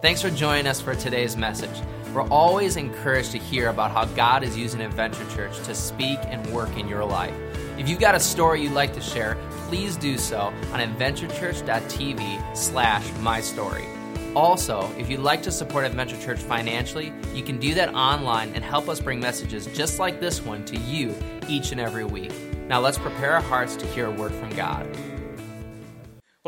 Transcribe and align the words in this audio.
Thanks 0.00 0.22
for 0.22 0.30
joining 0.30 0.68
us 0.68 0.80
for 0.80 0.94
today's 0.94 1.36
message. 1.36 1.76
We're 2.14 2.28
always 2.28 2.76
encouraged 2.76 3.32
to 3.32 3.38
hear 3.38 3.68
about 3.68 3.90
how 3.90 4.04
God 4.04 4.44
is 4.44 4.56
using 4.56 4.80
Adventure 4.80 5.28
Church 5.34 5.56
to 5.64 5.74
speak 5.74 6.20
and 6.26 6.46
work 6.54 6.76
in 6.76 6.88
your 6.88 7.04
life. 7.04 7.34
If 7.78 7.88
you've 7.88 7.98
got 7.98 8.14
a 8.14 8.20
story 8.20 8.62
you'd 8.62 8.72
like 8.72 8.92
to 8.94 9.00
share, 9.00 9.36
please 9.66 9.96
do 9.96 10.16
so 10.16 10.38
on 10.72 10.78
adventurechurch.tv 10.78 12.56
slash 12.56 13.12
my 13.18 13.40
story. 13.40 13.86
Also, 14.36 14.88
if 14.98 15.10
you'd 15.10 15.18
like 15.18 15.42
to 15.42 15.50
support 15.50 15.84
Adventure 15.84 16.20
Church 16.20 16.38
financially, 16.38 17.12
you 17.34 17.42
can 17.42 17.58
do 17.58 17.74
that 17.74 17.92
online 17.92 18.54
and 18.54 18.62
help 18.62 18.88
us 18.88 19.00
bring 19.00 19.18
messages 19.18 19.66
just 19.66 19.98
like 19.98 20.20
this 20.20 20.40
one 20.40 20.64
to 20.66 20.76
you 20.76 21.12
each 21.48 21.72
and 21.72 21.80
every 21.80 22.04
week. 22.04 22.32
Now 22.68 22.78
let's 22.78 22.98
prepare 22.98 23.32
our 23.32 23.40
hearts 23.40 23.74
to 23.76 23.86
hear 23.86 24.06
a 24.06 24.12
word 24.12 24.32
from 24.32 24.50
God. 24.50 24.86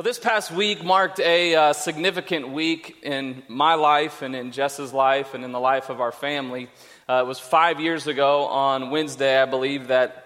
Well, 0.00 0.04
this 0.06 0.18
past 0.18 0.50
week 0.50 0.82
marked 0.82 1.20
a 1.20 1.54
uh, 1.54 1.72
significant 1.74 2.48
week 2.48 2.96
in 3.02 3.42
my 3.48 3.74
life 3.74 4.22
and 4.22 4.34
in 4.34 4.50
Jess's 4.50 4.95
life 4.95 5.34
and 5.34 5.45
in 5.45 5.52
the 5.52 5.60
life 5.60 5.91
of 5.91 6.00
our 6.00 6.10
family. 6.10 6.70
Uh, 7.06 7.20
it 7.22 7.27
was 7.27 7.38
five 7.38 7.80
years 7.80 8.06
ago 8.06 8.46
on 8.46 8.88
Wednesday, 8.88 9.38
I 9.38 9.44
believe, 9.44 9.88
that 9.88 10.24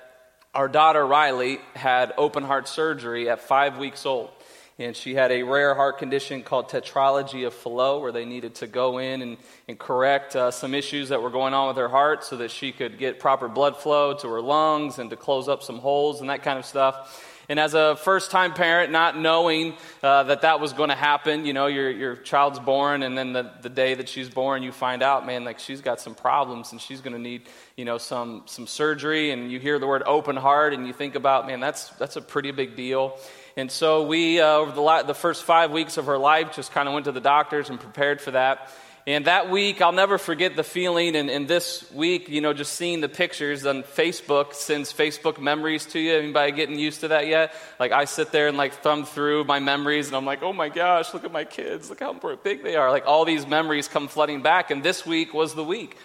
our 0.55 0.69
daughter 0.69 1.05
Riley 1.05 1.59
had 1.75 2.13
open 2.17 2.45
heart 2.45 2.69
surgery 2.69 3.29
at 3.29 3.41
five 3.41 3.77
weeks 3.77 4.07
old. 4.07 4.31
And 4.79 4.95
she 4.95 5.13
had 5.13 5.33
a 5.33 5.43
rare 5.43 5.75
heart 5.75 5.99
condition 5.99 6.45
called 6.45 6.69
tetralogy 6.69 7.45
of 7.45 7.53
Fallot, 7.53 8.01
where 8.01 8.13
they 8.13 8.25
needed 8.25 8.55
to 8.57 8.69
go 8.69 8.99
in 8.99 9.23
and, 9.23 9.39
and 9.67 9.77
correct 9.77 10.37
uh, 10.37 10.53
some 10.53 10.73
issues 10.73 11.09
that 11.09 11.21
were 11.21 11.31
going 11.31 11.53
on 11.53 11.67
with 11.67 11.79
her 11.79 11.89
heart 11.89 12.23
so 12.23 12.37
that 12.37 12.53
she 12.53 12.71
could 12.71 12.97
get 12.97 13.19
proper 13.19 13.49
blood 13.49 13.77
flow 13.77 14.15
to 14.19 14.29
her 14.29 14.41
lungs 14.41 15.01
and 15.01 15.11
to 15.11 15.17
close 15.17 15.49
up 15.49 15.65
some 15.65 15.81
holes 15.81 16.21
and 16.21 16.31
that 16.31 16.45
kind 16.45 16.61
of 16.61 16.65
stuff. 16.65 17.33
And 17.49 17.61
as 17.61 17.75
a 17.75 17.97
first 17.97 18.31
time 18.31 18.55
parent, 18.55 18.91
not 18.91 19.19
knowing 19.19 19.75
uh, 20.03 20.25
that 20.25 20.43
that 20.43 20.61
was 20.61 20.73
going 20.73 20.89
to 20.89 20.95
happen, 20.95 21.45
you 21.45 21.53
know, 21.53 21.67
your, 21.67 21.91
your 21.91 22.17
child's 22.17 22.59
born, 22.59 23.03
and 23.03 23.17
then 23.17 23.33
the, 23.33 23.51
the 23.63 23.69
day 23.69 23.95
that 23.95 24.09
she's 24.09 24.29
born, 24.29 24.63
you 24.63 24.73
find 24.73 25.03
out, 25.03 25.27
man, 25.27 25.45
like 25.45 25.59
she's 25.59 25.81
got 25.81 26.01
some 26.01 26.15
problems 26.15 26.73
and 26.73 26.81
she's 26.81 27.01
going 27.01 27.15
to 27.15 27.21
need, 27.21 27.43
you 27.77 27.85
know, 27.85 27.99
some, 27.99 28.43
some 28.47 28.67
surgery. 28.67 29.31
And 29.31 29.51
you 29.51 29.59
hear 29.61 29.79
the 29.79 29.87
word 29.87 30.03
open 30.07 30.37
heart 30.37 30.73
and 30.73 30.87
you 30.87 30.93
think 30.93 31.15
about, 31.15 31.47
man, 31.47 31.61
that's, 31.61 31.89
that's 31.91 32.17
a 32.17 32.23
pretty 32.23 32.51
big 32.51 32.77
deal. 32.77 33.19
And 33.57 33.71
so 33.71 34.07
we, 34.07 34.41
uh, 34.41 34.47
over 34.47 34.73
the, 34.73 35.07
the 35.07 35.15
first 35.15 35.45
five 35.45 35.71
weeks 35.71 35.97
of 35.97 36.07
her 36.07 36.19
life, 36.19 36.57
just 36.57 36.73
kind 36.73 36.89
of 36.89 36.95
went 36.95 37.05
to 37.05 37.13
the 37.13 37.21
doctors 37.21 37.71
and 37.71 37.79
prepared 37.79 38.21
for 38.21 38.33
that. 38.33 38.71
And 39.07 39.27
that 39.27 39.51
week, 39.51 39.83
I'll 39.83 39.93
never 39.93 40.17
forget 40.17 40.57
the 40.57 40.65
feeling. 40.65 41.15
And, 41.15 41.29
and, 41.29 41.47
this 41.47 41.91
week, 41.93 42.31
you 42.31 42.41
know, 42.41 42.55
just 42.55 42.73
seeing 42.73 43.03
the 43.03 43.09
pictures 43.09 43.67
on 43.67 43.83
Facebook 43.83 44.55
sends 44.55 44.95
Facebook 44.95 45.39
memories 45.39 45.85
to 45.87 46.01
you. 46.01 46.15
Anybody 46.15 46.53
getting 46.53 46.79
used 46.79 47.01
to 47.01 47.09
that 47.09 47.27
yet? 47.27 47.55
Like, 47.79 47.93
I 47.93 48.07
sit 48.07 48.33
there 48.33 48.49
and 48.49 48.57
like 48.57 48.73
thumb 48.73 49.05
through 49.05 49.45
my 49.45 49.59
memories, 49.59 50.07
and 50.07 50.17
I'm 50.17 50.25
like, 50.25 50.43
oh 50.43 50.55
my 50.55 50.71
gosh, 50.71 51.13
look 51.13 51.25
at 51.25 51.33
my 51.33 51.45
kids. 51.45 51.91
Look 51.91 52.01
how 52.01 52.15
big 52.43 52.63
they 52.63 52.77
are. 52.77 52.91
Like, 52.91 53.07
all 53.07 53.27
these 53.27 53.47
memories 53.47 53.89
come 53.89 54.09
flooding 54.09 54.41
back. 54.41 54.71
And 54.71 54.83
this 54.83 55.05
week 55.05 55.35
was 55.35 55.55
the 55.55 55.65
week. 55.65 55.99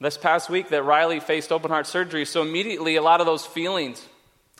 This 0.00 0.18
past 0.18 0.50
week 0.50 0.70
that 0.70 0.82
Riley 0.82 1.20
faced 1.20 1.52
open 1.52 1.70
heart 1.70 1.86
surgery. 1.86 2.24
So 2.24 2.42
immediately, 2.42 2.96
a 2.96 3.02
lot 3.02 3.20
of 3.20 3.26
those 3.26 3.46
feelings 3.46 4.04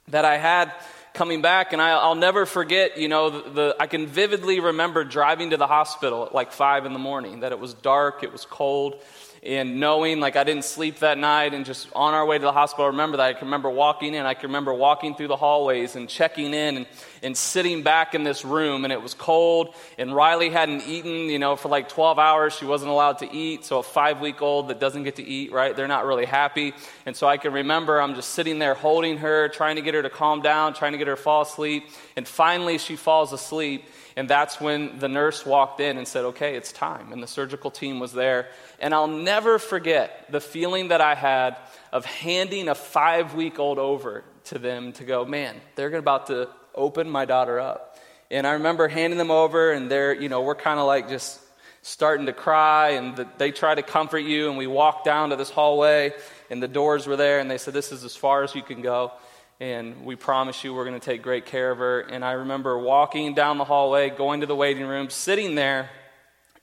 that 0.08 0.24
I 0.24 0.36
had 0.36 0.72
coming 1.12 1.42
back, 1.42 1.72
and 1.72 1.82
I, 1.82 2.08
will 2.08 2.14
never 2.14 2.46
forget, 2.46 2.98
you 2.98 3.08
know, 3.08 3.30
the, 3.30 3.50
the, 3.50 3.76
I 3.80 3.86
can 3.86 4.06
vividly 4.06 4.60
remember 4.60 5.04
driving 5.04 5.50
to 5.50 5.56
the 5.56 5.66
hospital 5.66 6.26
at 6.26 6.34
like 6.34 6.52
five 6.52 6.86
in 6.86 6.92
the 6.92 6.98
morning, 6.98 7.40
that 7.40 7.52
it 7.52 7.58
was 7.58 7.74
dark, 7.74 8.22
it 8.22 8.32
was 8.32 8.44
cold, 8.44 9.00
and 9.42 9.80
knowing 9.80 10.20
like 10.20 10.36
I 10.36 10.44
didn't 10.44 10.64
sleep 10.64 10.98
that 10.98 11.16
night 11.16 11.54
and 11.54 11.64
just 11.64 11.88
on 11.94 12.12
our 12.12 12.26
way 12.26 12.36
to 12.36 12.42
the 12.42 12.52
hospital, 12.52 12.84
I 12.84 12.88
remember 12.88 13.16
that. 13.16 13.26
I 13.26 13.32
can 13.32 13.46
remember 13.46 13.70
walking 13.70 14.12
in, 14.14 14.26
I 14.26 14.34
can 14.34 14.48
remember 14.50 14.74
walking 14.74 15.14
through 15.14 15.28
the 15.28 15.36
hallways 15.36 15.96
and 15.96 16.08
checking 16.10 16.52
in 16.52 16.76
and, 16.76 16.86
and 17.22 17.34
sitting 17.34 17.82
back 17.82 18.14
in 18.14 18.22
this 18.22 18.44
room 18.44 18.84
and 18.84 18.92
it 18.92 19.00
was 19.00 19.14
cold 19.14 19.74
and 19.96 20.14
Riley 20.14 20.50
hadn't 20.50 20.82
eaten, 20.86 21.30
you 21.30 21.38
know, 21.38 21.56
for 21.56 21.68
like 21.70 21.88
12 21.88 22.18
hours. 22.18 22.54
She 22.54 22.66
wasn't 22.66 22.90
allowed 22.90 23.18
to 23.18 23.32
eat. 23.32 23.64
So 23.64 23.78
a 23.78 23.82
five 23.82 24.20
week 24.20 24.42
old 24.42 24.68
that 24.68 24.78
doesn't 24.78 25.04
get 25.04 25.16
to 25.16 25.24
eat, 25.24 25.52
right? 25.52 25.74
They're 25.74 25.88
not 25.88 26.04
really 26.04 26.26
happy. 26.26 26.74
And 27.06 27.16
so 27.16 27.26
I 27.26 27.38
can 27.38 27.54
remember 27.54 28.00
I'm 28.00 28.14
just 28.14 28.30
sitting 28.30 28.58
there 28.58 28.74
holding 28.74 29.18
her, 29.18 29.48
trying 29.48 29.76
to 29.76 29.82
get 29.82 29.94
her 29.94 30.02
to 30.02 30.10
calm 30.10 30.42
down, 30.42 30.74
trying 30.74 30.92
to 30.92 30.98
get 30.98 31.06
her 31.06 31.16
to 31.16 31.22
fall 31.22 31.42
asleep. 31.42 31.84
And 32.14 32.28
finally 32.28 32.76
she 32.76 32.94
falls 32.94 33.32
asleep. 33.32 33.86
And 34.20 34.28
that's 34.28 34.60
when 34.60 34.98
the 34.98 35.08
nurse 35.08 35.46
walked 35.46 35.80
in 35.80 35.96
and 35.96 36.06
said, 36.06 36.26
okay, 36.26 36.54
it's 36.54 36.72
time. 36.72 37.10
And 37.10 37.22
the 37.22 37.26
surgical 37.26 37.70
team 37.70 38.00
was 38.00 38.12
there. 38.12 38.48
And 38.78 38.92
I'll 38.92 39.06
never 39.06 39.58
forget 39.58 40.26
the 40.28 40.42
feeling 40.42 40.88
that 40.88 41.00
I 41.00 41.14
had 41.14 41.56
of 41.90 42.04
handing 42.04 42.68
a 42.68 42.74
five 42.74 43.32
week 43.32 43.58
old 43.58 43.78
over 43.78 44.22
to 44.44 44.58
them 44.58 44.92
to 44.92 45.04
go, 45.04 45.24
man, 45.24 45.56
they're 45.74 45.96
about 45.96 46.26
to 46.26 46.50
open 46.74 47.08
my 47.08 47.24
daughter 47.24 47.58
up. 47.58 47.98
And 48.30 48.46
I 48.46 48.52
remember 48.52 48.88
handing 48.88 49.18
them 49.18 49.30
over, 49.30 49.72
and 49.72 49.90
they're, 49.90 50.12
you 50.12 50.28
know, 50.28 50.42
we're 50.42 50.54
kind 50.54 50.78
of 50.78 50.86
like 50.86 51.08
just 51.08 51.40
starting 51.80 52.26
to 52.26 52.34
cry, 52.34 52.90
and 52.90 53.16
the, 53.16 53.26
they 53.38 53.52
try 53.52 53.74
to 53.74 53.82
comfort 53.82 54.18
you. 54.18 54.50
And 54.50 54.58
we 54.58 54.66
walked 54.66 55.06
down 55.06 55.30
to 55.30 55.36
this 55.36 55.48
hallway, 55.48 56.12
and 56.50 56.62
the 56.62 56.68
doors 56.68 57.06
were 57.06 57.16
there, 57.16 57.38
and 57.40 57.50
they 57.50 57.56
said, 57.56 57.72
This 57.72 57.90
is 57.90 58.04
as 58.04 58.14
far 58.14 58.42
as 58.42 58.54
you 58.54 58.60
can 58.60 58.82
go 58.82 59.12
and 59.60 60.06
we 60.06 60.16
promise 60.16 60.64
you 60.64 60.72
we're 60.72 60.86
going 60.86 60.98
to 60.98 61.04
take 61.04 61.22
great 61.22 61.44
care 61.44 61.70
of 61.70 61.78
her. 61.78 62.00
And 62.00 62.24
I 62.24 62.32
remember 62.32 62.78
walking 62.78 63.34
down 63.34 63.58
the 63.58 63.64
hallway, 63.64 64.08
going 64.08 64.40
to 64.40 64.46
the 64.46 64.56
waiting 64.56 64.86
room, 64.86 65.10
sitting 65.10 65.54
there, 65.54 65.90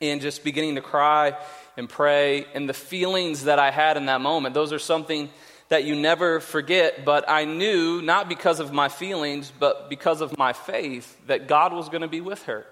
and 0.02 0.20
just 0.20 0.44
beginning 0.44 0.76
to 0.76 0.82
cry 0.82 1.38
and 1.78 1.88
pray. 1.88 2.46
And 2.56 2.68
the 2.68 2.74
feelings 2.74 3.44
that 3.44 3.60
I 3.60 3.70
had 3.70 3.98
in 3.98 4.08
that 4.08 4.20
moment, 4.20 4.56
those 4.56 4.74
are 4.74 4.80
something 4.80 5.30
that 5.70 5.84
you 5.84 5.96
never 5.96 6.40
forget. 6.40 7.06
But 7.06 7.30
I 7.30 7.46
knew, 7.46 8.02
not 8.02 8.28
because 8.28 8.60
of 8.60 8.74
my 8.74 8.90
feelings, 8.90 9.52
but 9.60 9.92
because 9.92 10.22
of 10.22 10.36
my 10.36 10.54
faith, 10.54 11.16
that 11.28 11.48
God 11.48 11.74
was 11.74 11.90
going 11.90 12.02
to 12.02 12.08
be 12.08 12.22
with 12.22 12.44
her. 12.44 12.66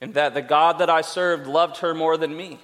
And 0.00 0.14
that 0.14 0.34
the 0.34 0.42
God 0.42 0.78
that 0.78 0.90
I 0.90 1.00
served 1.00 1.48
loved 1.48 1.78
her 1.78 1.94
more 1.94 2.16
than 2.16 2.36
me 2.36 2.60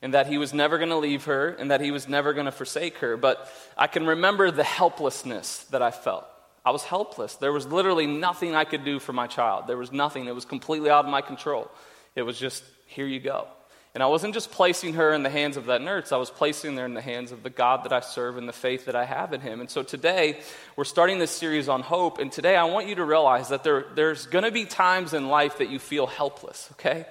and 0.00 0.14
that 0.14 0.26
he 0.26 0.36
was 0.38 0.52
never 0.52 0.78
going 0.78 0.90
to 0.90 0.96
leave 0.96 1.24
her 1.24 1.48
and 1.48 1.70
that 1.70 1.80
he 1.80 1.90
was 1.90 2.08
never 2.08 2.32
going 2.34 2.46
to 2.46 2.52
forsake 2.52 2.98
her. 2.98 3.16
But 3.16 3.50
I 3.78 3.86
can 3.86 4.06
remember 4.06 4.50
the 4.50 4.64
helplessness 4.64 5.64
that 5.70 5.80
I 5.80 5.90
felt. 5.90 6.26
I 6.64 6.70
was 6.70 6.84
helpless. 6.84 7.36
There 7.36 7.52
was 7.52 7.66
literally 7.66 8.06
nothing 8.06 8.54
I 8.54 8.64
could 8.64 8.84
do 8.84 8.98
for 8.98 9.12
my 9.12 9.26
child. 9.26 9.66
There 9.66 9.76
was 9.76 9.90
nothing. 9.90 10.26
It 10.26 10.34
was 10.34 10.44
completely 10.44 10.90
out 10.90 11.04
of 11.04 11.10
my 11.10 11.20
control. 11.20 11.70
It 12.14 12.22
was 12.22 12.38
just, 12.38 12.62
here 12.86 13.06
you 13.06 13.20
go. 13.20 13.48
And 13.94 14.02
I 14.02 14.06
wasn't 14.06 14.32
just 14.32 14.50
placing 14.50 14.94
her 14.94 15.12
in 15.12 15.22
the 15.22 15.28
hands 15.28 15.58
of 15.58 15.66
that 15.66 15.82
nurse, 15.82 16.12
I 16.12 16.16
was 16.16 16.30
placing 16.30 16.76
her 16.78 16.84
in 16.86 16.94
the 16.94 17.02
hands 17.02 17.30
of 17.30 17.42
the 17.42 17.50
God 17.50 17.84
that 17.84 17.92
I 17.92 18.00
serve 18.00 18.38
and 18.38 18.48
the 18.48 18.52
faith 18.52 18.86
that 18.86 18.96
I 18.96 19.04
have 19.04 19.34
in 19.34 19.42
Him. 19.42 19.60
And 19.60 19.68
so 19.68 19.82
today, 19.82 20.40
we're 20.76 20.84
starting 20.84 21.18
this 21.18 21.30
series 21.30 21.68
on 21.68 21.82
hope. 21.82 22.18
And 22.18 22.32
today, 22.32 22.56
I 22.56 22.64
want 22.64 22.88
you 22.88 22.94
to 22.94 23.04
realize 23.04 23.50
that 23.50 23.64
there, 23.64 23.84
there's 23.94 24.24
going 24.26 24.44
to 24.44 24.50
be 24.50 24.64
times 24.64 25.12
in 25.12 25.28
life 25.28 25.58
that 25.58 25.68
you 25.68 25.78
feel 25.78 26.06
helpless, 26.06 26.70
okay? 26.72 27.04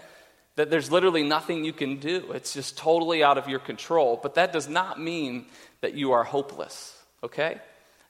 That 0.55 0.71
there's 0.71 0.91
literally 0.91 1.21
nothing 1.21 1.65
you 1.65 1.73
can 1.73 1.97
do. 1.97 2.31
It's 2.31 2.53
just 2.53 2.79
totally 2.79 3.23
out 3.23 3.37
of 3.37 3.47
your 3.47 3.59
control. 3.59 4.19
But 4.21 4.35
that 4.35 4.51
does 4.51 4.67
not 4.67 4.99
mean 4.99 5.45
that 5.81 5.93
you 5.93 6.13
are 6.13 6.23
hopeless, 6.23 6.97
okay? 7.23 7.59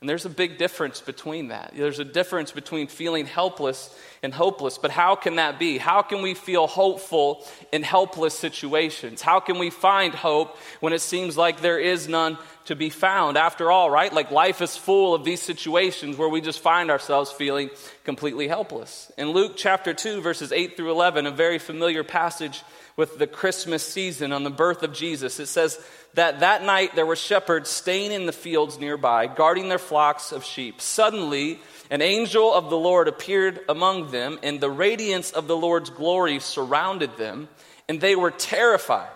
And 0.01 0.09
there's 0.09 0.25
a 0.25 0.29
big 0.29 0.57
difference 0.57 0.99
between 0.99 1.49
that. 1.49 1.73
There's 1.75 1.99
a 1.99 2.03
difference 2.03 2.51
between 2.51 2.87
feeling 2.87 3.27
helpless 3.27 3.95
and 4.23 4.33
hopeless. 4.33 4.79
But 4.79 4.89
how 4.89 5.13
can 5.13 5.35
that 5.35 5.59
be? 5.59 5.77
How 5.77 6.01
can 6.01 6.23
we 6.23 6.33
feel 6.33 6.65
hopeful 6.65 7.45
in 7.71 7.83
helpless 7.83 8.33
situations? 8.33 9.21
How 9.21 9.39
can 9.39 9.59
we 9.59 9.69
find 9.69 10.15
hope 10.15 10.57
when 10.79 10.91
it 10.91 11.01
seems 11.01 11.37
like 11.37 11.61
there 11.61 11.77
is 11.77 12.07
none 12.07 12.39
to 12.65 12.75
be 12.75 12.89
found? 12.89 13.37
After 13.37 13.69
all, 13.69 13.91
right? 13.91 14.11
Like 14.11 14.31
life 14.31 14.63
is 14.63 14.75
full 14.75 15.13
of 15.13 15.23
these 15.23 15.39
situations 15.39 16.17
where 16.17 16.29
we 16.29 16.41
just 16.41 16.61
find 16.61 16.89
ourselves 16.89 17.31
feeling 17.31 17.69
completely 18.03 18.47
helpless. 18.47 19.11
In 19.19 19.29
Luke 19.29 19.53
chapter 19.55 19.93
2, 19.93 20.21
verses 20.21 20.51
8 20.51 20.77
through 20.77 20.89
11, 20.89 21.27
a 21.27 21.31
very 21.31 21.59
familiar 21.59 22.03
passage 22.03 22.63
with 22.97 23.17
the 23.17 23.27
Christmas 23.27 23.83
season 23.83 24.33
on 24.33 24.43
the 24.43 24.49
birth 24.49 24.83
of 24.83 24.93
Jesus, 24.93 25.39
it 25.39 25.47
says, 25.47 25.79
that 26.13 26.41
that 26.41 26.63
night 26.63 26.95
there 26.95 27.05
were 27.05 27.15
shepherds 27.15 27.69
staying 27.69 28.11
in 28.11 28.25
the 28.25 28.33
fields 28.33 28.79
nearby, 28.79 29.27
guarding 29.27 29.69
their 29.69 29.79
flocks 29.79 30.31
of 30.31 30.43
sheep. 30.43 30.81
Suddenly, 30.81 31.59
an 31.89 32.01
angel 32.01 32.53
of 32.53 32.69
the 32.69 32.77
Lord 32.77 33.07
appeared 33.07 33.61
among 33.69 34.11
them, 34.11 34.39
and 34.43 34.59
the 34.59 34.69
radiance 34.69 35.31
of 35.31 35.47
the 35.47 35.55
Lord's 35.55 35.89
glory 35.89 36.39
surrounded 36.39 37.17
them, 37.17 37.47
and 37.87 38.01
they 38.01 38.15
were 38.15 38.31
terrified. 38.31 39.09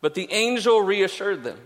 But 0.00 0.14
the 0.14 0.32
angel 0.32 0.80
reassured 0.80 1.42
them 1.42 1.58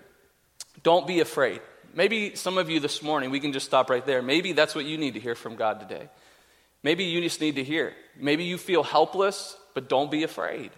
Don't 0.83 1.07
be 1.07 1.21
afraid. 1.21 1.61
Maybe 1.95 2.35
some 2.35 2.59
of 2.59 2.69
you 2.69 2.81
this 2.81 3.03
morning, 3.03 3.31
we 3.31 3.39
can 3.39 3.53
just 3.53 3.67
stop 3.67 3.89
right 3.89 4.05
there. 4.05 4.21
Maybe 4.21 4.53
that's 4.53 4.75
what 4.75 4.85
you 4.85 4.99
need 4.99 5.15
to 5.15 5.21
hear 5.21 5.37
from 5.37 5.55
God 5.55 5.79
today. 5.79 6.09
Maybe 6.83 7.05
you 7.05 7.21
just 7.21 7.41
need 7.41 7.55
to 7.57 7.65
hear. 7.65 7.95
Maybe 8.19 8.45
you 8.45 8.59
feel 8.59 8.83
helpless, 8.83 9.57
but 9.75 9.89
don't 9.89 10.11
be 10.11 10.25
afraid. 10.25 10.73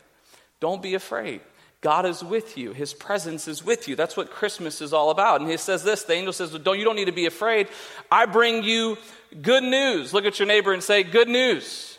Don't 0.60 0.82
be 0.82 0.94
afraid. 0.94 1.40
God 1.80 2.06
is 2.06 2.24
with 2.24 2.56
you. 2.58 2.72
His 2.72 2.94
presence 2.94 3.46
is 3.46 3.64
with 3.64 3.86
you. 3.86 3.96
That's 3.96 4.16
what 4.16 4.30
Christmas 4.30 4.80
is 4.80 4.92
all 4.92 5.10
about. 5.10 5.40
And 5.40 5.50
he 5.50 5.56
says 5.56 5.84
this 5.84 6.04
the 6.04 6.14
angel 6.14 6.32
says, 6.32 6.50
Don't, 6.50 6.78
You 6.78 6.84
don't 6.84 6.96
need 6.96 7.04
to 7.06 7.12
be 7.12 7.26
afraid. 7.26 7.68
I 8.10 8.26
bring 8.26 8.64
you 8.64 8.96
good 9.42 9.62
news. 9.62 10.12
Look 10.12 10.24
at 10.24 10.38
your 10.38 10.48
neighbor 10.48 10.72
and 10.72 10.82
say, 10.82 11.02
Good 11.02 11.28
news. 11.28 11.98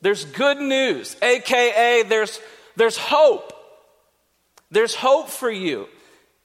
There's 0.00 0.26
good 0.26 0.58
news, 0.58 1.16
AKA, 1.22 2.02
there's, 2.02 2.38
there's 2.76 2.98
hope. 2.98 3.54
There's 4.70 4.94
hope 4.94 5.30
for 5.30 5.50
you. 5.50 5.88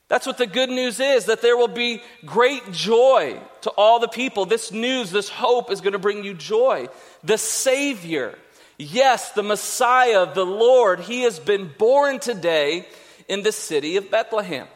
That's 0.07 0.25
what 0.25 0.37
the 0.37 0.47
good 0.47 0.69
news 0.69 0.99
is 0.99 1.25
that 1.25 1.41
there 1.41 1.57
will 1.57 1.67
be 1.67 2.01
great 2.25 2.71
joy 2.71 3.37
to 3.61 3.69
all 3.71 3.99
the 3.99 4.07
people. 4.07 4.45
This 4.45 4.71
news, 4.71 5.11
this 5.11 5.27
hope 5.27 5.71
is 5.71 5.81
going 5.81 5.93
to 5.93 5.99
bring 5.99 6.23
you 6.23 6.33
joy. 6.33 6.87
The 7.23 7.37
Savior 7.37 8.37
Yes, 8.81 9.33
the 9.33 9.43
Messiah, 9.43 10.33
the 10.33 10.45
Lord, 10.45 11.01
he 11.01 11.23
has 11.23 11.37
been 11.37 11.69
born 11.77 12.19
today 12.19 12.87
in 13.27 13.43
the 13.43 13.51
city 13.51 13.97
of 13.97 14.09
Bethlehem. 14.09 14.67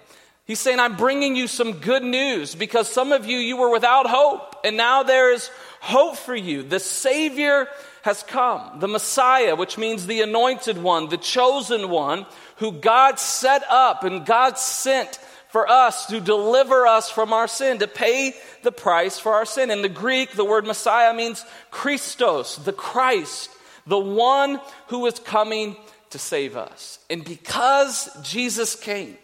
He's 0.46 0.60
saying, 0.60 0.82
I'm 0.82 0.98
bringing 0.98 1.38
you 1.38 1.48
some 1.48 1.80
good 1.80 2.04
news 2.04 2.54
because 2.54 2.90
some 2.90 3.14
of 3.14 3.26
you, 3.26 3.38
you 3.38 3.56
were 3.56 3.72
without 3.72 4.06
hope, 4.06 4.58
and 4.66 4.76
now 4.76 5.04
there 5.04 5.32
is 5.32 5.50
hope 5.80 6.18
for 6.18 6.36
you. 6.36 6.64
The 6.64 6.82
Savior 6.82 7.70
has 8.02 8.24
come, 8.24 8.82
the 8.82 8.90
Messiah, 8.90 9.56
which 9.56 9.78
means 9.78 10.06
the 10.06 10.22
anointed 10.22 10.78
one, 10.78 11.08
the 11.08 11.16
chosen 11.16 11.90
one, 11.90 12.26
who 12.58 12.74
God 12.74 13.20
set 13.20 13.64
up 13.70 14.04
and 14.04 14.26
God 14.26 14.58
sent 14.58 15.18
for 15.48 15.66
us 15.70 16.08
to 16.08 16.20
deliver 16.20 16.86
us 16.86 17.10
from 17.10 17.32
our 17.32 17.48
sin, 17.48 17.80
to 17.80 17.88
pay 17.88 18.34
the 18.64 18.72
price 18.74 19.18
for 19.18 19.36
our 19.36 19.46
sin. 19.46 19.72
In 19.72 19.82
the 19.82 19.88
Greek, 19.88 20.34
the 20.34 20.44
word 20.44 20.66
Messiah 20.68 21.14
means 21.14 21.46
Christos, 21.72 22.58
the 22.58 22.74
Christ, 22.74 23.50
the 23.86 24.00
one 24.00 24.60
who 24.88 25.06
is 25.06 25.20
coming 25.20 25.76
to 26.12 26.20
save 26.20 26.56
us. 26.56 27.00
And 27.10 27.24
because 27.26 28.10
Jesus 28.24 28.76
came, 28.76 29.18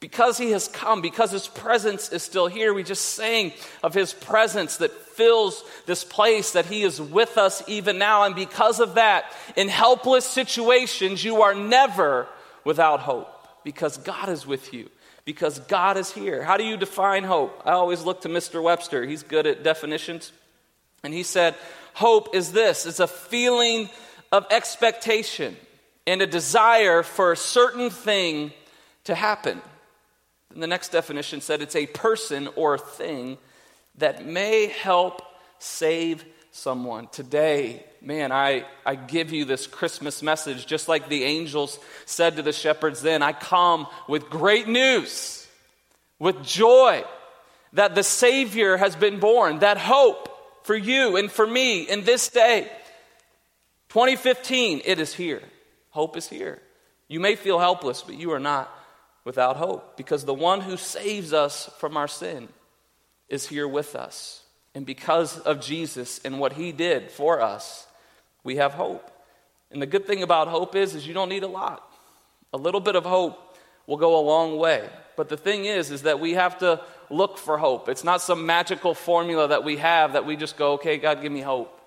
because 0.00 0.36
he 0.36 0.50
has 0.50 0.66
come, 0.66 1.00
because 1.00 1.30
his 1.30 1.46
presence 1.46 2.10
is 2.10 2.22
still 2.22 2.48
here, 2.48 2.74
we 2.74 2.82
just 2.82 3.04
sang 3.04 3.52
of 3.82 3.94
his 3.94 4.12
presence 4.12 4.78
that 4.78 4.90
fills 4.90 5.62
this 5.86 6.02
place, 6.02 6.52
that 6.52 6.66
he 6.66 6.82
is 6.82 7.00
with 7.00 7.38
us 7.38 7.62
even 7.68 7.98
now. 7.98 8.24
And 8.24 8.34
because 8.34 8.80
of 8.80 8.94
that, 8.96 9.26
in 9.56 9.68
helpless 9.68 10.24
situations, 10.24 11.22
you 11.22 11.42
are 11.42 11.54
never 11.54 12.26
without 12.64 13.00
hope 13.00 13.28
because 13.62 13.96
God 13.98 14.28
is 14.28 14.44
with 14.44 14.74
you, 14.74 14.90
because 15.24 15.60
God 15.60 15.96
is 15.96 16.10
here. 16.10 16.42
How 16.42 16.56
do 16.56 16.64
you 16.64 16.76
define 16.76 17.22
hope? 17.22 17.62
I 17.64 17.72
always 17.72 18.02
look 18.02 18.22
to 18.22 18.28
Mr. 18.28 18.60
Webster, 18.60 19.06
he's 19.06 19.22
good 19.22 19.46
at 19.46 19.62
definitions. 19.62 20.32
And 21.04 21.12
he 21.12 21.22
said, 21.22 21.54
Hope 21.94 22.34
is 22.34 22.52
this 22.52 22.86
it's 22.86 23.00
a 23.00 23.06
feeling 23.06 23.88
of 24.30 24.46
expectation 24.50 25.56
and 26.06 26.22
a 26.22 26.26
desire 26.26 27.02
for 27.02 27.32
a 27.32 27.36
certain 27.36 27.90
thing 27.90 28.52
to 29.04 29.14
happen. 29.14 29.60
And 30.52 30.62
the 30.62 30.66
next 30.66 30.90
definition 30.90 31.40
said 31.40 31.62
it's 31.62 31.76
a 31.76 31.86
person 31.86 32.48
or 32.56 32.78
thing 32.78 33.38
that 33.98 34.26
may 34.26 34.66
help 34.66 35.22
save 35.58 36.24
someone. 36.50 37.08
Today, 37.08 37.84
man, 38.00 38.32
I, 38.32 38.66
I 38.84 38.94
give 38.94 39.32
you 39.32 39.44
this 39.44 39.66
Christmas 39.66 40.22
message, 40.22 40.66
just 40.66 40.88
like 40.88 41.08
the 41.08 41.24
angels 41.24 41.78
said 42.04 42.36
to 42.36 42.42
the 42.42 42.52
shepherds 42.52 43.02
then. 43.02 43.22
I 43.22 43.32
come 43.32 43.86
with 44.08 44.28
great 44.28 44.68
news, 44.68 45.46
with 46.18 46.42
joy 46.42 47.04
that 47.74 47.94
the 47.94 48.02
Savior 48.02 48.76
has 48.76 48.94
been 48.96 49.18
born, 49.18 49.60
that 49.60 49.78
hope 49.78 50.28
for 50.62 50.76
you 50.76 51.16
and 51.16 51.30
for 51.30 51.46
me 51.46 51.82
in 51.82 52.04
this 52.04 52.28
day. 52.28 52.70
2015, 53.88 54.82
it 54.84 54.98
is 54.98 55.14
here. 55.14 55.42
Hope 55.90 56.16
is 56.16 56.28
here. 56.28 56.60
You 57.08 57.20
may 57.20 57.36
feel 57.36 57.58
helpless, 57.58 58.02
but 58.02 58.18
you 58.18 58.32
are 58.32 58.40
not 58.40 58.72
without 59.24 59.56
hope 59.56 59.96
because 59.96 60.24
the 60.24 60.34
one 60.34 60.60
who 60.60 60.76
saves 60.76 61.32
us 61.32 61.70
from 61.78 61.96
our 61.96 62.08
sin 62.08 62.48
is 63.28 63.46
here 63.46 63.68
with 63.68 63.94
us. 63.94 64.42
And 64.74 64.86
because 64.86 65.38
of 65.38 65.60
Jesus 65.60 66.20
and 66.24 66.38
what 66.38 66.54
he 66.54 66.72
did 66.72 67.10
for 67.10 67.40
us, 67.40 67.86
we 68.42 68.56
have 68.56 68.72
hope. 68.72 69.10
And 69.70 69.80
the 69.80 69.86
good 69.86 70.06
thing 70.06 70.22
about 70.22 70.48
hope 70.48 70.74
is 70.74 70.94
is 70.94 71.06
you 71.06 71.14
don't 71.14 71.28
need 71.28 71.42
a 71.42 71.48
lot. 71.48 71.86
A 72.52 72.58
little 72.58 72.80
bit 72.80 72.96
of 72.96 73.04
hope 73.04 73.56
will 73.86 73.96
go 73.96 74.18
a 74.18 74.24
long 74.24 74.58
way. 74.58 74.88
But 75.16 75.28
the 75.28 75.36
thing 75.36 75.66
is 75.66 75.90
is 75.90 76.02
that 76.02 76.20
we 76.20 76.32
have 76.32 76.58
to 76.58 76.80
look 77.12 77.38
for 77.38 77.58
hope. 77.58 77.88
It's 77.88 78.04
not 78.04 78.22
some 78.22 78.46
magical 78.46 78.94
formula 78.94 79.48
that 79.48 79.64
we 79.64 79.76
have 79.76 80.14
that 80.14 80.26
we 80.26 80.36
just 80.36 80.56
go, 80.56 80.72
"Okay, 80.72 80.96
God, 80.96 81.22
give 81.22 81.32
me 81.32 81.40
hope." 81.40 81.78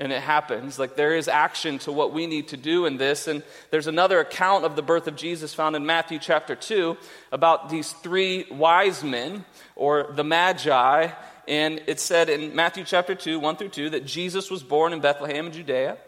and 0.00 0.12
it 0.12 0.20
happens. 0.20 0.78
Like 0.78 0.96
there 0.96 1.14
is 1.14 1.28
action 1.28 1.78
to 1.80 1.92
what 1.92 2.12
we 2.12 2.26
need 2.26 2.48
to 2.48 2.56
do 2.56 2.86
in 2.86 2.96
this. 2.96 3.28
And 3.28 3.42
there's 3.70 3.86
another 3.86 4.20
account 4.20 4.64
of 4.64 4.76
the 4.76 4.82
birth 4.82 5.06
of 5.06 5.16
Jesus 5.16 5.54
found 5.54 5.76
in 5.76 5.86
Matthew 5.86 6.18
chapter 6.18 6.56
2 6.56 6.96
about 7.30 7.68
these 7.70 7.92
three 7.92 8.46
wise 8.50 9.04
men 9.04 9.44
or 9.76 10.12
the 10.12 10.24
Magi. 10.24 11.10
And 11.46 11.82
it 11.86 12.00
said 12.00 12.28
in 12.28 12.56
Matthew 12.56 12.84
chapter 12.84 13.14
2, 13.14 13.38
1 13.38 13.56
through 13.56 13.68
2, 13.68 13.90
that 13.90 14.04
Jesus 14.04 14.50
was 14.50 14.62
born 14.62 14.92
in 14.92 15.00
Bethlehem 15.00 15.46
in 15.46 15.52
Judea 15.52 15.98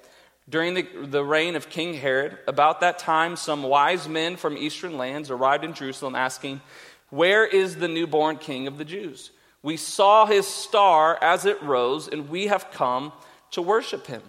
during 0.48 0.74
the, 0.74 0.82
the 0.82 1.24
reign 1.24 1.56
of 1.56 1.68
King 1.68 1.94
Herod. 1.94 2.38
About 2.48 2.80
that 2.80 2.98
time, 2.98 3.36
some 3.36 3.62
wise 3.62 4.08
men 4.08 4.36
from 4.36 4.56
eastern 4.56 4.96
lands 4.96 5.30
arrived 5.30 5.64
in 5.64 5.74
Jerusalem 5.74 6.14
asking, 6.14 6.60
Where 7.10 7.46
is 7.46 7.76
the 7.76 7.88
newborn 7.88 8.38
king 8.38 8.66
of 8.66 8.78
the 8.78 8.84
Jews? 8.84 9.30
We 9.62 9.76
saw 9.76 10.26
his 10.26 10.46
star 10.46 11.18
as 11.22 11.44
it 11.44 11.62
rose, 11.62 12.08
and 12.08 12.28
we 12.28 12.46
have 12.46 12.70
come 12.70 13.12
to 13.52 13.62
worship 13.62 14.06
him. 14.06 14.22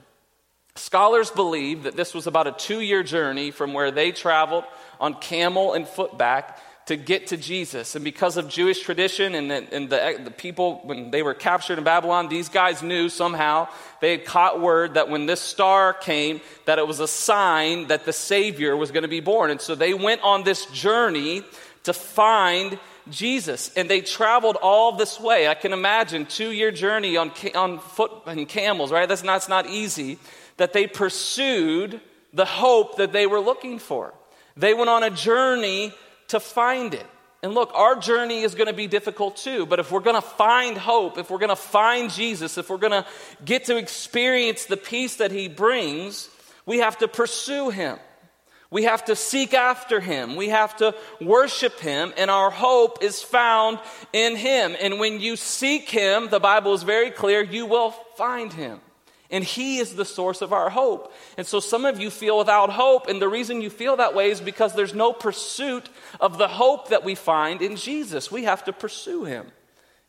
Scholars 0.76 1.32
believe 1.32 1.84
that 1.84 1.96
this 1.96 2.14
was 2.14 2.28
about 2.28 2.48
a 2.48 2.52
two 2.52 2.82
year 2.82 3.04
journey 3.04 3.52
from 3.52 3.74
where 3.74 3.92
they 3.92 4.12
traveled 4.12 4.64
on 5.00 5.16
camel 5.16 5.74
and 5.74 5.88
footback 5.88 6.60
to 6.88 6.96
get 6.96 7.28
to 7.28 7.38
Jesus. 7.38 7.96
And 7.96 8.04
because 8.04 8.38
of 8.38 8.48
Jewish 8.48 8.80
tradition 8.80 9.36
and, 9.36 9.52
the, 9.52 9.74
and 9.74 9.90
the, 9.90 10.22
the, 10.24 10.32
people, 10.32 10.80
when 10.86 11.12
they 11.12 11.22
were 11.22 11.34
captured 11.34 11.78
in 11.78 11.84
Babylon, 11.84 12.30
these 12.30 12.48
guys 12.48 12.82
knew 12.82 13.10
somehow, 13.10 13.68
they 14.00 14.12
had 14.12 14.26
caught 14.26 14.62
word 14.62 14.94
that 14.94 15.10
when 15.10 15.26
this 15.26 15.42
star 15.42 15.94
came, 15.94 16.40
that 16.66 16.80
it 16.80 16.88
was 16.88 17.02
a 17.02 17.08
sign 17.08 17.88
that 17.88 18.06
the 18.06 18.14
Savior 18.14 18.76
was 18.78 18.92
going 18.92 19.04
to 19.04 19.10
be 19.10 19.20
born. 19.20 19.52
And 19.52 19.60
so 19.60 19.76
they 19.76 19.94
went 19.94 20.22
on 20.24 20.44
this 20.44 20.66
journey 20.68 21.44
to 21.88 21.94
find 21.94 22.78
Jesus. 23.10 23.72
And 23.76 23.90
they 23.90 24.02
traveled 24.02 24.58
all 24.62 24.98
this 24.98 25.20
way. 25.20 25.48
I 25.48 25.56
can 25.56 25.74
imagine 25.74 26.26
two 26.26 26.52
year 26.52 26.72
journey 26.72 27.18
on, 27.18 27.32
on 27.56 27.80
foot 27.80 28.12
and 28.26 28.48
camels, 28.48 28.92
right? 28.92 29.10
That's 29.10 29.24
not, 29.24 29.34
that's 29.34 29.50
not 29.50 29.68
easy. 29.68 30.20
That 30.58 30.74
they 30.74 30.86
pursued 30.88 32.00
the 32.34 32.46
hope 32.46 32.98
that 32.98 33.14
they 33.14 33.26
were 33.26 33.40
looking 33.40 33.80
for. 33.80 34.14
They 34.56 34.74
went 34.74 34.90
on 34.90 35.04
a 35.04 35.10
journey 35.10 35.94
to 36.30 36.40
find 36.40 36.94
it. 36.94 37.06
And 37.42 37.54
look, 37.54 37.72
our 37.74 37.96
journey 37.96 38.42
is 38.42 38.56
going 38.56 38.68
to 38.68 38.74
be 38.74 38.88
difficult 38.88 39.38
too, 39.38 39.66
but 39.66 39.80
if 39.80 39.92
we're 39.92 40.02
going 40.02 40.16
to 40.16 40.28
find 40.28 40.78
hope, 40.78 41.18
if 41.18 41.30
we're 41.30 41.38
going 41.38 41.50
to 41.50 41.56
find 41.56 42.12
Jesus, 42.12 42.58
if 42.58 42.70
we're 42.70 42.78
going 42.78 43.04
to 43.04 43.06
get 43.46 43.66
to 43.66 43.78
experience 43.78 44.66
the 44.66 44.76
peace 44.76 45.18
that 45.18 45.32
he 45.32 45.48
brings, 45.48 46.30
we 46.66 46.80
have 46.80 46.98
to 46.98 47.08
pursue 47.08 47.70
him. 47.70 48.00
We 48.70 48.84
have 48.84 49.06
to 49.06 49.16
seek 49.16 49.54
after 49.54 50.00
him. 50.00 50.36
We 50.36 50.50
have 50.50 50.76
to 50.78 50.94
worship 51.22 51.80
him, 51.80 52.14
and 52.18 52.30
our 52.30 52.50
hope 52.50 53.02
is 53.02 53.22
found 53.22 53.80
in 54.12 54.36
him. 54.36 54.76
And 54.82 55.00
when 55.00 55.22
you 55.22 55.36
seek 55.38 55.90
him, 55.90 56.30
the 56.30 56.40
Bible 56.40 56.74
is 56.74 56.84
very 56.84 57.12
clear, 57.12 57.42
you 57.42 57.66
will 57.66 57.92
find 58.18 58.52
him. 58.52 58.82
And 59.30 59.44
he 59.44 59.80
is 59.80 59.96
the 59.96 60.06
source 60.06 60.42
of 60.42 60.54
our 60.54 60.70
hope. 60.70 61.14
And 61.38 61.46
so 61.46 61.60
some 61.60 61.86
of 61.86 62.00
you 62.00 62.10
feel 62.10 62.38
without 62.38 62.70
hope, 62.70 63.08
and 63.08 63.22
the 63.22 63.28
reason 63.28 63.62
you 63.62 63.70
feel 63.70 63.98
that 63.98 64.16
way 64.16 64.32
is 64.32 64.42
because 64.42 64.74
there's 64.74 64.94
no 64.94 65.12
pursuit 65.14 65.90
of 66.20 66.38
the 66.38 66.48
hope 66.48 66.90
that 66.90 67.04
we 67.04 67.16
find 67.16 67.62
in 67.62 67.76
Jesus. 67.76 68.32
We 68.32 68.44
have 68.44 68.64
to 68.66 68.74
pursue 68.74 69.26
him. 69.26 69.48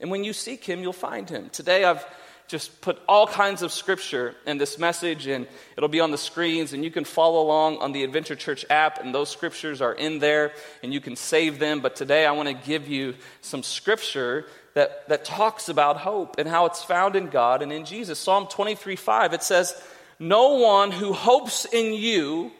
And 0.01 0.11
when 0.11 0.23
you 0.23 0.33
seek 0.33 0.65
him, 0.65 0.81
you'll 0.81 0.93
find 0.93 1.29
him. 1.29 1.51
Today 1.51 1.85
I've 1.85 2.05
just 2.49 2.81
put 2.81 2.99
all 3.07 3.27
kinds 3.27 3.63
of 3.63 3.73
scripture 3.73 4.35
in 4.47 4.57
this 4.57 4.79
message, 4.79 5.27
and 5.27 5.47
it'll 5.77 5.89
be 5.89 6.01
on 6.01 6.11
the 6.11 6.19
screens, 6.19 6.73
and 6.73 6.83
you 6.83 6.91
can 6.91 7.05
follow 7.05 7.43
along 7.43 7.77
on 7.79 7.93
the 7.93 8.05
Adventure 8.05 8.35
Church 8.35 8.65
app, 8.71 9.05
and 9.05 9.15
those 9.15 9.29
scriptures 9.29 9.83
are 9.83 9.93
in 9.93 10.19
there, 10.19 10.53
and 10.83 10.93
you 10.93 11.01
can 11.01 11.15
save 11.15 11.59
them. 11.59 11.81
But 11.81 11.95
today 11.95 12.25
I 12.25 12.33
want 12.33 12.49
to 12.49 12.55
give 12.55 12.89
you 12.89 13.15
some 13.43 13.63
scripture 13.63 14.47
that, 14.73 15.09
that 15.09 15.25
talks 15.27 15.69
about 15.69 15.99
hope 15.99 16.39
and 16.39 16.49
how 16.49 16.67
it's 16.67 16.83
found 16.83 17.17
in 17.17 17.29
God 17.29 17.63
and 17.63 17.71
in 17.71 17.85
Jesus. 17.85 18.19
Psalm 18.19 18.47
23 18.47 18.97
5, 18.97 19.35
it 19.35 19.43
says, 19.43 19.81
No 20.19 20.55
one 20.55 20.91
who 20.91 21.13
hopes 21.13 21.67
in 21.67 21.93
you 21.93 22.51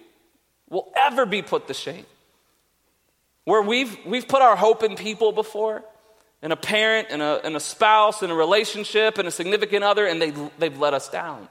will 0.69 0.93
ever 0.97 1.25
be 1.25 1.41
put 1.41 1.67
to 1.69 1.75
shame. 1.75 2.05
Where 3.45 3.63
we've, 3.63 3.97
we've 4.05 4.29
put 4.29 4.43
our 4.43 4.57
hope 4.57 4.83
in 4.83 4.97
people 4.97 5.33
before, 5.33 5.83
and 6.43 6.53
a 6.53 6.57
parent 6.57 7.09
and 7.11 7.21
a, 7.21 7.45
and 7.45 7.57
a 7.57 7.61
spouse 7.61 8.23
and 8.23 8.31
a 8.31 8.35
relationship 8.35 9.19
and 9.19 9.27
a 9.27 9.31
significant 9.31 9.85
other, 9.85 10.07
and 10.07 10.21
they, 10.23 10.33
they've 10.59 10.79
let 10.79 10.95
us 10.95 11.09
down. 11.09 11.49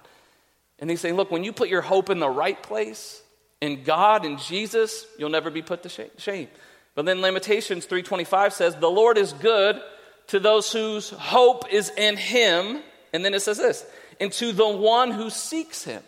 And 0.79 0.89
he's 0.89 1.01
saying, 1.01 1.15
Look, 1.15 1.32
when 1.32 1.44
you 1.44 1.51
put 1.51 1.70
your 1.70 1.82
hope 1.82 2.10
in 2.10 2.20
the 2.20 2.29
right 2.29 2.62
place, 2.62 3.22
in 3.62 3.84
God 3.84 4.25
and 4.25 4.39
Jesus, 4.39 5.06
you'll 5.17 5.29
never 5.29 5.50
be 5.50 5.62
put 5.62 5.84
to 5.84 6.10
shame. 6.17 6.48
But 6.96 7.06
then 7.06 7.22
Lamentations 7.22 7.86
3:25 7.86 8.53
says, 8.53 8.75
"The 8.75 8.89
Lord 8.89 9.17
is 9.17 9.34
good 9.34 9.82
to 10.27 10.39
those 10.39 10.72
whose 10.72 11.10
hope 11.10 11.72
is 11.72 11.89
in 11.91 12.17
him." 12.17 12.84
And 13.13 13.24
then 13.24 13.34
it 13.34 13.41
says 13.41 13.58
this, 13.58 13.86
"And 14.20 14.32
to 14.34 14.51
the 14.51 14.67
one 14.67 15.12
who 15.12 15.29
seeks 15.29 15.84
him." 15.84 16.03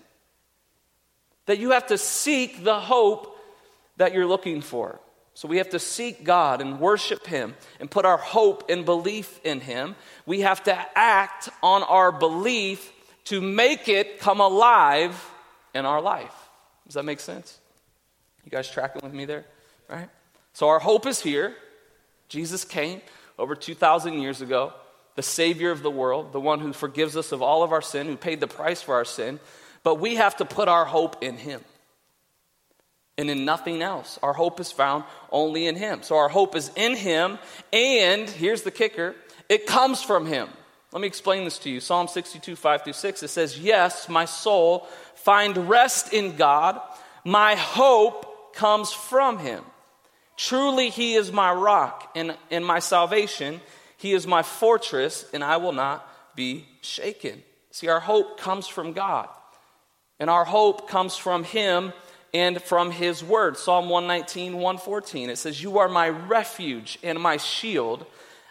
That 1.45 1.57
you 1.57 1.71
have 1.71 1.87
to 1.87 1.97
seek 1.97 2.63
the 2.63 2.79
hope 2.79 3.39
that 3.97 4.13
you're 4.13 4.27
looking 4.27 4.61
for. 4.61 4.99
So 5.33 5.47
we 5.47 5.57
have 5.57 5.69
to 5.69 5.79
seek 5.79 6.23
God 6.23 6.61
and 6.61 6.79
worship 6.79 7.25
Him 7.25 7.55
and 7.79 7.89
put 7.89 8.05
our 8.05 8.17
hope 8.17 8.69
and 8.69 8.83
belief 8.83 9.39
in 9.43 9.61
Him. 9.61 9.95
We 10.25 10.41
have 10.41 10.63
to 10.63 10.77
act 10.97 11.49
on 11.63 11.83
our 11.83 12.11
belief 12.11 12.91
to 13.25 13.39
make 13.41 13.87
it 13.87 14.19
come 14.19 14.41
alive 14.41 15.29
in 15.73 15.85
our 15.85 16.01
life. 16.01 16.33
Does 16.85 16.95
that 16.95 17.05
make 17.05 17.19
sense? 17.19 17.59
You 18.43 18.51
guys 18.51 18.69
tracking 18.69 19.01
with 19.03 19.13
me 19.13 19.25
there? 19.25 19.45
Right? 19.87 20.09
So 20.53 20.67
our 20.67 20.79
hope 20.79 21.05
is 21.05 21.21
here. 21.21 21.55
Jesus 22.27 22.65
came 22.65 23.01
over 23.37 23.55
2,000 23.55 24.19
years 24.19 24.41
ago, 24.41 24.73
the 25.15 25.23
Savior 25.23 25.71
of 25.71 25.83
the 25.83 25.91
world, 25.91 26.33
the 26.33 26.39
one 26.39 26.59
who 26.59 26.73
forgives 26.73 27.15
us 27.15 27.31
of 27.31 27.41
all 27.41 27.63
of 27.63 27.71
our 27.71 27.81
sin, 27.81 28.07
who 28.07 28.17
paid 28.17 28.39
the 28.39 28.47
price 28.47 28.81
for 28.81 28.95
our 28.95 29.05
sin. 29.05 29.39
But 29.83 29.95
we 29.95 30.15
have 30.15 30.35
to 30.37 30.45
put 30.45 30.67
our 30.67 30.85
hope 30.85 31.23
in 31.23 31.37
Him 31.37 31.61
and 33.19 33.29
in 33.29 33.43
nothing 33.43 33.81
else. 33.81 34.17
Our 34.23 34.31
hope 34.31 34.61
is 34.61 34.71
found 34.71 35.03
only 35.29 35.67
in 35.67 35.75
Him. 35.75 36.03
So 36.03 36.15
our 36.15 36.29
hope 36.29 36.55
is 36.55 36.71
in 36.77 36.95
Him, 36.95 37.37
and 37.73 38.29
here's 38.29 38.61
the 38.61 38.71
kicker 38.71 39.13
it 39.49 39.67
comes 39.67 40.01
from 40.01 40.25
Him. 40.25 40.47
Let 40.93 41.01
me 41.01 41.07
explain 41.07 41.43
this 41.43 41.59
to 41.59 41.69
you. 41.69 41.81
Psalm 41.81 42.07
62, 42.07 42.55
5 42.55 42.83
through 42.83 42.93
6, 42.93 43.23
it 43.23 43.27
says, 43.27 43.59
Yes, 43.59 44.07
my 44.07 44.23
soul, 44.23 44.87
find 45.15 45.69
rest 45.69 46.13
in 46.13 46.37
God. 46.37 46.79
My 47.25 47.55
hope 47.55 48.55
comes 48.55 48.93
from 48.93 49.37
Him. 49.37 49.65
Truly, 50.37 50.89
He 50.89 51.15
is 51.15 51.29
my 51.29 51.51
rock 51.51 52.09
and, 52.15 52.37
and 52.49 52.65
my 52.65 52.79
salvation. 52.79 53.59
He 53.97 54.13
is 54.13 54.25
my 54.27 54.43
fortress, 54.43 55.25
and 55.33 55.43
I 55.43 55.57
will 55.57 55.73
not 55.73 56.09
be 56.37 56.65
shaken. 56.79 57.43
See, 57.71 57.89
our 57.89 57.99
hope 57.99 58.39
comes 58.39 58.65
from 58.65 58.93
God, 58.93 59.27
and 60.21 60.29
our 60.29 60.45
hope 60.45 60.87
comes 60.87 61.17
from 61.17 61.43
Him 61.43 61.91
and 62.33 62.61
from 62.61 62.91
His 62.91 63.23
Word. 63.23 63.57
Psalm 63.57 63.89
119, 63.89 64.53
114, 64.53 65.29
it 65.29 65.37
says, 65.37 65.61
You 65.61 65.79
are 65.79 65.89
my 65.89 66.09
refuge 66.09 66.99
and 67.03 67.19
my 67.19 67.37
shield. 67.37 68.05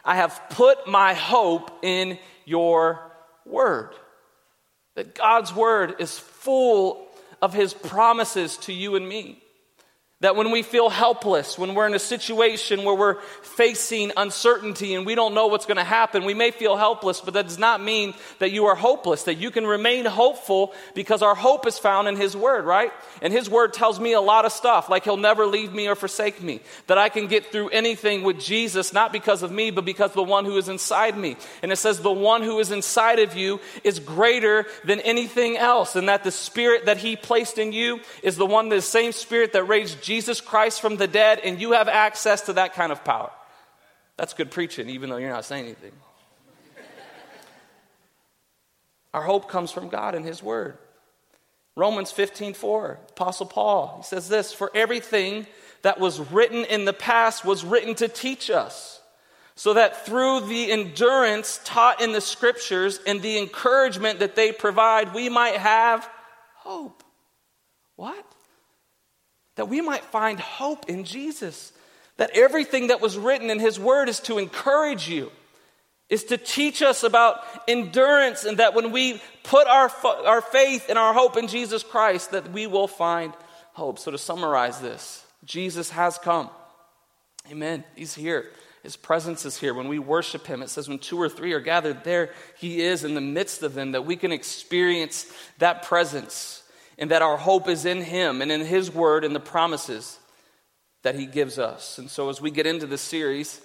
I 0.05 0.17
have 0.17 0.41
put 0.51 0.87
my 0.87 1.15
hope 1.15 1.71
in 1.83 2.19
your 2.45 3.01
Word. 3.45 3.95
That 4.95 5.15
God's 5.15 5.55
Word 5.55 5.97
is 5.99 6.19
full 6.19 7.07
of 7.41 7.55
His 7.55 7.75
promises 7.75 8.57
to 8.59 8.73
you 8.73 8.97
and 8.97 9.09
me. 9.09 9.43
That 10.21 10.35
when 10.35 10.51
we 10.51 10.63
feel 10.63 10.91
helpless, 10.91 11.57
when 11.57 11.77
we're 11.77 11.87
in 11.87 11.95
a 11.95 12.01
situation 12.01 12.83
where 12.83 12.97
we're 12.97 13.21
facing 13.43 14.11
uncertainty 14.17 14.97
and 14.97 15.07
we 15.07 15.15
don't 15.15 15.33
know 15.33 15.47
what's 15.47 15.65
going 15.65 15.77
to 15.77 15.85
happen, 15.85 16.25
we 16.25 16.35
may 16.35 16.51
feel 16.51 16.77
helpless, 16.77 17.21
but 17.21 17.35
that 17.35 17.47
does 17.47 17.59
not 17.59 17.81
mean 17.81 18.15
that 18.41 18.51
you 18.51 18.67
are 18.67 18.75
hopeless, 18.75 19.23
that 19.25 19.37
you 19.37 19.53
can 19.53 19.65
remain 19.65 20.05
hopeful 20.05 20.75
because 20.93 21.23
our 21.23 21.37
hope 21.37 21.69
is 21.69 21.79
found 21.79 22.09
in 22.09 22.17
His 22.17 22.37
Word, 22.37 22.65
right? 22.65 22.91
And 23.23 23.33
His 23.33 23.49
Word 23.49 23.73
tells 23.73 24.01
me 24.01 24.13
a 24.13 24.21
lot 24.21 24.45
of 24.45 24.51
stuff, 24.51 24.89
like 24.89 25.05
He'll 25.05 25.17
never 25.17 25.47
leave 25.47 25.73
me 25.73 25.87
or 25.87 25.95
forsake 25.95 26.43
me, 26.43 26.63
that 26.89 26.99
I 26.99 27.11
can 27.11 27.29
get 27.29 27.53
through 27.53 27.69
anything 27.69 28.25
with 28.25 28.41
Jesus, 28.41 28.93
not 28.93 29.13
because 29.13 29.45
of 29.45 29.53
me, 29.53 29.71
but 29.71 29.85
because 29.85 30.15
the 30.15 30.23
one 30.25 30.45
who 30.45 30.57
is 30.57 30.69
inside 30.69 31.17
me. 31.17 31.37
And 31.63 31.71
it 31.71 31.77
says, 31.77 32.01
the 32.01 32.11
one 32.11 32.43
who 32.43 32.59
is 32.59 32.73
inside 32.73 33.21
of 33.21 33.37
you 33.37 33.61
is 33.85 34.01
greater 34.01 34.67
than 34.83 34.99
anything 34.99 35.57
else, 35.57 35.95
and 35.95 36.09
that 36.09 36.25
the 36.25 36.33
Spirit 36.33 36.87
that 36.87 36.99
He 36.99 37.15
placed 37.15 37.57
in 37.57 37.73
you 37.73 38.01
is 38.25 38.37
the 38.37 38.47
one, 38.47 38.69
the 38.69 38.83
same 38.83 39.13
Spirit 39.13 39.53
that 39.53 39.63
raised 39.63 40.08
Jesus 40.09 40.41
Christ 40.41 40.81
from 40.81 40.97
the 40.97 41.07
dead, 41.07 41.39
and 41.45 41.61
you 41.61 41.73
have 41.73 41.87
access 41.87 42.41
to 42.47 42.55
that 42.55 42.73
kind 42.73 42.91
of 42.93 43.05
power. 43.05 43.31
That's 44.17 44.33
good 44.33 44.51
preaching, 44.51 44.89
even 44.89 45.11
though 45.11 45.19
you're 45.19 45.29
not 45.29 45.45
saying 45.45 45.67
anything. 45.67 45.93
Our 49.13 49.21
hope 49.21 49.51
comes 49.51 49.71
from 49.71 49.91
God 49.91 50.15
and 50.15 50.25
His 50.25 50.43
Word. 50.43 50.79
Romans 51.77 52.11
15 52.11 52.55
4, 52.55 52.99
Apostle 53.11 53.45
Paul, 53.45 53.97
he 53.99 54.03
says 54.03 54.31
this 54.31 54.51
For 54.51 54.71
everything 54.75 55.47
that 55.83 56.01
was 56.01 56.19
written 56.19 56.65
in 56.65 56.87
the 56.87 56.95
past 56.95 57.45
was 57.45 57.63
written 57.63 57.95
to 57.97 58.09
teach 58.09 58.49
us, 58.49 59.03
so 59.57 59.75
that 59.75 60.07
through 60.07 60.41
the 60.49 60.73
endurance 60.73 61.61
taught 61.65 62.01
in 62.01 62.13
the 62.13 62.23
scriptures 62.23 62.99
and 63.07 63.21
the 63.21 63.37
encouragement 63.37 64.21
that 64.21 64.37
they 64.37 64.53
provide, 64.53 65.13
we 65.13 65.29
might 65.29 65.57
have 65.57 66.09
hope. 66.55 67.03
What? 67.97 68.25
That 69.59 69.69
we 69.69 69.81
might 69.81 70.05
find 70.05 70.39
hope 70.39 70.89
in 70.89 71.03
Jesus. 71.03 71.73
That 72.17 72.31
everything 72.35 72.87
that 72.87 73.01
was 73.01 73.19
written 73.19 73.51
in 73.51 73.59
His 73.59 73.79
Word 73.79 74.09
is 74.09 74.21
to 74.21 74.39
encourage 74.39 75.09
you, 75.09 75.33
is 76.09 76.25
to 76.25 76.37
teach 76.37 76.81
us 76.81 77.03
about 77.03 77.41
endurance, 77.67 78.45
and 78.45 78.59
that 78.59 78.75
when 78.75 78.93
we 78.93 79.21
put 79.43 79.67
our, 79.67 79.91
our 80.25 80.41
faith 80.41 80.87
and 80.89 80.97
our 80.97 81.13
hope 81.13 81.37
in 81.37 81.49
Jesus 81.49 81.83
Christ, 81.83 82.31
that 82.31 82.53
we 82.53 82.69
will 82.69 82.87
find 82.87 83.33
hope. 83.73 83.99
So, 83.99 84.13
to 84.13 84.19
summarize 84.19 84.81
this, 84.81 85.25
Jesus 85.45 85.91
has 85.91 86.19
come. 86.19 86.51
Amen. 87.51 87.83
He's 87.97 88.15
here. 88.15 88.47
His 88.85 88.97
presence 88.97 89.45
is 89.45 89.59
here. 89.59 89.75
When 89.75 89.89
we 89.89 89.99
worship 89.99 90.47
Him, 90.47 90.63
it 90.63 90.71
says, 90.71 90.89
when 90.89 91.01
two 91.01 91.21
or 91.21 91.29
three 91.29 91.53
are 91.53 91.61
gathered, 91.61 92.05
there 92.05 92.31
He 92.59 92.81
is 92.81 93.03
in 93.03 93.15
the 93.15 93.21
midst 93.21 93.65
of 93.65 93.75
them, 93.75 93.91
that 93.93 94.07
we 94.07 94.15
can 94.15 94.31
experience 94.31 95.27
that 95.59 95.83
presence 95.83 96.63
and 96.99 97.11
that 97.11 97.23
our 97.23 97.37
hope 97.37 97.69
is 97.69 97.85
in 97.85 98.03
Him 98.03 98.43
and 98.43 98.51
in 98.51 98.65
His 98.65 98.93
Word 98.93 99.25
and 99.25 99.35
the 99.35 99.41
promises 99.41 100.19
that 101.03 101.15
He 101.15 101.27
gives 101.27 101.59
us. 101.59 101.99
And 101.99 102.11
so, 102.11 102.29
as 102.29 102.41
we 102.41 102.51
get 102.51 102.67
into 102.67 102.87
this 102.87 103.01
series, 103.01 103.61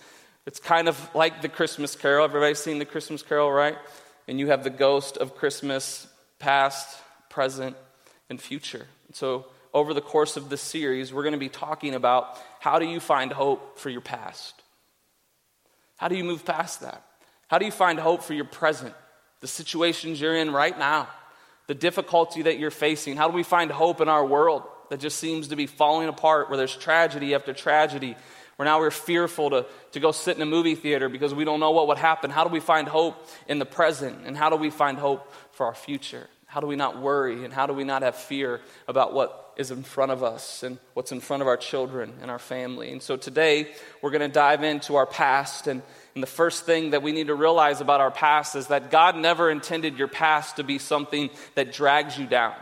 it's 0.46 0.60
kind 0.60 0.88
of 0.88 1.10
like 1.16 1.42
the 1.42 1.50
Christmas 1.50 1.96
Carol. 1.96 2.26
Everybody's 2.26 2.60
seen 2.60 2.80
the 2.80 2.86
Christmas 2.86 3.24
Carol, 3.24 3.52
right? 3.52 3.78
And 4.28 4.40
you 4.40 4.48
have 4.48 4.64
the 4.64 4.70
ghost 4.70 5.18
of 5.18 5.36
Christmas, 5.36 6.08
past, 6.40 6.98
present, 7.30 7.76
and 8.30 8.40
future. 8.40 8.86
And 9.08 9.16
so, 9.16 9.48
over 9.74 9.94
the 9.94 10.02
course 10.02 10.38
of 10.38 10.50
this 10.50 10.62
series, 10.62 11.12
we're 11.12 11.24
going 11.24 11.34
to 11.34 11.40
be 11.40 11.50
talking 11.50 11.96
about 11.96 12.38
how 12.60 12.78
do 12.78 12.86
you 12.86 13.00
find 13.00 13.32
hope 13.32 13.80
for 13.80 13.90
your 13.90 14.02
past? 14.02 14.62
How 15.98 16.08
do 16.08 16.16
you 16.16 16.24
move 16.24 16.46
past 16.46 16.82
that? 16.82 17.04
How 17.48 17.58
do 17.58 17.66
you 17.66 17.72
find 17.72 18.00
hope 18.00 18.24
for 18.24 18.34
your 18.34 18.46
present, 18.46 18.94
the 19.42 19.48
situations 19.48 20.22
you're 20.22 20.36
in 20.36 20.52
right 20.52 20.78
now? 20.78 21.08
The 21.68 21.74
difficulty 21.74 22.44
that 22.44 22.60
you're 22.60 22.72
facing? 22.72 23.18
How 23.18 23.28
do 23.28 23.34
we 23.34 23.44
find 23.44 23.72
hope 23.72 24.02
in 24.02 24.10
our 24.10 24.26
world 24.26 24.64
that 24.90 25.00
just 25.00 25.18
seems 25.18 25.50
to 25.50 25.56
be 25.56 25.66
falling 25.66 26.08
apart, 26.08 26.50
where 26.50 26.58
there's 26.58 26.76
tragedy 26.76 27.34
after 27.34 27.54
tragedy, 27.54 28.16
where 28.56 28.66
now 28.66 28.80
we're 28.80 28.92
fearful 28.92 29.50
to, 29.50 29.66
to 29.94 30.00
go 30.00 30.12
sit 30.12 30.36
in 30.36 30.42
a 30.42 30.46
movie 30.46 30.76
theater 30.76 31.10
because 31.10 31.34
we 31.34 31.46
don't 31.46 31.60
know 31.60 31.72
what 31.72 31.88
would 31.88 31.98
happen? 31.98 32.30
How 32.30 32.44
do 32.44 32.50
we 32.50 32.60
find 32.60 32.88
hope 32.88 33.28
in 33.48 33.60
the 33.60 33.66
present? 33.66 34.26
And 34.26 34.38
how 34.38 34.50
do 34.50 34.56
we 34.56 34.70
find 34.70 34.98
hope 34.98 35.32
for 35.52 35.66
our 35.66 35.76
future? 35.76 36.28
How 36.54 36.60
do 36.60 36.68
we 36.68 36.76
not 36.76 37.02
worry? 37.02 37.44
And 37.46 37.52
how 37.52 37.66
do 37.66 37.74
we 37.74 37.84
not 37.84 38.04
have 38.04 38.16
fear 38.16 38.62
about 38.88 39.12
what 39.12 39.54
is 39.58 39.72
in 39.72 39.82
front 39.82 40.12
of 40.12 40.22
us 40.22 40.62
and 40.62 40.78
what's 40.94 41.12
in 41.12 41.20
front 41.20 41.42
of 41.42 41.48
our 41.48 41.58
children 41.58 42.14
and 42.22 42.30
our 42.30 42.38
family? 42.38 42.92
And 42.92 43.02
so 43.02 43.18
today, 43.18 43.72
we're 44.04 44.12
going 44.12 44.22
to 44.22 44.28
dive 44.28 44.64
into 44.64 44.96
our 44.96 45.08
past 45.08 45.66
and 45.66 45.82
and 46.14 46.22
the 46.22 46.28
first 46.28 46.66
thing 46.66 46.92
that 46.92 47.02
we 47.02 47.12
need 47.12 47.28
to 47.28 47.36
realize 47.36 47.82
about 47.82 48.00
our 48.00 48.12
past 48.12 48.56
is 48.56 48.68
that 48.68 48.92
God 48.92 49.18
never 49.18 49.50
intended 49.50 49.98
your 49.98 50.08
past 50.08 50.58
to 50.58 50.64
be 50.64 50.78
something 50.78 51.32
that 51.56 51.74
drags 51.74 52.18
you 52.20 52.28
down. 52.28 52.54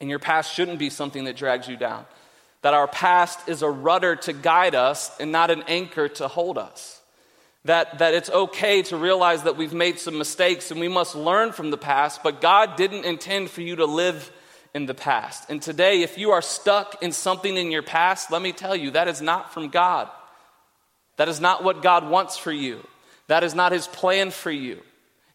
And 0.00 0.10
your 0.10 0.18
past 0.18 0.52
shouldn't 0.52 0.78
be 0.78 0.90
something 0.90 1.24
that 1.24 1.36
drags 1.36 1.66
you 1.66 1.78
down. 1.78 2.04
That 2.60 2.74
our 2.74 2.88
past 2.88 3.48
is 3.48 3.62
a 3.62 3.70
rudder 3.70 4.16
to 4.16 4.34
guide 4.34 4.74
us 4.74 5.18
and 5.18 5.32
not 5.32 5.50
an 5.50 5.62
anchor 5.66 6.08
to 6.08 6.28
hold 6.28 6.58
us. 6.58 7.01
That, 7.64 7.98
that 7.98 8.14
it's 8.14 8.28
okay 8.28 8.82
to 8.82 8.96
realize 8.96 9.44
that 9.44 9.56
we've 9.56 9.72
made 9.72 10.00
some 10.00 10.18
mistakes 10.18 10.72
and 10.72 10.80
we 10.80 10.88
must 10.88 11.14
learn 11.14 11.52
from 11.52 11.70
the 11.70 11.78
past, 11.78 12.22
but 12.24 12.40
God 12.40 12.76
didn't 12.76 13.04
intend 13.04 13.50
for 13.50 13.60
you 13.60 13.76
to 13.76 13.86
live 13.86 14.32
in 14.74 14.86
the 14.86 14.94
past. 14.94 15.48
And 15.48 15.62
today, 15.62 16.02
if 16.02 16.18
you 16.18 16.32
are 16.32 16.42
stuck 16.42 17.02
in 17.02 17.12
something 17.12 17.56
in 17.56 17.70
your 17.70 17.82
past, 17.82 18.32
let 18.32 18.42
me 18.42 18.52
tell 18.52 18.74
you, 18.74 18.92
that 18.92 19.06
is 19.06 19.22
not 19.22 19.52
from 19.52 19.68
God. 19.68 20.08
That 21.16 21.28
is 21.28 21.40
not 21.40 21.62
what 21.62 21.82
God 21.82 22.08
wants 22.08 22.36
for 22.36 22.50
you. 22.50 22.84
That 23.28 23.44
is 23.44 23.54
not 23.54 23.72
His 23.72 23.86
plan 23.86 24.30
for 24.30 24.50
you. 24.50 24.80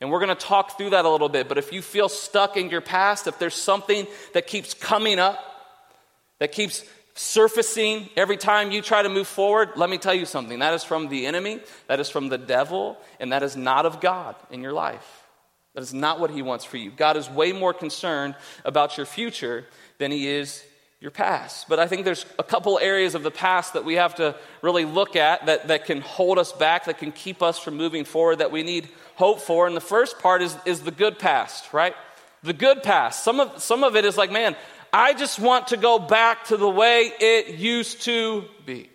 And 0.01 0.11
we're 0.11 0.19
going 0.19 0.35
to 0.35 0.45
talk 0.45 0.77
through 0.77 0.91
that 0.91 1.05
a 1.05 1.09
little 1.09 1.29
bit. 1.29 1.47
But 1.47 1.57
if 1.57 1.71
you 1.71 1.81
feel 1.81 2.09
stuck 2.09 2.57
in 2.57 2.69
your 2.69 2.81
past, 2.81 3.27
if 3.27 3.39
there's 3.39 3.55
something 3.55 4.05
that 4.33 4.47
keeps 4.47 4.73
coming 4.73 5.17
up, 5.17 5.39
that 6.39 6.51
keeps 6.51 6.83
surfacing 7.17 8.09
every 8.15 8.37
time 8.37 8.71
you 8.71 8.81
try 8.81 9.01
to 9.01 9.09
move 9.09 9.27
forward, 9.27 9.71
let 9.75 9.89
me 9.89 9.97
tell 9.97 10.13
you 10.13 10.25
something. 10.25 10.59
That 10.59 10.73
is 10.73 10.83
from 10.83 11.09
the 11.09 11.25
enemy, 11.25 11.59
that 11.87 11.99
is 11.99 12.09
from 12.09 12.29
the 12.29 12.37
devil, 12.37 12.97
and 13.19 13.31
that 13.31 13.43
is 13.43 13.55
not 13.55 13.85
of 13.85 13.99
God 13.99 14.35
in 14.51 14.61
your 14.61 14.73
life. 14.73 15.25
That 15.73 15.81
is 15.81 15.93
not 15.93 16.19
what 16.19 16.31
He 16.31 16.41
wants 16.41 16.63
for 16.63 16.77
you. 16.77 16.91
God 16.91 17.17
is 17.17 17.29
way 17.29 17.51
more 17.51 17.73
concerned 17.73 18.35
about 18.63 18.97
your 18.97 19.05
future 19.05 19.65
than 19.97 20.11
He 20.11 20.27
is 20.27 20.63
your 20.99 21.11
past. 21.11 21.67
But 21.69 21.79
I 21.79 21.87
think 21.87 22.05
there's 22.05 22.25
a 22.39 22.43
couple 22.43 22.79
areas 22.79 23.13
of 23.13 23.23
the 23.23 23.31
past 23.31 23.73
that 23.73 23.85
we 23.85 23.95
have 23.95 24.15
to 24.15 24.35
really 24.61 24.85
look 24.85 25.15
at 25.15 25.45
that, 25.45 25.67
that 25.67 25.85
can 25.85 26.01
hold 26.01 26.39
us 26.39 26.51
back, 26.51 26.85
that 26.85 26.97
can 26.97 27.11
keep 27.11 27.43
us 27.43 27.59
from 27.59 27.77
moving 27.77 28.05
forward, 28.05 28.37
that 28.37 28.51
we 28.51 28.63
need 28.63 28.89
hope 29.15 29.39
for. 29.39 29.67
And 29.67 29.75
the 29.75 29.81
first 29.81 30.19
part 30.19 30.41
is, 30.41 30.55
is 30.65 30.81
the 30.81 30.91
good 30.91 31.19
past, 31.19 31.73
right? 31.73 31.95
The 32.47 32.53
good 32.53 32.81
past. 32.81 33.25
Some 33.25 33.41
of, 33.41 33.61
some 33.61 33.83
of 33.83 33.97
it 33.97 34.05
is 34.05 34.15
like, 34.15 34.31
man, 34.31 34.55
I 34.93 35.13
just 35.13 35.37
want 35.37 35.67
to 35.67 35.77
go 35.77 35.99
back 35.99 36.45
to 36.45 36.55
the 36.55 36.69
way 36.69 37.11
it 37.19 37.55
used 37.55 38.03
to 38.03 38.45
be. 38.65 38.89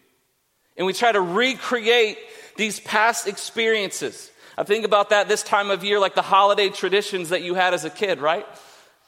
And 0.78 0.86
we 0.86 0.94
try 0.94 1.12
to 1.12 1.20
recreate 1.20 2.16
these 2.56 2.80
past 2.80 3.28
experiences. 3.28 4.30
I 4.56 4.62
think 4.62 4.86
about 4.86 5.10
that 5.10 5.28
this 5.28 5.42
time 5.42 5.70
of 5.70 5.84
year, 5.84 6.00
like 6.00 6.14
the 6.14 6.22
holiday 6.22 6.70
traditions 6.70 7.28
that 7.28 7.42
you 7.42 7.52
had 7.52 7.74
as 7.74 7.84
a 7.84 7.90
kid, 7.90 8.20
right? 8.20 8.46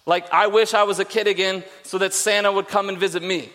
Like, 0.04 0.30
I 0.30 0.48
wish 0.48 0.74
I 0.74 0.82
was 0.82 0.98
a 0.98 1.06
kid 1.06 1.26
again 1.26 1.64
so 1.82 1.96
that 1.96 2.12
Santa 2.12 2.52
would 2.52 2.68
come 2.68 2.90
and 2.90 2.98
visit 2.98 3.22
me. 3.22 3.48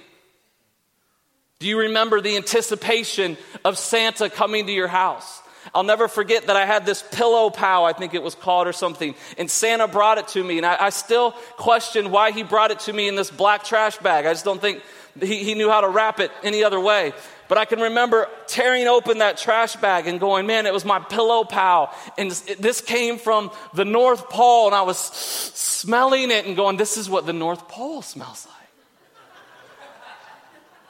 Do 1.59 1.67
you 1.67 1.81
remember 1.81 2.19
the 2.19 2.35
anticipation 2.35 3.37
of 3.63 3.77
Santa 3.77 4.27
coming 4.27 4.65
to 4.65 4.71
your 4.71 4.87
house? 4.87 5.39
I'll 5.73 5.83
never 5.83 6.07
forget 6.07 6.47
that 6.47 6.55
I 6.55 6.65
had 6.65 6.85
this 6.85 7.03
pillow 7.11 7.49
pal, 7.49 7.85
I 7.85 7.93
think 7.93 8.13
it 8.13 8.23
was 8.23 8.35
called 8.35 8.67
or 8.67 8.73
something, 8.73 9.15
and 9.37 9.49
Santa 9.49 9.87
brought 9.87 10.17
it 10.17 10.27
to 10.29 10.43
me. 10.43 10.57
And 10.57 10.65
I, 10.65 10.77
I 10.85 10.89
still 10.89 11.31
question 11.57 12.11
why 12.11 12.31
he 12.31 12.43
brought 12.43 12.71
it 12.71 12.79
to 12.81 12.93
me 12.93 13.07
in 13.07 13.15
this 13.15 13.31
black 13.31 13.63
trash 13.63 13.97
bag. 13.97 14.25
I 14.25 14.33
just 14.33 14.45
don't 14.45 14.61
think 14.61 14.81
he, 15.19 15.43
he 15.43 15.53
knew 15.55 15.69
how 15.69 15.81
to 15.81 15.89
wrap 15.89 16.19
it 16.19 16.31
any 16.43 16.63
other 16.63 16.79
way. 16.79 17.13
But 17.47 17.57
I 17.57 17.65
can 17.65 17.79
remember 17.79 18.27
tearing 18.45 18.87
open 18.87 19.17
that 19.17 19.37
trash 19.37 19.75
bag 19.77 20.05
and 20.05 20.19
going, 20.19 20.45
man, 20.45 20.67
it 20.67 20.73
was 20.73 20.85
my 20.85 20.99
pillow 20.99 21.43
pal. 21.43 21.93
And 22.15 22.29
this 22.29 22.79
came 22.79 23.17
from 23.17 23.49
the 23.73 23.85
North 23.85 24.29
Pole. 24.29 24.67
And 24.67 24.75
I 24.75 24.83
was 24.83 24.99
smelling 24.99 26.29
it 26.29 26.45
and 26.45 26.55
going, 26.55 26.77
this 26.77 26.95
is 26.95 27.09
what 27.09 27.25
the 27.25 27.33
North 27.33 27.67
Pole 27.67 28.03
smells 28.03 28.47
like. 28.47 28.55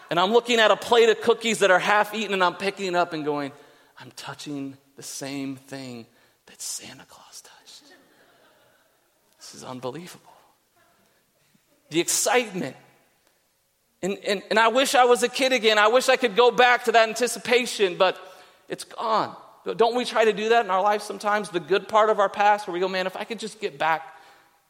and 0.10 0.20
I'm 0.20 0.34
looking 0.34 0.60
at 0.60 0.70
a 0.70 0.76
plate 0.76 1.08
of 1.08 1.22
cookies 1.22 1.60
that 1.60 1.72
are 1.72 1.80
half 1.80 2.14
eaten 2.14 2.34
and 2.34 2.44
I'm 2.44 2.56
picking 2.56 2.88
it 2.88 2.96
up 2.96 3.14
and 3.14 3.24
going, 3.24 3.54
I'm 4.00 4.12
touching 4.12 4.78
the 4.96 5.04
same 5.04 5.56
thing 5.56 6.06
that 6.46 6.62
Santa 6.62 7.06
Claus 7.06 7.42
touched. 7.42 7.84
This 9.38 9.56
is 9.56 9.64
unbelievable. 9.64 10.26
The 11.90 12.00
excitement 12.00 12.76
and, 14.02 14.18
and, 14.26 14.44
and 14.50 14.60
I 14.60 14.70
wish 14.70 14.96
I 14.96 15.06
was 15.06 15.24
a 15.24 15.30
kid 15.30 15.52
again. 15.52 15.78
I 15.78 15.88
wish 15.88 16.08
I 16.08 16.16
could 16.16 16.36
go 16.36 16.52
back 16.52 16.86
to 16.86 16.94
that 16.94 17.10
anticipation, 17.10 17.98
but 17.98 18.18
it's 18.70 18.86
gone. 18.86 19.36
Don't 19.76 19.96
we 19.96 20.06
try 20.06 20.26
to 20.26 20.34
do 20.34 20.50
that 20.50 20.64
in 20.66 20.72
our 20.72 20.82
life 20.82 21.02
sometimes? 21.02 21.50
The 21.50 21.60
good 21.60 21.88
part 21.88 22.10
of 22.10 22.20
our 22.20 22.30
past, 22.30 22.66
where 22.66 22.74
we 22.74 22.80
go, 22.80 22.88
man, 22.88 23.08
if 23.08 23.18
I 23.18 23.26
could 23.26 23.40
just 23.40 23.60
get 23.60 23.78
back 23.78 24.16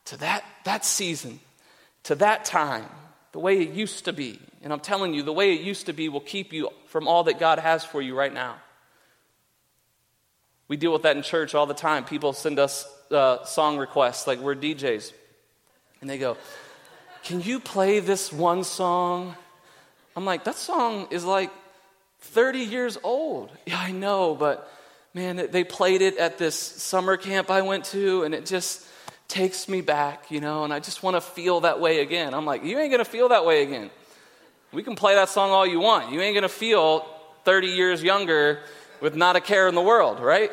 to 0.06 0.18
that, 0.18 0.44
that 0.66 0.84
season, 0.84 1.40
to 2.04 2.16
that 2.16 2.44
time, 2.46 2.86
the 3.32 3.40
way 3.40 3.62
it 3.62 3.70
used 3.70 4.06
to 4.06 4.14
be. 4.14 4.40
And 4.64 4.74
I'm 4.74 4.80
telling 4.80 5.14
you, 5.14 5.22
the 5.22 5.32
way 5.32 5.54
it 5.54 5.62
used 5.62 5.86
to 5.86 5.94
be 5.94 6.10
will 6.10 6.20
keep 6.20 6.52
you 6.52 6.70
from 6.88 7.08
all 7.08 7.26
that 7.26 7.40
God 7.40 7.60
has 7.60 7.86
for 7.86 8.02
you 8.02 8.18
right 8.18 8.34
now. 8.34 8.56
We 10.70 10.78
deal 10.78 10.94
with 10.94 11.02
that 11.02 11.18
in 11.18 11.24
church 11.24 11.56
all 11.56 11.66
the 11.66 11.74
time. 11.74 12.06
People 12.06 12.32
send 12.32 12.60
us 12.60 12.88
uh, 13.12 13.44
song 13.44 13.78
requests, 13.78 14.28
like 14.28 14.40
we're 14.40 14.56
DJs, 14.56 15.12
and 16.00 16.10
they 16.10 16.20
go, 16.20 16.38
can 17.24 17.42
you 17.42 17.60
play 17.60 18.00
this 18.00 18.32
one 18.32 18.64
song? 18.64 19.36
I'm 20.16 20.26
like, 20.26 20.46
That 20.46 20.56
song 20.56 21.08
is 21.10 21.26
like 21.26 21.52
30 22.22 22.60
years 22.60 22.98
old. 23.04 23.52
Yeah, 23.66 23.80
I 23.80 23.92
know, 23.92 24.36
but 24.36 24.72
man, 25.14 25.48
they 25.52 25.64
played 25.64 26.02
it 26.02 26.18
at 26.18 26.38
this 26.38 26.56
summer 26.56 27.18
camp 27.18 27.50
I 27.50 27.64
went 27.64 27.86
to, 27.86 28.24
and 28.24 28.36
it 28.36 28.46
just 28.46 28.86
takes 29.28 29.68
me 29.68 29.82
back, 29.82 30.30
you 30.30 30.40
know, 30.40 30.64
and 30.64 30.74
I 30.74 30.80
just 30.80 31.02
want 31.02 31.16
to 31.16 31.22
feel 31.22 31.62
that 31.62 31.80
way 31.80 32.02
again. 32.02 32.34
I'm 32.34 32.46
like, 32.46 32.64
You 32.64 32.78
ain't 32.78 32.92
going 32.92 33.04
to 33.04 33.10
feel 33.10 33.30
that 33.30 33.44
way 33.44 33.64
again. 33.64 33.90
We 34.72 34.84
can 34.84 34.96
play 34.96 35.16
that 35.16 35.30
song 35.30 35.50
all 35.50 35.66
you 35.66 35.80
want. 35.80 36.12
You 36.12 36.22
ain't 36.22 36.36
going 36.36 36.44
to 36.44 36.50
feel 36.50 37.08
30 37.44 37.68
years 37.70 38.04
younger 38.04 38.60
with 39.02 39.16
not 39.16 39.36
a 39.36 39.42
care 39.42 39.68
in 39.68 39.76
the 39.76 39.82
world, 39.82 40.20
right? 40.20 40.52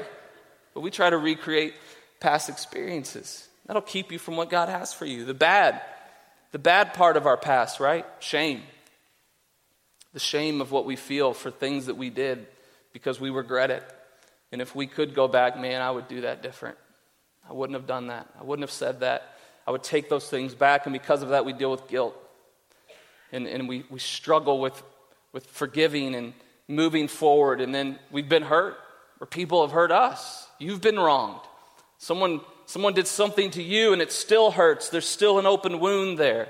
But 0.75 0.81
we 0.81 0.91
try 0.91 1.11
to 1.11 1.19
recreate 1.19 1.75
past 2.21 2.49
experiences. 2.49 3.49
That'll 3.67 3.83
keep 3.83 4.12
you 4.12 4.19
from 4.19 4.37
what 4.37 4.50
God 4.50 4.69
has 4.69 4.93
for 4.93 5.07
you. 5.07 5.25
The 5.25 5.35
bad, 5.35 5.81
the 6.53 6.59
bad 6.59 6.95
part 6.95 7.17
of 7.17 7.26
our 7.26 7.37
past, 7.37 7.81
right? 7.81 8.07
Shame. 8.21 8.62
The 10.12 10.21
shame 10.21 10.61
of 10.61 10.71
what 10.71 10.87
we 10.87 10.97
feel 10.97 11.33
for 11.33 11.50
things 11.50 11.87
that 11.87 11.97
we 11.97 12.11
did 12.11 12.47
because 12.93 13.21
we 13.21 13.31
regret 13.31 13.71
it. 13.71 13.83
And 14.53 14.62
if 14.62 14.75
we 14.75 14.87
could 14.87 15.15
go 15.15 15.29
back, 15.29 15.59
man, 15.59 15.83
I 15.83 15.91
would 15.91 16.09
do 16.09 16.23
that 16.23 16.43
different. 16.43 16.79
I 17.49 17.53
wouldn't 17.53 17.79
have 17.79 17.87
done 17.87 18.07
that. 18.09 18.29
I 18.41 18.45
wouldn't 18.45 18.62
have 18.62 18.73
said 18.73 19.00
that. 19.00 19.37
I 19.67 19.73
would 19.73 19.83
take 19.83 20.09
those 20.09 20.29
things 20.29 20.55
back, 20.55 20.87
and 20.87 20.93
because 20.93 21.23
of 21.23 21.31
that, 21.31 21.45
we 21.45 21.53
deal 21.53 21.71
with 21.71 21.88
guilt. 21.88 22.15
And, 23.33 23.49
and 23.49 23.69
we, 23.69 23.85
we 23.91 23.99
struggle 23.99 24.61
with, 24.61 24.81
with 25.33 25.45
forgiving 25.47 26.15
and 26.15 26.33
moving 26.68 27.08
forward. 27.08 27.61
And 27.61 27.75
then 27.75 27.99
we've 28.11 28.28
been 28.28 28.42
hurt, 28.42 28.76
or 29.20 29.26
people 29.26 29.62
have 29.62 29.73
hurt 29.73 29.92
us. 29.92 30.49
You've 30.58 30.80
been 30.80 30.99
wronged. 30.99 31.40
Someone 31.99 32.40
someone 32.66 32.94
did 32.94 33.06
something 33.06 33.50
to 33.52 33.62
you 33.62 33.92
and 33.92 34.02
it 34.02 34.12
still 34.12 34.50
hurts, 34.50 34.90
there's 34.90 35.08
still 35.08 35.38
an 35.38 35.46
open 35.46 35.80
wound 35.80 36.18
there. 36.18 36.49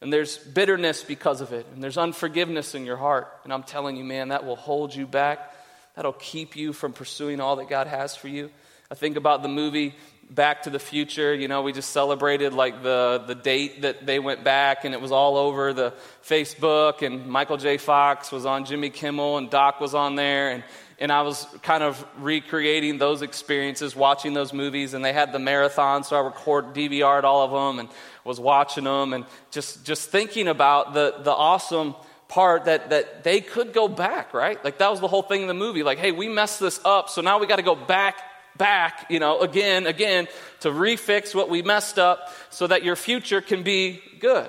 And 0.00 0.12
there's 0.12 0.36
bitterness 0.36 1.02
because 1.02 1.40
of 1.40 1.54
it, 1.54 1.66
and 1.72 1.82
there's 1.82 1.96
unforgiveness 1.96 2.74
in 2.74 2.84
your 2.84 2.98
heart. 2.98 3.26
And 3.44 3.52
I'm 3.52 3.62
telling 3.62 3.96
you, 3.96 4.04
man, 4.04 4.28
that 4.28 4.44
will 4.44 4.56
hold 4.56 4.94
you 4.94 5.06
back. 5.06 5.54
That'll 5.96 6.12
keep 6.12 6.56
you 6.56 6.74
from 6.74 6.92
pursuing 6.92 7.40
all 7.40 7.56
that 7.56 7.70
God 7.70 7.86
has 7.86 8.14
for 8.14 8.28
you. 8.28 8.50
I 8.90 8.96
think 8.96 9.16
about 9.16 9.42
the 9.42 9.48
movie 9.48 9.94
Back 10.30 10.62
to 10.64 10.70
the 10.70 10.78
Future. 10.78 11.34
You 11.34 11.48
know, 11.48 11.62
we 11.62 11.72
just 11.72 11.90
celebrated 11.90 12.52
like 12.52 12.82
the, 12.82 13.22
the 13.26 13.34
date 13.34 13.82
that 13.82 14.06
they 14.06 14.18
went 14.18 14.44
back, 14.44 14.84
and 14.84 14.94
it 14.94 15.00
was 15.00 15.12
all 15.12 15.36
over 15.36 15.72
the 15.72 15.94
Facebook, 16.24 17.02
and 17.02 17.26
Michael 17.26 17.56
J. 17.56 17.76
Fox 17.76 18.32
was 18.32 18.46
on 18.46 18.64
Jimmy 18.64 18.90
Kimmel, 18.90 19.38
and 19.38 19.50
Doc 19.50 19.80
was 19.80 19.94
on 19.94 20.16
there, 20.16 20.50
and 20.50 20.64
and 20.98 21.10
I 21.10 21.22
was 21.22 21.46
kind 21.62 21.82
of 21.82 22.04
recreating 22.18 22.98
those 22.98 23.22
experiences, 23.22 23.96
watching 23.96 24.32
those 24.32 24.52
movies, 24.52 24.94
and 24.94 25.04
they 25.04 25.12
had 25.12 25.32
the 25.32 25.38
marathon, 25.38 26.04
so 26.04 26.16
I 26.16 26.20
record 26.20 26.72
DVR'd 26.72 27.24
all 27.24 27.42
of 27.42 27.50
them 27.50 27.80
and 27.80 27.88
was 28.24 28.38
watching 28.38 28.84
them 28.84 29.12
and 29.12 29.24
just, 29.50 29.84
just 29.84 30.10
thinking 30.10 30.48
about 30.48 30.94
the, 30.94 31.16
the 31.22 31.32
awesome 31.32 31.94
part 32.28 32.66
that, 32.66 32.90
that 32.90 33.24
they 33.24 33.40
could 33.40 33.72
go 33.72 33.88
back, 33.88 34.34
right? 34.34 34.62
Like 34.64 34.78
that 34.78 34.90
was 34.90 35.00
the 35.00 35.08
whole 35.08 35.22
thing 35.22 35.42
in 35.42 35.48
the 35.48 35.54
movie. 35.54 35.82
Like, 35.82 35.98
hey, 35.98 36.12
we 36.12 36.28
messed 36.28 36.60
this 36.60 36.80
up, 36.84 37.08
so 37.08 37.20
now 37.20 37.38
we 37.38 37.46
got 37.46 37.56
to 37.56 37.62
go 37.62 37.74
back, 37.74 38.16
back, 38.56 39.06
you 39.10 39.18
know, 39.18 39.40
again, 39.40 39.86
again, 39.86 40.28
to 40.60 40.70
refix 40.70 41.34
what 41.34 41.48
we 41.48 41.62
messed 41.62 41.98
up 41.98 42.32
so 42.50 42.66
that 42.66 42.84
your 42.84 42.96
future 42.96 43.40
can 43.40 43.62
be 43.62 44.00
good. 44.20 44.48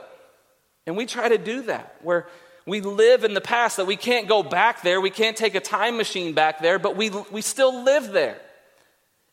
And 0.85 0.95
we 0.95 1.05
try 1.05 1.29
to 1.29 1.37
do 1.37 1.63
that, 1.63 1.95
where 2.01 2.27
we 2.65 2.81
live 2.81 3.23
in 3.23 3.33
the 3.33 3.41
past, 3.41 3.77
that 3.77 3.87
we 3.87 3.95
can't 3.95 4.27
go 4.27 4.43
back 4.43 4.81
there. 4.81 5.01
We 5.01 5.09
can't 5.09 5.37
take 5.37 5.55
a 5.55 5.59
time 5.59 5.97
machine 5.97 6.33
back 6.33 6.61
there, 6.61 6.79
but 6.79 6.95
we, 6.95 7.09
we 7.31 7.41
still 7.41 7.83
live 7.83 8.11
there. 8.11 8.37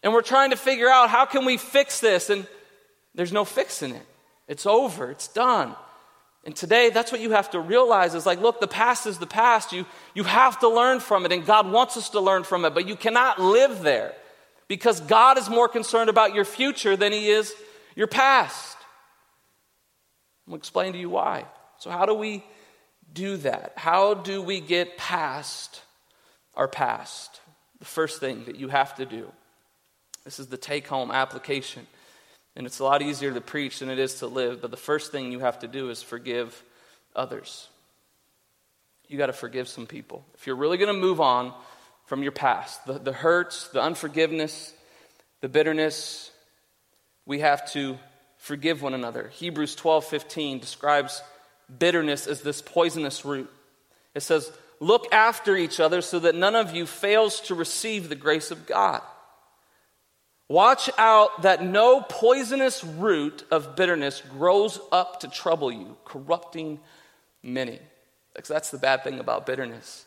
And 0.02 0.12
we're 0.12 0.22
trying 0.22 0.50
to 0.50 0.56
figure 0.56 0.88
out 0.88 1.11
how 1.11 1.26
can 1.26 1.44
we 1.44 1.56
fix 1.56 2.00
this, 2.00 2.30
and 2.30 2.46
there's 3.14 3.32
no 3.32 3.44
fixing 3.44 3.94
it. 3.94 4.06
It's 4.48 4.66
over, 4.66 5.11
it's 5.11 5.28
done. 5.28 5.74
And 6.44 6.56
today, 6.56 6.90
that's 6.90 7.12
what 7.12 7.20
you 7.20 7.30
have 7.30 7.50
to 7.50 7.61
realize 7.61 8.16
is 8.16 8.26
like, 8.26 8.40
look, 8.40 8.61
the 8.61 8.66
past 8.66 9.06
is 9.06 9.18
the 9.18 9.28
past. 9.28 9.72
You, 9.72 9.87
you 10.12 10.24
have 10.24 10.58
to 10.58 10.68
learn 10.68 10.98
from 10.98 11.24
it, 11.24 11.30
and 11.30 11.46
God 11.46 11.70
wants 11.70 11.96
us 11.96 12.11
to 12.11 12.20
learn 12.20 12.42
from 12.42 12.64
it, 12.64 12.74
but 12.74 12.88
you 12.88 12.96
cannot 12.96 13.40
live 13.40 13.82
there 13.82 14.14
because 14.72 15.02
God 15.02 15.37
is 15.37 15.50
more 15.50 15.68
concerned 15.68 16.08
about 16.08 16.35
your 16.35 16.46
future 16.46 16.96
than 16.96 17.12
He 17.12 17.28
is 17.28 17.52
your 17.94 18.06
past. 18.06 18.78
To 20.48 20.54
explain 20.54 20.94
to 20.94 20.98
you 20.98 21.11
why. 21.11 21.44
So, 21.76 21.90
how 21.90 22.06
do 22.06 22.14
we 22.14 22.42
do 23.12 23.37
that? 23.37 23.74
How 23.76 24.14
do 24.14 24.40
we 24.40 24.61
get 24.61 24.96
past 24.96 25.82
our 26.54 26.68
past? 26.68 27.42
The 27.80 27.85
first 27.85 28.18
thing 28.18 28.46
that 28.46 28.56
you 28.56 28.68
have 28.68 28.94
to 28.94 29.04
do. 29.04 29.30
This 30.24 30.40
is 30.40 30.46
the 30.46 30.56
take 30.56 30.87
home 30.87 31.11
application. 31.11 31.87
And 32.56 32.66
it's 32.66 32.78
a 32.78 32.85
lot 32.85 33.02
easier 33.02 33.30
to 33.30 33.42
preach 33.42 33.80
than 33.80 33.90
it 33.90 33.98
is 33.98 34.20
to 34.20 34.26
live. 34.26 34.62
But 34.62 34.70
the 34.70 34.78
first 34.78 35.12
thing 35.12 35.32
you 35.32 35.40
have 35.40 35.58
to 35.58 35.68
do 35.68 35.90
is 35.90 36.02
forgive 36.02 36.62
others. 37.14 37.68
You 39.06 39.18
got 39.18 39.26
to 39.26 39.35
forgive 39.35 39.68
some 39.68 39.87
people. 39.87 40.24
If 40.32 40.46
you're 40.46 40.56
really 40.56 40.78
going 40.78 40.94
to 40.94 40.98
move 40.98 41.20
on 41.20 41.52
from 42.12 42.22
your 42.22 42.31
past, 42.31 42.85
the, 42.85 42.98
the 42.98 43.12
hurts, 43.14 43.68
the 43.68 43.81
unforgiveness, 43.81 44.75
the 45.40 45.48
bitterness, 45.48 46.31
we 47.25 47.38
have 47.38 47.64
to 47.72 47.98
forgive 48.37 48.83
one 48.83 48.92
another. 48.92 49.29
Hebrews 49.29 49.75
12 49.77 50.05
15 50.05 50.59
describes 50.59 51.22
bitterness 51.79 52.27
as 52.27 52.42
this 52.42 52.61
poisonous 52.61 53.25
root. 53.25 53.51
It 54.14 54.20
says, 54.20 54.53
Look 54.79 55.11
after 55.11 55.57
each 55.57 55.81
other 55.81 56.03
so 56.03 56.18
that 56.18 56.35
none 56.35 56.55
of 56.55 56.77
you 56.77 56.85
fails 56.85 57.40
to 57.46 57.55
receive 57.55 58.11
the 58.11 58.14
grace 58.14 58.51
of 58.51 58.66
God. 58.66 59.01
Watch 60.48 60.90
out 60.98 61.40
that 61.44 61.64
no 61.64 62.03
poisonous 62.03 62.85
root 62.85 63.42
of 63.51 63.75
bitterness 63.75 64.20
grows 64.33 64.79
up 64.92 65.20
to 65.20 65.29
trouble 65.29 65.72
you, 65.72 65.96
corrupting 66.05 66.79
many. 67.42 67.79
Because 68.35 68.51
That's 68.51 68.70
the 68.70 68.77
bad 68.77 69.03
thing 69.03 69.18
about 69.18 69.46
bitterness, 69.46 70.05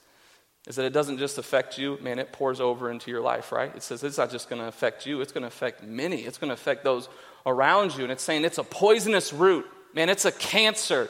is 0.67 0.75
that 0.77 0.85
it 0.85 0.93
doesn't 0.93 1.19
just 1.19 1.37
affect 1.37 1.77
you, 1.77 1.97
man, 2.01 2.17
it 2.17 2.31
pours 2.31 2.59
over 2.59 2.89
into 2.89 3.11
your 3.11 3.21
life, 3.21 3.51
right? 3.51 3.75
It 3.75 3.83
says 3.83 4.03
it's 4.03 4.17
not 4.17 4.31
just 4.31 4.49
going 4.49 4.61
to 4.61 4.67
affect 4.67 5.05
you, 5.05 5.21
it's 5.21 5.31
going 5.31 5.43
to 5.43 5.47
affect 5.47 5.83
many. 5.83 6.21
It's 6.21 6.37
going 6.37 6.49
to 6.49 6.55
affect 6.55 6.83
those 6.83 7.07
around 7.45 7.95
you. 7.95 8.03
And 8.03 8.11
it's 8.11 8.23
saying 8.23 8.43
it's 8.43 8.57
a 8.57 8.63
poisonous 8.63 9.31
root, 9.31 9.65
man, 9.93 10.09
it's 10.09 10.25
a 10.25 10.31
cancer 10.31 11.09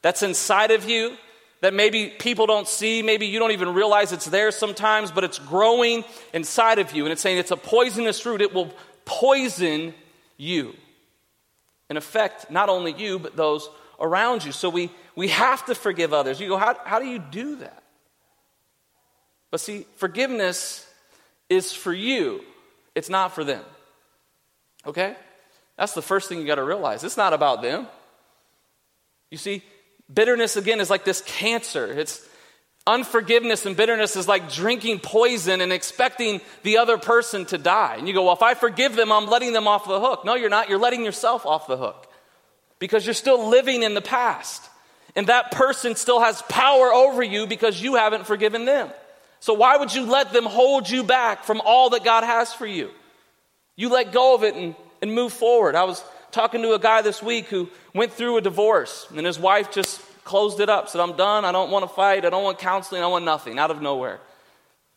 that's 0.00 0.22
inside 0.22 0.70
of 0.70 0.88
you 0.88 1.16
that 1.60 1.72
maybe 1.72 2.08
people 2.18 2.46
don't 2.46 2.68
see, 2.68 3.02
maybe 3.02 3.26
you 3.26 3.38
don't 3.38 3.52
even 3.52 3.72
realize 3.72 4.12
it's 4.12 4.26
there 4.26 4.50
sometimes, 4.50 5.10
but 5.10 5.24
it's 5.24 5.38
growing 5.38 6.04
inside 6.34 6.78
of 6.78 6.92
you. 6.92 7.04
And 7.04 7.12
it's 7.12 7.22
saying 7.22 7.38
it's 7.38 7.50
a 7.50 7.56
poisonous 7.56 8.24
root, 8.26 8.42
it 8.42 8.52
will 8.52 8.72
poison 9.04 9.94
you 10.36 10.74
and 11.88 11.96
affect 11.96 12.50
not 12.50 12.68
only 12.68 12.92
you, 12.92 13.18
but 13.18 13.36
those 13.36 13.68
around 14.00 14.44
you. 14.44 14.52
So 14.52 14.68
we, 14.68 14.90
we 15.14 15.28
have 15.28 15.64
to 15.66 15.74
forgive 15.74 16.12
others. 16.12 16.40
You 16.40 16.48
go, 16.48 16.56
how, 16.56 16.76
how 16.84 16.98
do 16.98 17.06
you 17.06 17.18
do 17.18 17.56
that? 17.56 17.83
But 19.54 19.60
see, 19.60 19.86
forgiveness 19.98 20.84
is 21.48 21.72
for 21.72 21.92
you, 21.92 22.40
it's 22.96 23.08
not 23.08 23.36
for 23.36 23.44
them. 23.44 23.62
Okay? 24.84 25.14
That's 25.78 25.94
the 25.94 26.02
first 26.02 26.28
thing 26.28 26.40
you 26.40 26.44
got 26.44 26.56
to 26.56 26.64
realize. 26.64 27.04
It's 27.04 27.16
not 27.16 27.32
about 27.32 27.62
them. 27.62 27.86
You 29.30 29.38
see, 29.38 29.62
Bitterness, 30.12 30.56
again, 30.56 30.80
is 30.80 30.90
like 30.90 31.04
this 31.04 31.20
cancer. 31.20 31.86
It's 31.86 32.28
unforgiveness 32.84 33.64
and 33.64 33.76
bitterness 33.76 34.16
is 34.16 34.26
like 34.26 34.50
drinking 34.50 34.98
poison 34.98 35.60
and 35.60 35.72
expecting 35.72 36.40
the 36.64 36.78
other 36.78 36.98
person 36.98 37.44
to 37.44 37.56
die. 37.56 37.94
And 37.96 38.08
you 38.08 38.14
go, 38.14 38.24
well, 38.24 38.34
if 38.34 38.42
I 38.42 38.54
forgive 38.54 38.96
them, 38.96 39.12
I'm 39.12 39.28
letting 39.28 39.52
them 39.52 39.68
off 39.68 39.86
the 39.86 40.00
hook. 40.00 40.24
No, 40.24 40.34
you're 40.34 40.50
not. 40.50 40.68
You're 40.68 40.80
letting 40.80 41.04
yourself 41.04 41.46
off 41.46 41.68
the 41.68 41.76
hook 41.76 42.10
because 42.80 43.06
you're 43.06 43.14
still 43.14 43.48
living 43.48 43.84
in 43.84 43.94
the 43.94 44.02
past. 44.02 44.68
And 45.14 45.28
that 45.28 45.52
person 45.52 45.94
still 45.94 46.18
has 46.18 46.42
power 46.42 46.92
over 46.92 47.22
you 47.22 47.46
because 47.46 47.80
you 47.80 47.94
haven't 47.94 48.26
forgiven 48.26 48.64
them. 48.64 48.90
So 49.44 49.52
why 49.52 49.76
would 49.76 49.94
you 49.94 50.06
let 50.06 50.32
them 50.32 50.46
hold 50.46 50.88
you 50.88 51.02
back 51.02 51.44
from 51.44 51.60
all 51.62 51.90
that 51.90 52.02
God 52.02 52.24
has 52.24 52.54
for 52.54 52.64
you? 52.64 52.90
You 53.76 53.90
let 53.90 54.10
go 54.10 54.34
of 54.34 54.42
it 54.42 54.54
and, 54.54 54.74
and 55.02 55.14
move 55.14 55.34
forward. 55.34 55.74
I 55.74 55.84
was 55.84 56.02
talking 56.30 56.62
to 56.62 56.72
a 56.72 56.78
guy 56.78 57.02
this 57.02 57.22
week 57.22 57.48
who 57.48 57.68
went 57.94 58.14
through 58.14 58.38
a 58.38 58.40
divorce, 58.40 59.06
and 59.14 59.26
his 59.26 59.38
wife 59.38 59.70
just 59.70 60.00
closed 60.24 60.60
it 60.60 60.70
up, 60.70 60.88
said, 60.88 61.02
I'm 61.02 61.14
done. 61.14 61.44
I 61.44 61.52
don't 61.52 61.70
want 61.70 61.86
to 61.86 61.94
fight. 61.94 62.24
I 62.24 62.30
don't 62.30 62.42
want 62.42 62.58
counseling. 62.58 63.02
I 63.02 63.06
want 63.06 63.26
nothing 63.26 63.58
out 63.58 63.70
of 63.70 63.82
nowhere. 63.82 64.18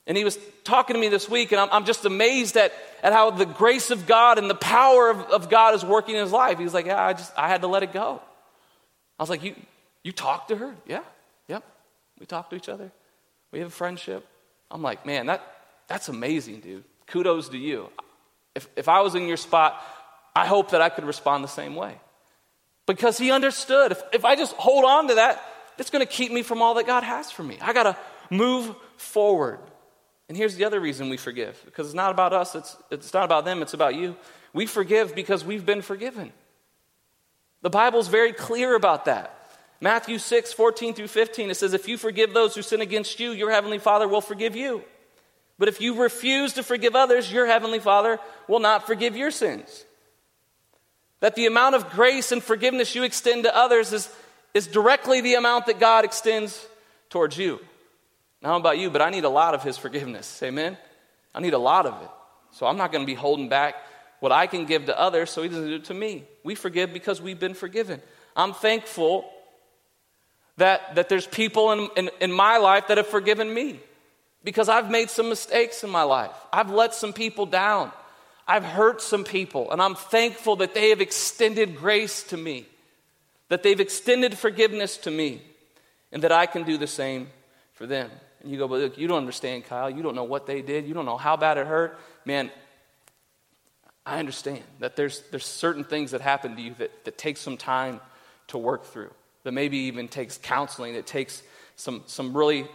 And 0.08 0.16
he 0.16 0.24
was 0.24 0.40
talking 0.64 0.94
to 0.94 1.00
me 1.02 1.10
this 1.10 1.28
week, 1.28 1.52
and 1.52 1.60
I'm, 1.60 1.68
I'm 1.70 1.84
just 1.84 2.06
amazed 2.06 2.56
at, 2.56 2.72
at 3.04 3.12
how 3.12 3.32
the 3.32 3.46
grace 3.46 3.92
of 3.92 4.08
God 4.08 4.38
and 4.38 4.50
the 4.50 4.56
power 4.56 5.10
of, 5.10 5.20
of 5.24 5.50
God 5.50 5.76
is 5.76 5.84
working 5.84 6.16
in 6.16 6.22
his 6.22 6.32
life. 6.32 6.58
He 6.58 6.64
was 6.64 6.74
like, 6.74 6.86
Yeah, 6.86 7.06
I 7.06 7.12
just, 7.12 7.34
I 7.38 7.50
had 7.50 7.64
to 7.64 7.68
let 7.68 7.84
it 7.84 7.92
go. 7.92 8.22
I 9.20 9.24
was 9.24 9.30
like, 9.30 9.44
You, 9.44 9.56
you 10.04 10.14
talked 10.14 10.48
to 10.52 10.56
her? 10.56 10.74
Yeah, 10.86 11.04
yep. 11.50 11.66
We 12.18 12.26
talk 12.26 12.50
to 12.52 12.56
each 12.56 12.70
other. 12.70 12.94
We 13.52 13.60
have 13.60 13.68
a 13.68 13.72
friendship. 13.72 14.26
I'm 14.70 14.82
like, 14.82 15.06
Man, 15.06 15.28
that, 15.28 15.42
that's 15.88 16.10
amazing, 16.10 16.62
dude. 16.62 16.84
Kudos 17.08 17.50
to 17.50 17.58
you. 17.58 17.90
If, 18.56 18.68
if 18.76 18.90
I 18.90 19.02
was 19.02 19.16
in 19.16 19.28
your 19.28 19.38
spot, 19.38 19.82
I 20.36 20.46
hope 20.46 20.72
that 20.72 20.82
I 20.82 20.90
could 20.90 21.06
respond 21.06 21.44
the 21.44 21.50
same 21.50 21.76
way. 21.76 22.00
Because 22.86 23.18
he 23.18 23.32
understood. 23.32 23.92
If, 23.92 24.02
if 24.14 24.26
I 24.26 24.36
just 24.36 24.56
hold 24.56 24.86
on 24.86 25.08
to 25.10 25.16
that, 25.16 25.42
it's 25.78 25.90
going 25.90 26.06
to 26.06 26.12
keep 26.12 26.32
me 26.32 26.42
from 26.42 26.62
all 26.62 26.74
that 26.76 26.88
God 26.88 27.04
has 27.04 27.32
for 27.32 27.44
me. 27.44 27.58
I 27.62 27.74
got 27.74 27.84
to 27.84 27.98
move 28.30 28.76
forward. 28.98 29.60
And 30.28 30.38
here's 30.38 30.56
the 30.56 30.66
other 30.66 30.80
reason 30.80 31.10
we 31.10 31.18
forgive 31.18 31.62
because 31.66 31.88
it's 31.88 31.96
not 31.96 32.12
about 32.12 32.34
us, 32.34 32.56
it's, 32.56 32.76
it's 32.92 33.14
not 33.14 33.26
about 33.26 33.46
them, 33.46 33.62
it's 33.62 33.74
about 33.74 33.96
you. 33.96 34.16
We 34.54 34.66
forgive 34.66 35.16
because 35.16 35.46
we've 35.46 35.66
been 35.66 35.82
forgiven. 35.82 36.34
The 37.62 37.70
Bible's 37.70 38.08
very 38.08 38.34
clear 38.34 38.76
about 38.76 39.06
that. 39.06 39.37
Matthew 39.80 40.18
6, 40.18 40.54
14 40.54 40.94
through 40.94 41.08
15, 41.08 41.50
it 41.52 41.56
says, 41.56 41.74
If 41.74 41.88
you 41.88 41.98
forgive 41.98 42.34
those 42.34 42.56
who 42.56 42.62
sin 42.62 42.82
against 42.82 43.20
you, 43.20 43.32
your 43.32 43.52
heavenly 43.52 43.78
Father 43.78 44.08
will 44.08 44.22
forgive 44.22 44.56
you. 44.56 44.84
But 45.60 45.68
if 45.68 45.82
you 45.82 46.02
refuse 46.02 46.54
to 46.54 46.64
forgive 46.64 46.96
others, 46.96 47.32
your 47.32 47.46
heavenly 47.46 47.80
Father 47.80 48.20
will 48.48 48.60
not 48.60 48.88
forgive 48.88 49.16
your 49.16 49.32
sins. 49.32 49.86
That 51.20 51.36
the 51.36 51.48
amount 51.48 51.76
of 51.76 51.90
grace 51.92 52.32
and 52.32 52.44
forgiveness 52.44 52.96
you 52.96 53.04
extend 53.04 53.44
to 53.44 53.56
others 53.56 53.92
is, 53.94 54.10
is 54.54 54.68
directly 54.68 55.22
the 55.22 55.36
amount 55.36 55.66
that 55.68 55.80
God 55.80 56.06
extends 56.06 56.68
towards 57.10 57.38
you. 57.38 57.60
Don't 58.44 58.62
about 58.62 58.78
you, 58.78 58.92
but 58.92 59.02
I 59.02 59.10
need 59.10 59.24
a 59.24 59.30
lot 59.30 59.54
of 59.54 59.64
His 59.64 59.78
forgiveness. 59.78 60.42
Amen? 60.44 60.78
I 61.34 61.40
need 61.40 61.54
a 61.54 61.60
lot 61.60 61.86
of 61.86 62.02
it. 62.02 62.10
So 62.52 62.66
I'm 62.66 62.78
not 62.78 62.92
going 62.92 63.04
to 63.04 63.08
be 63.08 63.16
holding 63.16 63.50
back 63.50 63.76
what 64.20 64.32
I 64.32 64.48
can 64.48 64.66
give 64.66 64.86
to 64.86 65.00
others 65.00 65.30
so 65.30 65.42
He 65.42 65.50
doesn't 65.50 65.68
do 65.68 65.76
it 65.76 65.86
to 65.86 65.94
me. 65.94 66.24
We 66.44 66.56
forgive 66.56 66.94
because 66.94 67.22
we've 67.22 67.40
been 67.40 67.56
forgiven. 67.56 68.02
I'm 68.36 68.54
thankful 68.54 69.30
that, 70.58 70.96
that 70.96 71.10
there's 71.10 71.28
people 71.28 71.72
in, 71.72 71.90
in, 71.96 72.10
in 72.20 72.32
my 72.32 72.58
life 72.58 72.88
that 72.88 72.98
have 72.98 73.08
forgiven 73.08 73.54
me 73.54 73.80
because 74.44 74.70
I've 74.70 74.90
made 74.90 75.10
some 75.10 75.30
mistakes 75.30 75.84
in 75.84 75.90
my 75.90 76.04
life. 76.04 76.32
I've 76.52 76.72
let 76.72 76.94
some 76.94 77.14
people 77.14 77.46
down. 77.46 77.92
I've 78.48 78.64
hurt 78.64 79.02
some 79.02 79.26
people, 79.26 79.72
and 79.72 79.82
I'm 79.82 79.96
thankful 79.96 80.56
that 80.58 80.74
they 80.74 80.90
have 80.90 81.02
extended 81.02 81.76
grace 81.76 82.24
to 82.24 82.38
me, 82.38 82.66
that 83.50 83.62
they've 83.62 83.80
extended 83.80 84.38
forgiveness 84.38 84.96
to 85.00 85.12
me, 85.12 85.42
and 86.14 86.24
that 86.24 86.32
I 86.32 86.46
can 86.46 86.64
do 86.64 86.78
the 86.78 86.88
same 86.88 87.28
for 87.74 87.86
them. 87.86 88.10
And 88.42 88.50
you 88.50 88.58
go, 88.58 88.68
but 88.70 88.80
look, 88.80 88.98
you 88.98 89.08
don't 89.08 89.18
understand, 89.18 89.66
Kyle. 89.66 89.90
You 89.90 90.02
don't 90.02 90.16
know 90.16 90.24
what 90.24 90.46
they 90.46 90.62
did. 90.62 90.88
You 90.88 90.94
don't 90.94 91.06
know 91.06 91.18
how 91.18 91.36
bad 91.36 91.58
it 91.58 91.68
hurt. 91.68 92.00
Man, 92.24 92.50
I 94.06 94.20
understand 94.20 94.64
that 94.80 94.96
there's, 94.96 95.22
there's 95.32 95.46
certain 95.46 95.84
things 95.84 96.12
that 96.12 96.22
happen 96.22 96.56
to 96.56 96.62
you 96.62 96.74
that, 96.78 97.04
that 97.04 97.18
take 97.18 97.36
some 97.36 97.58
time 97.58 98.00
to 98.48 98.58
work 98.58 98.86
through, 98.86 99.12
that 99.48 99.54
maybe 99.54 99.78
even 99.78 100.10
takes 100.10 100.38
counseling, 100.38 100.96
it 100.96 101.08
takes 101.08 101.42
some, 101.78 102.04
some 102.06 102.36
really 102.36 102.68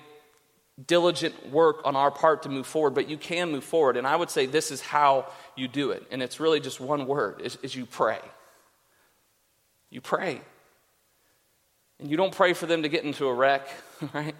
diligent 0.86 1.50
work 1.50 1.82
on 1.84 1.96
our 1.96 2.10
part 2.10 2.44
to 2.44 2.48
move 2.48 2.66
forward, 2.66 2.94
but 2.94 3.10
you 3.10 3.18
can 3.18 3.52
move 3.52 3.62
forward. 3.62 3.98
And 3.98 4.06
I 4.06 4.16
would 4.16 4.30
say 4.30 4.46
this 4.46 4.70
is 4.70 4.80
how 4.80 5.26
you 5.54 5.68
do 5.68 5.90
it. 5.90 6.02
And 6.10 6.22
it's 6.22 6.40
really 6.40 6.60
just 6.60 6.80
one 6.80 7.06
word 7.06 7.42
is, 7.42 7.58
is 7.62 7.74
you 7.74 7.84
pray. 7.84 8.20
You 9.90 10.00
pray. 10.00 10.40
And 12.00 12.10
you 12.10 12.16
don't 12.16 12.34
pray 12.34 12.54
for 12.54 12.64
them 12.64 12.84
to 12.84 12.88
get 12.88 13.04
into 13.04 13.26
a 13.26 13.34
wreck, 13.34 13.68
right? 14.14 14.34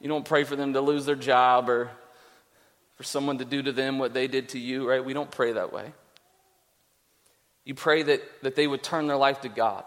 You 0.00 0.08
don't 0.08 0.24
pray 0.24 0.44
for 0.44 0.56
them 0.56 0.72
to 0.72 0.80
lose 0.80 1.04
their 1.04 1.14
job 1.14 1.68
or 1.68 1.90
for 2.96 3.02
someone 3.02 3.36
to 3.36 3.44
do 3.44 3.60
to 3.60 3.72
them 3.72 3.98
what 3.98 4.14
they 4.14 4.28
did 4.28 4.48
to 4.50 4.58
you, 4.58 4.88
right? 4.88 5.04
We 5.04 5.12
don't 5.12 5.30
pray 5.30 5.52
that 5.52 5.74
way. 5.74 5.92
You 7.66 7.74
pray 7.74 8.02
that, 8.02 8.22
that 8.40 8.56
they 8.56 8.66
would 8.66 8.82
turn 8.82 9.08
their 9.08 9.18
life 9.18 9.42
to 9.42 9.50
God. 9.50 9.84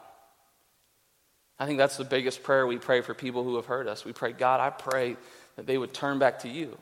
I 1.59 1.65
think 1.65 1.77
that's 1.77 1.97
the 1.97 2.03
biggest 2.03 2.43
prayer 2.43 2.67
we 2.67 2.77
pray 2.77 3.01
for 3.01 3.13
people 3.13 3.43
who 3.43 3.55
have 3.55 3.65
hurt 3.65 3.87
us. 3.87 4.05
We 4.05 4.13
pray, 4.13 4.31
God, 4.31 4.59
I 4.59 4.69
pray 4.69 5.17
that 5.55 5.65
they 5.65 5.77
would 5.77 5.93
turn 5.93 6.19
back 6.19 6.39
to 6.39 6.49
you. 6.49 6.77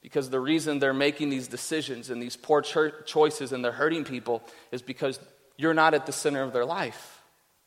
Because 0.00 0.30
the 0.30 0.38
reason 0.38 0.78
they're 0.78 0.94
making 0.94 1.30
these 1.30 1.48
decisions 1.48 2.10
and 2.10 2.22
these 2.22 2.36
poor 2.36 2.62
choices 2.62 3.52
and 3.52 3.64
they're 3.64 3.72
hurting 3.72 4.04
people 4.04 4.42
is 4.70 4.80
because 4.80 5.18
you're 5.56 5.74
not 5.74 5.94
at 5.94 6.06
the 6.06 6.12
center 6.12 6.42
of 6.42 6.52
their 6.52 6.64
life. 6.64 7.22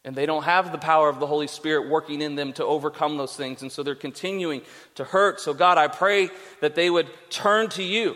And 0.06 0.16
they 0.16 0.26
don't 0.26 0.44
have 0.44 0.72
the 0.72 0.78
power 0.78 1.10
of 1.10 1.20
the 1.20 1.28
Holy 1.28 1.48
Spirit 1.48 1.90
working 1.90 2.22
in 2.22 2.36
them 2.36 2.54
to 2.54 2.64
overcome 2.64 3.18
those 3.18 3.36
things. 3.36 3.62
And 3.62 3.70
so 3.70 3.84
they're 3.84 3.96
continuing 3.96 4.62
to 4.96 5.04
hurt. 5.04 5.42
So, 5.42 5.54
God, 5.54 5.78
I 5.78 5.90
pray 5.90 6.30
that 6.62 6.76
they 6.76 6.90
would 6.90 7.10
turn 7.30 7.68
to 7.72 7.84
you, 7.84 8.16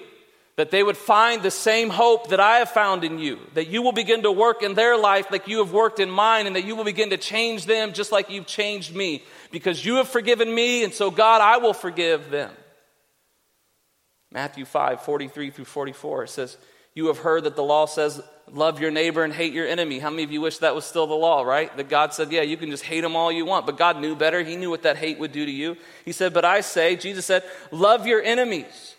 that 0.56 0.70
they 0.70 0.84
would 0.84 0.98
find 0.98 1.42
the 1.42 1.52
same 1.52 1.90
hope 1.90 2.30
that 2.30 2.40
I 2.40 2.58
have 2.58 2.70
found 2.70 3.04
in 3.04 3.18
you, 3.18 3.40
that 3.56 3.68
you 3.68 3.82
will 3.82 3.92
begin 3.92 4.24
to 4.24 4.32
work 4.32 4.62
in 4.62 4.76
their 4.76 4.98
life 4.98 5.32
like 5.32 5.48
you 5.48 5.60
have 5.60 5.72
worked 5.72 6.00
in 6.00 6.10
mine, 6.10 6.46
and 6.46 6.56
that 6.56 6.66
you 6.66 6.76
will 6.76 6.84
begin 6.84 7.10
to 7.10 7.18
change 7.18 7.66
them 7.66 7.94
just 7.94 8.12
like 8.12 8.30
you've 8.30 8.46
changed 8.46 8.96
me. 8.96 9.24
Because 9.52 9.84
you 9.84 9.96
have 9.96 10.08
forgiven 10.08 10.54
me, 10.54 10.84
and 10.84 10.94
so, 10.94 11.10
God, 11.10 11.42
I 11.42 11.58
will 11.58 11.74
forgive 11.74 12.30
them. 12.30 12.52
Matthew 14.32 14.66
5 14.66 15.02
43 15.02 15.50
through 15.52 15.66
44, 15.66 16.24
it 16.24 16.30
says, 16.30 16.58
You 16.94 17.08
have 17.08 17.20
heard 17.20 17.46
that 17.46 17.56
the 17.56 17.64
law 17.64 17.86
says, 17.86 18.22
love 18.52 18.80
your 18.80 18.92
neighbor 18.92 19.24
and 19.24 19.34
hate 19.34 19.54
your 19.54 19.68
enemy. 19.68 20.00
How 20.00 20.10
many 20.10 20.24
of 20.24 20.32
you 20.32 20.42
wish 20.42 20.60
that 20.60 20.76
was 20.76 20.86
still 20.86 21.08
the 21.08 21.14
law, 21.14 21.44
right? 21.44 21.76
That 21.78 21.90
God 21.90 22.14
said, 22.14 22.32
yeah, 22.32 22.42
you 22.42 22.58
can 22.58 22.70
just 22.70 22.84
hate 22.84 23.02
them 23.02 23.16
all 23.16 23.32
you 23.32 23.46
want. 23.46 23.66
But 23.66 23.78
God 23.78 24.00
knew 24.00 24.16
better. 24.16 24.44
He 24.44 24.56
knew 24.56 24.70
what 24.70 24.84
that 24.84 24.98
hate 24.98 25.20
would 25.20 25.32
do 25.32 25.46
to 25.46 25.52
you. 25.52 25.78
He 26.06 26.12
said, 26.12 26.34
but 26.34 26.46
I 26.46 26.62
say, 26.62 26.96
Jesus 26.96 27.26
said, 27.26 27.44
love 27.72 28.06
your 28.06 28.22
enemies. 28.22 28.96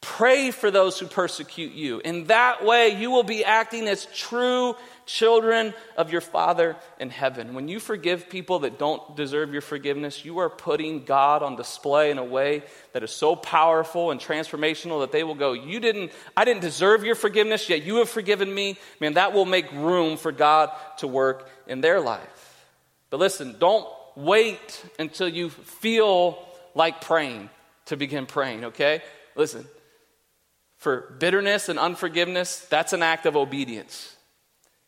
Pray 0.00 0.52
for 0.52 0.70
those 0.70 0.98
who 0.98 1.06
persecute 1.06 1.72
you. 1.72 2.00
In 2.00 2.24
that 2.26 2.64
way, 2.64 2.90
you 2.90 3.10
will 3.10 3.24
be 3.24 3.44
acting 3.44 3.88
as 3.88 4.06
true 4.06 4.76
children 5.06 5.74
of 5.96 6.12
your 6.12 6.20
Father 6.20 6.76
in 7.00 7.10
heaven. 7.10 7.54
When 7.54 7.66
you 7.66 7.80
forgive 7.80 8.28
people 8.28 8.60
that 8.60 8.78
don't 8.78 9.16
deserve 9.16 9.52
your 9.52 9.62
forgiveness, 9.62 10.24
you 10.24 10.38
are 10.38 10.50
putting 10.50 11.04
God 11.04 11.42
on 11.42 11.56
display 11.56 12.12
in 12.12 12.18
a 12.18 12.24
way 12.24 12.62
that 12.92 13.02
is 13.02 13.10
so 13.10 13.34
powerful 13.34 14.12
and 14.12 14.20
transformational 14.20 15.00
that 15.00 15.10
they 15.10 15.24
will 15.24 15.34
go, 15.34 15.52
You 15.52 15.80
didn't, 15.80 16.12
I 16.36 16.44
didn't 16.44 16.62
deserve 16.62 17.02
your 17.02 17.16
forgiveness, 17.16 17.68
yet 17.68 17.82
you 17.82 17.96
have 17.96 18.08
forgiven 18.08 18.54
me. 18.54 18.76
Man, 19.00 19.14
that 19.14 19.32
will 19.32 19.46
make 19.46 19.72
room 19.72 20.16
for 20.16 20.30
God 20.30 20.70
to 20.98 21.08
work 21.08 21.50
in 21.66 21.80
their 21.80 22.00
life. 22.00 22.66
But 23.10 23.18
listen, 23.18 23.56
don't 23.58 23.88
wait 24.14 24.84
until 24.98 25.28
you 25.28 25.50
feel 25.50 26.38
like 26.76 27.00
praying 27.00 27.50
to 27.86 27.96
begin 27.96 28.26
praying, 28.26 28.66
okay? 28.66 29.02
Listen, 29.34 29.66
for 30.78 31.14
bitterness 31.18 31.68
and 31.68 31.78
unforgiveness, 31.78 32.60
that's 32.70 32.92
an 32.92 33.02
act 33.02 33.26
of 33.26 33.36
obedience. 33.36 34.16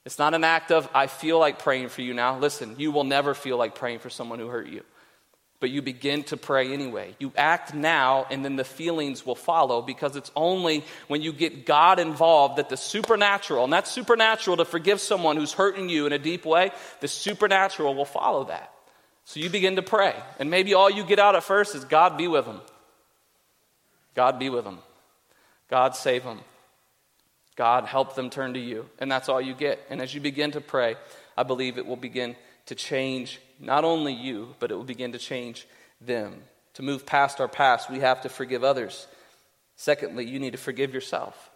It's 0.07 0.19
not 0.19 0.35
an 0.35 0.45
act 0.45 0.71
of, 0.71 0.89
I 0.95 1.09
feel 1.09 1.39
like 1.39 1.59
praying 1.59 1.91
for 1.91 2.03
you 2.03 2.15
now. 2.15 2.39
Listen, 2.39 2.77
you 2.79 2.91
will 2.91 3.05
never 3.05 3.35
feel 3.35 3.59
like 3.59 3.75
praying 3.75 3.99
for 3.99 4.09
someone 4.09 4.39
who 4.39 4.47
hurt 4.47 4.69
you. 4.69 4.83
But 5.59 5.69
you 5.69 5.83
begin 5.83 6.23
to 6.25 6.39
pray 6.39 6.73
anyway. 6.73 7.15
You 7.19 7.33
act 7.37 7.75
now, 7.75 8.27
and 8.31 8.43
then 8.43 8.57
the 8.57 8.65
feelings 8.65 9.27
will 9.27 9.35
follow 9.35 9.83
because 9.83 10.17
it's 10.17 10.31
only 10.35 10.85
when 11.09 11.21
you 11.21 11.35
get 11.35 11.67
God 11.67 11.99
involved 11.99 12.57
that 12.57 12.71
the 12.71 12.79
supernatural, 12.79 13.65
and 13.65 13.73
that's 13.73 13.91
supernatural 13.91 14.57
to 14.57 14.65
forgive 14.65 15.03
someone 15.03 15.37
who's 15.37 15.53
hurting 15.53 15.91
you 15.91 16.07
in 16.07 16.15
a 16.15 16.19
deep 16.19 16.47
way, 16.47 16.71
the 17.01 17.09
supernatural 17.09 17.95
will 17.95 18.07
follow 18.07 18.45
that. 18.45 18.73
So 19.27 19.39
you 19.39 19.51
begin 19.51 19.77
to 19.77 19.83
pray. 19.83 20.15
And 20.39 20.51
maybe 20.51 20.73
all 20.73 20.89
you 20.89 21.05
get 21.05 21.19
out 21.19 21.37
at 21.37 21.43
first 21.43 21.75
is 21.75 21.85
God 21.85 22.17
be 22.17 22.27
with 22.27 22.47
them. 22.47 22.63
God 24.15 24.39
be 24.39 24.49
with 24.49 24.65
them. 24.65 24.79
God 25.71 25.95
save 25.95 26.25
them. 26.25 26.41
God, 27.57 27.85
help 27.85 28.15
them 28.15 28.29
turn 28.29 28.55
to 28.55 28.61
you. 28.61 28.89
And 28.99 29.11
that's 29.11 29.29
all 29.29 29.41
you 29.41 29.55
get. 29.55 29.81
And 29.89 30.01
as 30.01 30.15
you 30.15 30.21
begin 30.21 30.51
to 30.53 30.61
pray, 30.61 30.97
I 31.37 31.45
believe 31.45 31.79
it 31.79 31.87
will 31.87 31.97
begin 31.97 32.37
to 32.67 32.75
change 32.75 33.41
not 33.61 33.85
only 33.85 34.13
you, 34.13 34.55
but 34.59 34.71
it 34.71 34.75
will 34.75 34.85
begin 34.85 35.13
to 35.13 35.19
change 35.19 35.67
them. 36.01 36.43
To 36.75 36.83
move 36.83 37.05
past 37.05 37.41
our 37.41 37.49
past, 37.49 37.91
we 37.91 38.01
have 38.01 38.23
to 38.23 38.29
forgive 38.29 38.65
others. 38.65 39.07
Secondly, 39.77 40.25
you 40.25 40.39
need 40.39 40.53
to 40.53 40.59
forgive 40.59 40.93
yourself. 40.93 41.51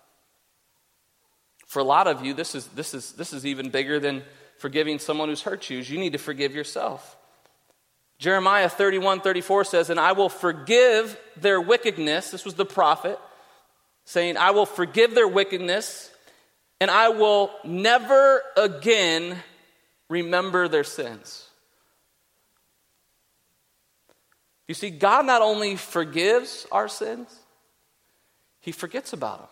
For 1.67 1.81
a 1.81 1.85
lot 1.85 2.07
of 2.07 2.25
you, 2.25 2.35
this 2.35 2.55
is, 2.55 2.67
this 2.69 2.95
is, 2.95 3.13
this 3.13 3.33
is 3.33 3.47
even 3.47 3.71
bigger 3.71 3.99
than 3.99 4.23
forgiving 4.59 4.99
someone 4.99 5.29
who's 5.29 5.43
hurt 5.43 5.71
you. 5.71 5.79
You 5.79 5.99
need 5.99 6.13
to 6.13 6.19
forgive 6.19 6.55
yourself. 6.55 7.17
Jeremiah 8.19 8.69
31 8.69 9.23
34 9.23 9.65
says, 9.65 9.91
And 9.91 9.99
I 9.99 10.13
will 10.13 10.29
forgive 10.29 11.19
their 11.37 11.61
wickedness. 11.61 12.31
This 12.31 12.45
was 12.45 12.55
the 12.55 12.65
prophet 12.65 13.19
saying, 14.05 14.37
I 14.37 14.51
will 14.51 14.67
forgive 14.67 15.15
their 15.15 15.29
wickedness 15.29 16.11
and 16.81 16.91
I 16.91 17.09
will 17.09 17.51
never 17.65 18.43
again 18.57 19.37
remember 20.09 20.69
their 20.69 20.85
sins. 20.85 21.49
You 24.69 24.75
see, 24.75 24.91
God 24.91 25.27
not 25.27 25.43
only 25.43 25.77
forgives 25.77 26.67
our 26.73 26.89
sins, 26.89 27.29
He 28.61 28.73
forgets 28.73 29.13
about 29.13 29.39
them. 29.39 29.49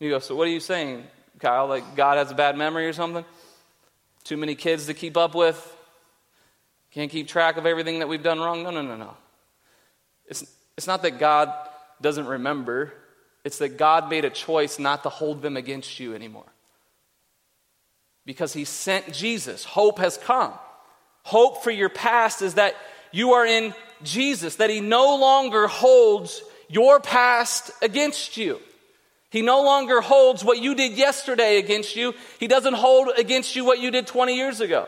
You 0.00 0.10
go, 0.10 0.18
so 0.18 0.34
what 0.34 0.48
are 0.48 0.50
you 0.50 0.60
saying, 0.60 1.04
Kyle? 1.38 1.68
Like 1.68 1.94
God 1.94 2.18
has 2.18 2.30
a 2.30 2.34
bad 2.34 2.56
memory 2.56 2.86
or 2.86 2.92
something? 2.92 3.24
Too 4.24 4.36
many 4.36 4.54
kids 4.54 4.86
to 4.86 4.94
keep 4.94 5.16
up 5.16 5.34
with? 5.34 5.76
Can't 6.92 7.10
keep 7.10 7.28
track 7.28 7.56
of 7.56 7.66
everything 7.66 8.00
that 8.00 8.08
we've 8.08 8.22
done 8.22 8.40
wrong? 8.40 8.62
No, 8.62 8.70
no, 8.70 8.82
no, 8.82 8.96
no. 8.96 9.16
It's, 10.26 10.44
it's 10.76 10.86
not 10.86 11.02
that 11.02 11.18
God 11.18 11.52
doesn't 12.02 12.26
remember, 12.26 12.92
it's 13.44 13.58
that 13.58 13.76
God 13.76 14.10
made 14.10 14.24
a 14.24 14.30
choice 14.30 14.78
not 14.78 15.02
to 15.04 15.08
hold 15.08 15.42
them 15.42 15.56
against 15.56 15.98
you 15.98 16.14
anymore. 16.14 16.52
Because 18.24 18.52
He 18.52 18.64
sent 18.64 19.12
Jesus. 19.12 19.64
Hope 19.64 19.98
has 19.98 20.16
come. 20.18 20.52
Hope 21.24 21.62
for 21.62 21.70
your 21.70 21.88
past 21.88 22.42
is 22.42 22.54
that 22.54 22.74
you 23.10 23.32
are 23.32 23.46
in 23.46 23.74
Jesus, 24.02 24.56
that 24.56 24.70
He 24.70 24.80
no 24.80 25.16
longer 25.16 25.66
holds 25.66 26.42
your 26.68 27.00
past 27.00 27.70
against 27.82 28.36
you. 28.36 28.60
He 29.30 29.42
no 29.42 29.62
longer 29.62 30.00
holds 30.00 30.44
what 30.44 30.58
you 30.58 30.74
did 30.74 30.92
yesterday 30.92 31.58
against 31.58 31.96
you. 31.96 32.12
He 32.38 32.48
doesn't 32.48 32.74
hold 32.74 33.08
against 33.16 33.56
you 33.56 33.64
what 33.64 33.80
you 33.80 33.90
did 33.90 34.06
20 34.06 34.36
years 34.36 34.60
ago. 34.60 34.86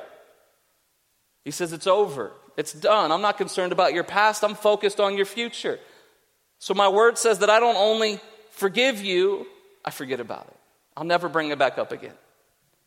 He 1.44 1.50
says, 1.50 1.72
It's 1.72 1.86
over. 1.86 2.32
It's 2.56 2.72
done. 2.72 3.10
I'm 3.10 3.22
not 3.22 3.36
concerned 3.36 3.72
about 3.72 3.94
your 3.94 4.04
past. 4.04 4.44
I'm 4.44 4.54
focused 4.54 5.00
on 5.00 5.16
your 5.16 5.26
future. 5.26 5.80
So 6.58 6.74
my 6.74 6.88
word 6.88 7.18
says 7.18 7.40
that 7.40 7.50
I 7.50 7.60
don't 7.60 7.76
only 7.76 8.20
forgive 8.50 9.02
you, 9.02 9.46
I 9.84 9.90
forget 9.90 10.20
about 10.20 10.46
it. 10.46 10.56
I'll 10.96 11.04
never 11.04 11.28
bring 11.28 11.50
it 11.50 11.58
back 11.58 11.78
up 11.78 11.92
again. 11.92 12.14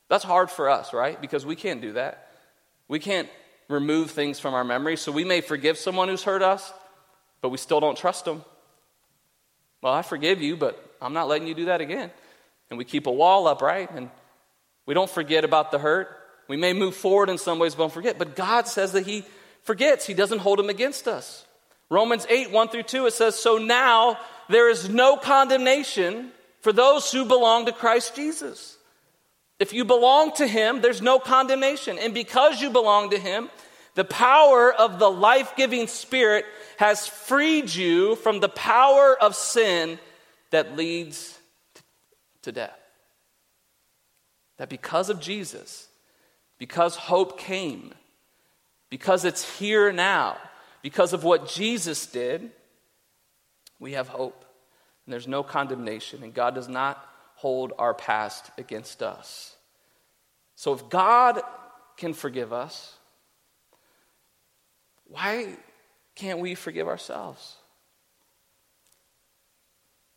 That's 0.10 0.24
hard 0.24 0.50
for 0.50 0.70
us, 0.70 0.94
right? 0.94 1.20
Because 1.20 1.46
we 1.46 1.56
can't 1.56 1.82
do 1.82 1.94
that. 1.94 2.30
We 2.88 3.00
can't 3.00 3.30
remove 3.68 4.12
things 4.12 4.40
from 4.40 4.54
our 4.54 4.64
memory. 4.64 4.96
So 4.96 5.12
we 5.12 5.26
may 5.26 5.42
forgive 5.42 5.78
someone 5.78 6.08
who's 6.08 6.24
hurt 6.24 6.42
us, 6.42 6.74
but 7.42 7.50
we 7.50 7.58
still 7.58 7.80
don't 7.80 7.98
trust 7.98 8.26
them. 8.26 8.44
Well, 9.82 9.94
I 9.94 10.02
forgive 10.02 10.42
you, 10.42 10.56
but 10.56 10.82
I'm 11.02 11.14
not 11.14 11.28
letting 11.28 11.48
you 11.48 11.54
do 11.54 11.66
that 11.66 11.82
again. 11.82 12.12
And 12.70 12.78
we 12.78 12.86
keep 12.86 13.08
a 13.08 13.12
wall 13.12 13.48
up, 13.48 13.62
right? 13.62 13.90
And 13.92 14.10
we 14.86 14.94
don't 14.94 15.10
forget 15.10 15.44
about 15.44 15.72
the 15.72 15.80
hurt. 15.80 16.10
We 16.48 16.58
may 16.58 16.74
move 16.74 16.96
forward 16.96 17.30
in 17.30 17.38
some 17.38 17.60
ways, 17.60 17.76
but 17.76 17.84
don't 17.84 17.94
forget. 17.94 18.18
But 18.18 18.36
God 18.36 18.68
says 18.68 18.94
that 18.94 19.06
He 19.06 19.26
forgets, 19.64 20.06
He 20.06 20.14
doesn't 20.14 20.40
hold 20.40 20.60
them 20.60 20.70
against 20.70 21.08
us. 21.08 21.46
Romans 21.90 22.26
8, 22.30 22.52
1 22.52 22.70
through 22.70 22.84
2, 22.84 23.06
it 23.06 23.14
says, 23.14 23.36
So 23.36 23.58
now 23.58 24.18
there 24.50 24.70
is 24.70 24.90
no 24.90 25.16
condemnation 25.16 26.32
for 26.62 26.74
those 26.74 27.12
who 27.12 27.26
belong 27.26 27.66
to 27.66 27.72
Christ 27.72 28.16
Jesus. 28.16 28.78
If 29.60 29.74
you 29.74 29.86
belong 29.86 30.34
to 30.34 30.48
Him, 30.48 30.82
there's 30.82 31.02
no 31.02 31.20
condemnation. 31.20 31.98
And 31.98 32.14
because 32.14 32.62
you 32.62 32.70
belong 32.70 33.12
to 33.12 33.18
Him, 33.18 33.50
the 33.96 34.04
power 34.04 34.72
of 34.72 35.00
the 35.00 35.10
life 35.10 35.56
giving 35.56 35.88
Spirit 35.88 36.46
has 36.78 37.08
freed 37.08 37.74
you 37.74 38.16
from 38.18 38.40
the 38.40 38.50
power 38.50 39.18
of 39.20 39.36
sin 39.36 39.98
that 40.52 40.76
leads 40.76 41.38
to 42.44 42.52
death. 42.52 42.78
That 44.58 44.70
because 44.70 45.10
of 45.10 45.20
Jesus, 45.20 45.88
because 46.60 46.96
hope 46.96 47.40
came, 47.40 47.94
because 48.90 49.26
it's 49.26 49.58
here 49.58 49.92
now, 49.92 50.38
because 50.88 51.12
of 51.12 51.26
what 51.26 51.50
Jesus 51.50 52.06
did, 52.06 52.50
we 53.78 53.92
have 53.92 54.08
hope. 54.08 54.46
And 55.06 55.12
there's 55.12 55.28
no 55.28 55.44
condemnation, 55.44 56.24
and 56.24 56.34
God 56.34 56.56
does 56.56 56.70
not 56.70 57.06
hold 57.36 57.74
our 57.78 57.94
past 57.94 58.50
against 58.58 59.04
us. 59.04 59.54
So 60.56 60.72
if 60.72 60.88
God 60.88 61.42
can 61.98 62.14
forgive 62.14 62.54
us, 62.54 62.96
why 65.10 65.58
can't 66.16 66.40
we 66.40 66.56
forgive 66.56 66.88
ourselves? 66.88 67.58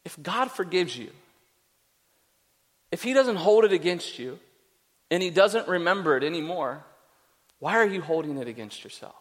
If 0.05 0.23
God 0.23 0.53
forgives 0.53 0.97
you, 0.97 1.11
if 2.93 3.03
He 3.03 3.13
doesn't 3.13 3.35
hold 3.35 3.65
it 3.65 3.73
against 3.73 4.21
you, 4.21 4.39
and 5.11 5.21
He 5.21 5.31
doesn't 5.31 5.67
remember 5.67 6.17
it 6.17 6.23
anymore, 6.23 6.85
why 7.59 7.75
are 7.75 7.89
you 7.89 8.03
holding 8.03 8.39
it 8.39 8.47
against 8.47 8.85
yourself? 8.85 9.17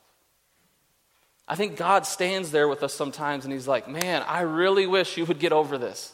I 1.49 1.55
think 1.55 1.75
God 1.75 2.05
stands 2.05 2.51
there 2.51 2.67
with 2.67 2.83
us 2.83 2.93
sometimes 2.93 3.43
and 3.43 3.51
He's 3.51 3.67
like, 3.67 3.87
Man, 3.87 4.23
I 4.27 4.41
really 4.41 4.85
wish 4.85 5.17
you 5.17 5.25
would 5.25 5.39
get 5.39 5.51
over 5.51 5.77
this. 5.77 6.13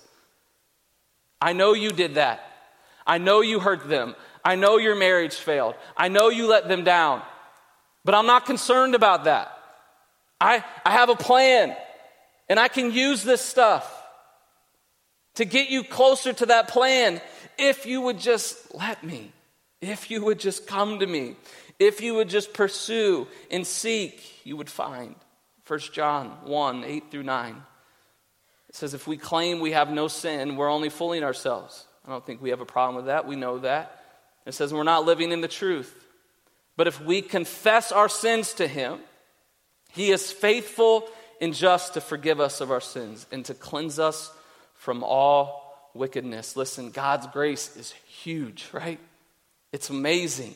I 1.42 1.54
know 1.54 1.74
you 1.74 1.92
did 1.92 2.16
that. 2.16 2.40
I 3.06 3.18
know 3.18 3.42
you 3.42 3.60
hurt 3.60 3.88
them. 3.88 4.16
I 4.44 4.56
know 4.56 4.78
your 4.78 4.96
marriage 4.96 5.36
failed. 5.36 5.76
I 5.98 6.08
know 6.08 6.30
you 6.30 6.48
let 6.48 6.68
them 6.68 6.84
down. 6.84 7.22
But 8.06 8.16
I'm 8.16 8.26
not 8.26 8.46
concerned 8.46 8.96
about 8.96 9.26
that. 9.26 9.52
I, 10.40 10.64
I 10.86 10.92
have 10.92 11.10
a 11.10 11.16
plan 11.16 11.76
and 12.48 12.60
I 12.60 12.68
can 12.68 12.92
use 12.92 13.24
this 13.24 13.42
stuff 13.42 13.92
to 15.36 15.46
get 15.46 15.70
you 15.70 15.84
closer 15.84 16.32
to 16.34 16.46
that 16.48 16.68
plan 16.68 17.22
if 17.58 17.86
you 17.86 18.02
would 18.02 18.20
just 18.20 18.74
let 18.74 19.04
me, 19.04 19.32
if 19.82 20.10
you 20.10 20.24
would 20.26 20.40
just 20.40 20.68
come 20.68 21.00
to 21.00 21.08
me, 21.08 21.36
if 21.80 22.02
you 22.02 22.16
would 22.16 22.30
just 22.30 22.54
pursue 22.54 23.28
and 23.52 23.66
seek, 23.66 24.46
you 24.46 24.56
would 24.58 24.70
find. 24.70 25.16
1 25.68 25.80
John 25.92 26.28
1 26.44 26.84
8 26.84 27.12
through 27.12 27.24
9. 27.24 27.64
It 28.70 28.76
says, 28.76 28.94
If 28.94 29.08
we 29.08 29.18
claim 29.18 29.60
we 29.60 29.72
have 29.72 29.90
no 29.90 30.08
sin, 30.08 30.56
we're 30.56 30.70
only 30.70 30.90
fooling 30.90 31.24
ourselves. 31.24 31.86
I 32.06 32.12
don't 32.12 32.26
think 32.26 32.42
we 32.42 32.52
have 32.52 32.62
a 32.62 32.66
problem 32.66 32.96
with 32.96 33.06
that. 33.06 33.28
We 33.28 33.36
know 33.36 33.60
that. 33.60 34.04
It 34.46 34.54
says, 34.54 34.74
We're 34.74 34.84
not 34.84 35.06
living 35.06 35.32
in 35.32 35.42
the 35.42 35.48
truth. 35.48 35.94
But 36.78 36.88
if 36.88 37.02
we 37.02 37.22
confess 37.22 37.92
our 37.92 38.10
sins 38.10 38.54
to 38.56 38.68
Him, 38.68 39.00
He 39.92 40.12
is 40.12 40.32
faithful 40.32 41.08
and 41.42 41.54
just 41.54 41.94
to 41.94 42.02
forgive 42.02 42.40
us 42.40 42.62
of 42.62 42.72
our 42.72 42.82
sins 42.82 43.26
and 43.32 43.44
to 43.46 43.54
cleanse 43.54 44.00
us 44.00 44.32
from 44.76 45.04
all 45.04 45.90
wickedness. 45.94 46.56
Listen, 46.56 46.92
God's 46.92 47.28
grace 47.28 47.76
is 47.76 47.94
huge, 48.08 48.68
right? 48.72 49.00
It's 49.72 49.90
amazing. 49.90 50.56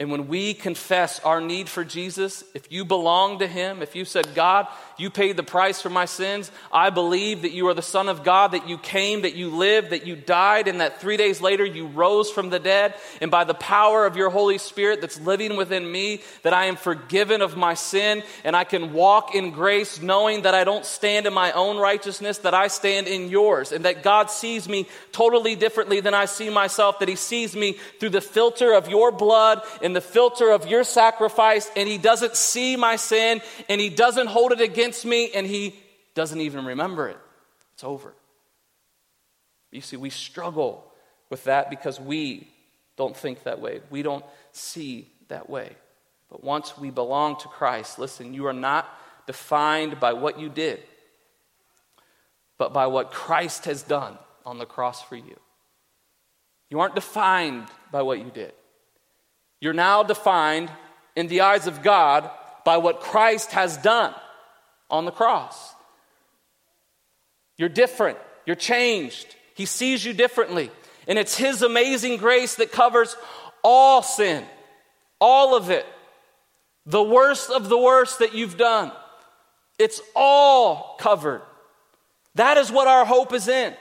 And 0.00 0.12
when 0.12 0.28
we 0.28 0.54
confess 0.54 1.18
our 1.20 1.40
need 1.40 1.68
for 1.68 1.82
Jesus, 1.82 2.44
if 2.54 2.70
you 2.70 2.84
belong 2.84 3.40
to 3.40 3.48
Him, 3.48 3.82
if 3.82 3.96
you 3.96 4.04
said, 4.04 4.32
God, 4.32 4.68
you 4.96 5.10
paid 5.10 5.36
the 5.36 5.42
price 5.42 5.82
for 5.82 5.90
my 5.90 6.04
sins, 6.04 6.52
I 6.72 6.90
believe 6.90 7.42
that 7.42 7.50
you 7.50 7.66
are 7.66 7.74
the 7.74 7.82
Son 7.82 8.08
of 8.08 8.22
God, 8.22 8.52
that 8.52 8.68
you 8.68 8.78
came, 8.78 9.22
that 9.22 9.34
you 9.34 9.50
lived, 9.50 9.90
that 9.90 10.06
you 10.06 10.14
died, 10.14 10.68
and 10.68 10.80
that 10.80 11.00
three 11.00 11.16
days 11.16 11.40
later 11.40 11.64
you 11.64 11.88
rose 11.88 12.30
from 12.30 12.48
the 12.48 12.60
dead, 12.60 12.94
and 13.20 13.28
by 13.28 13.42
the 13.42 13.54
power 13.54 14.06
of 14.06 14.16
your 14.16 14.30
Holy 14.30 14.58
Spirit 14.58 15.00
that's 15.00 15.20
living 15.20 15.56
within 15.56 15.90
me, 15.90 16.22
that 16.44 16.54
I 16.54 16.66
am 16.66 16.76
forgiven 16.76 17.42
of 17.42 17.56
my 17.56 17.74
sin, 17.74 18.22
and 18.44 18.54
I 18.54 18.62
can 18.62 18.92
walk 18.92 19.34
in 19.34 19.50
grace 19.50 20.00
knowing 20.00 20.42
that 20.42 20.54
I 20.54 20.62
don't 20.62 20.86
stand 20.86 21.26
in 21.26 21.34
my 21.34 21.50
own 21.50 21.76
righteousness, 21.76 22.38
that 22.38 22.54
I 22.54 22.68
stand 22.68 23.08
in 23.08 23.30
yours, 23.30 23.72
and 23.72 23.84
that 23.84 24.04
God 24.04 24.30
sees 24.30 24.68
me 24.68 24.86
totally 25.10 25.56
differently 25.56 25.98
than 25.98 26.14
I 26.14 26.26
see 26.26 26.50
myself, 26.50 27.00
that 27.00 27.08
He 27.08 27.16
sees 27.16 27.56
me 27.56 27.72
through 27.98 28.10
the 28.10 28.20
filter 28.20 28.72
of 28.74 28.88
your 28.88 29.10
blood 29.10 29.62
in 29.88 29.94
the 29.94 30.00
filter 30.02 30.50
of 30.50 30.66
your 30.66 30.84
sacrifice, 30.84 31.70
and 31.74 31.88
He 31.88 31.96
doesn't 31.96 32.36
see 32.36 32.76
my 32.76 32.96
sin, 32.96 33.40
and 33.70 33.80
He 33.80 33.88
doesn't 33.88 34.26
hold 34.26 34.52
it 34.52 34.60
against 34.60 35.06
me, 35.06 35.30
and 35.32 35.46
He 35.46 35.74
doesn't 36.14 36.42
even 36.42 36.66
remember 36.66 37.08
it. 37.08 37.16
It's 37.72 37.84
over. 37.84 38.12
You 39.70 39.80
see, 39.80 39.96
we 39.96 40.10
struggle 40.10 40.84
with 41.30 41.44
that 41.44 41.70
because 41.70 41.98
we 41.98 42.48
don't 42.98 43.16
think 43.16 43.44
that 43.44 43.62
way. 43.62 43.80
We 43.88 44.02
don't 44.02 44.24
see 44.52 45.08
that 45.28 45.48
way. 45.48 45.70
But 46.28 46.44
once 46.44 46.76
we 46.76 46.90
belong 46.90 47.36
to 47.38 47.48
Christ, 47.48 47.98
listen, 47.98 48.34
you 48.34 48.46
are 48.46 48.52
not 48.52 48.86
defined 49.26 49.98
by 49.98 50.12
what 50.12 50.38
you 50.38 50.50
did, 50.50 50.82
but 52.58 52.74
by 52.74 52.88
what 52.88 53.10
Christ 53.10 53.64
has 53.64 53.82
done 53.82 54.18
on 54.44 54.58
the 54.58 54.66
cross 54.66 55.02
for 55.02 55.16
you. 55.16 55.40
You 56.68 56.80
aren't 56.80 56.94
defined 56.94 57.68
by 57.90 58.02
what 58.02 58.18
you 58.18 58.30
did. 58.30 58.52
You're 59.60 59.72
now 59.72 60.02
defined 60.02 60.70
in 61.16 61.28
the 61.28 61.40
eyes 61.40 61.66
of 61.66 61.82
God 61.82 62.30
by 62.64 62.76
what 62.76 63.00
Christ 63.00 63.52
has 63.52 63.76
done 63.76 64.14
on 64.90 65.04
the 65.04 65.10
cross. 65.10 65.74
You're 67.56 67.68
different. 67.68 68.18
You're 68.46 68.56
changed. 68.56 69.34
He 69.54 69.66
sees 69.66 70.04
you 70.04 70.12
differently. 70.12 70.70
And 71.06 71.18
it's 71.18 71.36
His 71.36 71.62
amazing 71.62 72.18
grace 72.18 72.56
that 72.56 72.70
covers 72.70 73.16
all 73.64 74.02
sin, 74.02 74.44
all 75.20 75.56
of 75.56 75.70
it. 75.70 75.86
The 76.86 77.02
worst 77.02 77.50
of 77.50 77.68
the 77.68 77.78
worst 77.78 78.20
that 78.20 78.34
you've 78.34 78.56
done. 78.56 78.92
It's 79.78 80.00
all 80.14 80.96
covered. 80.98 81.42
That 82.36 82.56
is 82.56 82.70
what 82.70 82.88
our 82.88 83.04
hope 83.04 83.32
is 83.32 83.48
in. 83.48 83.74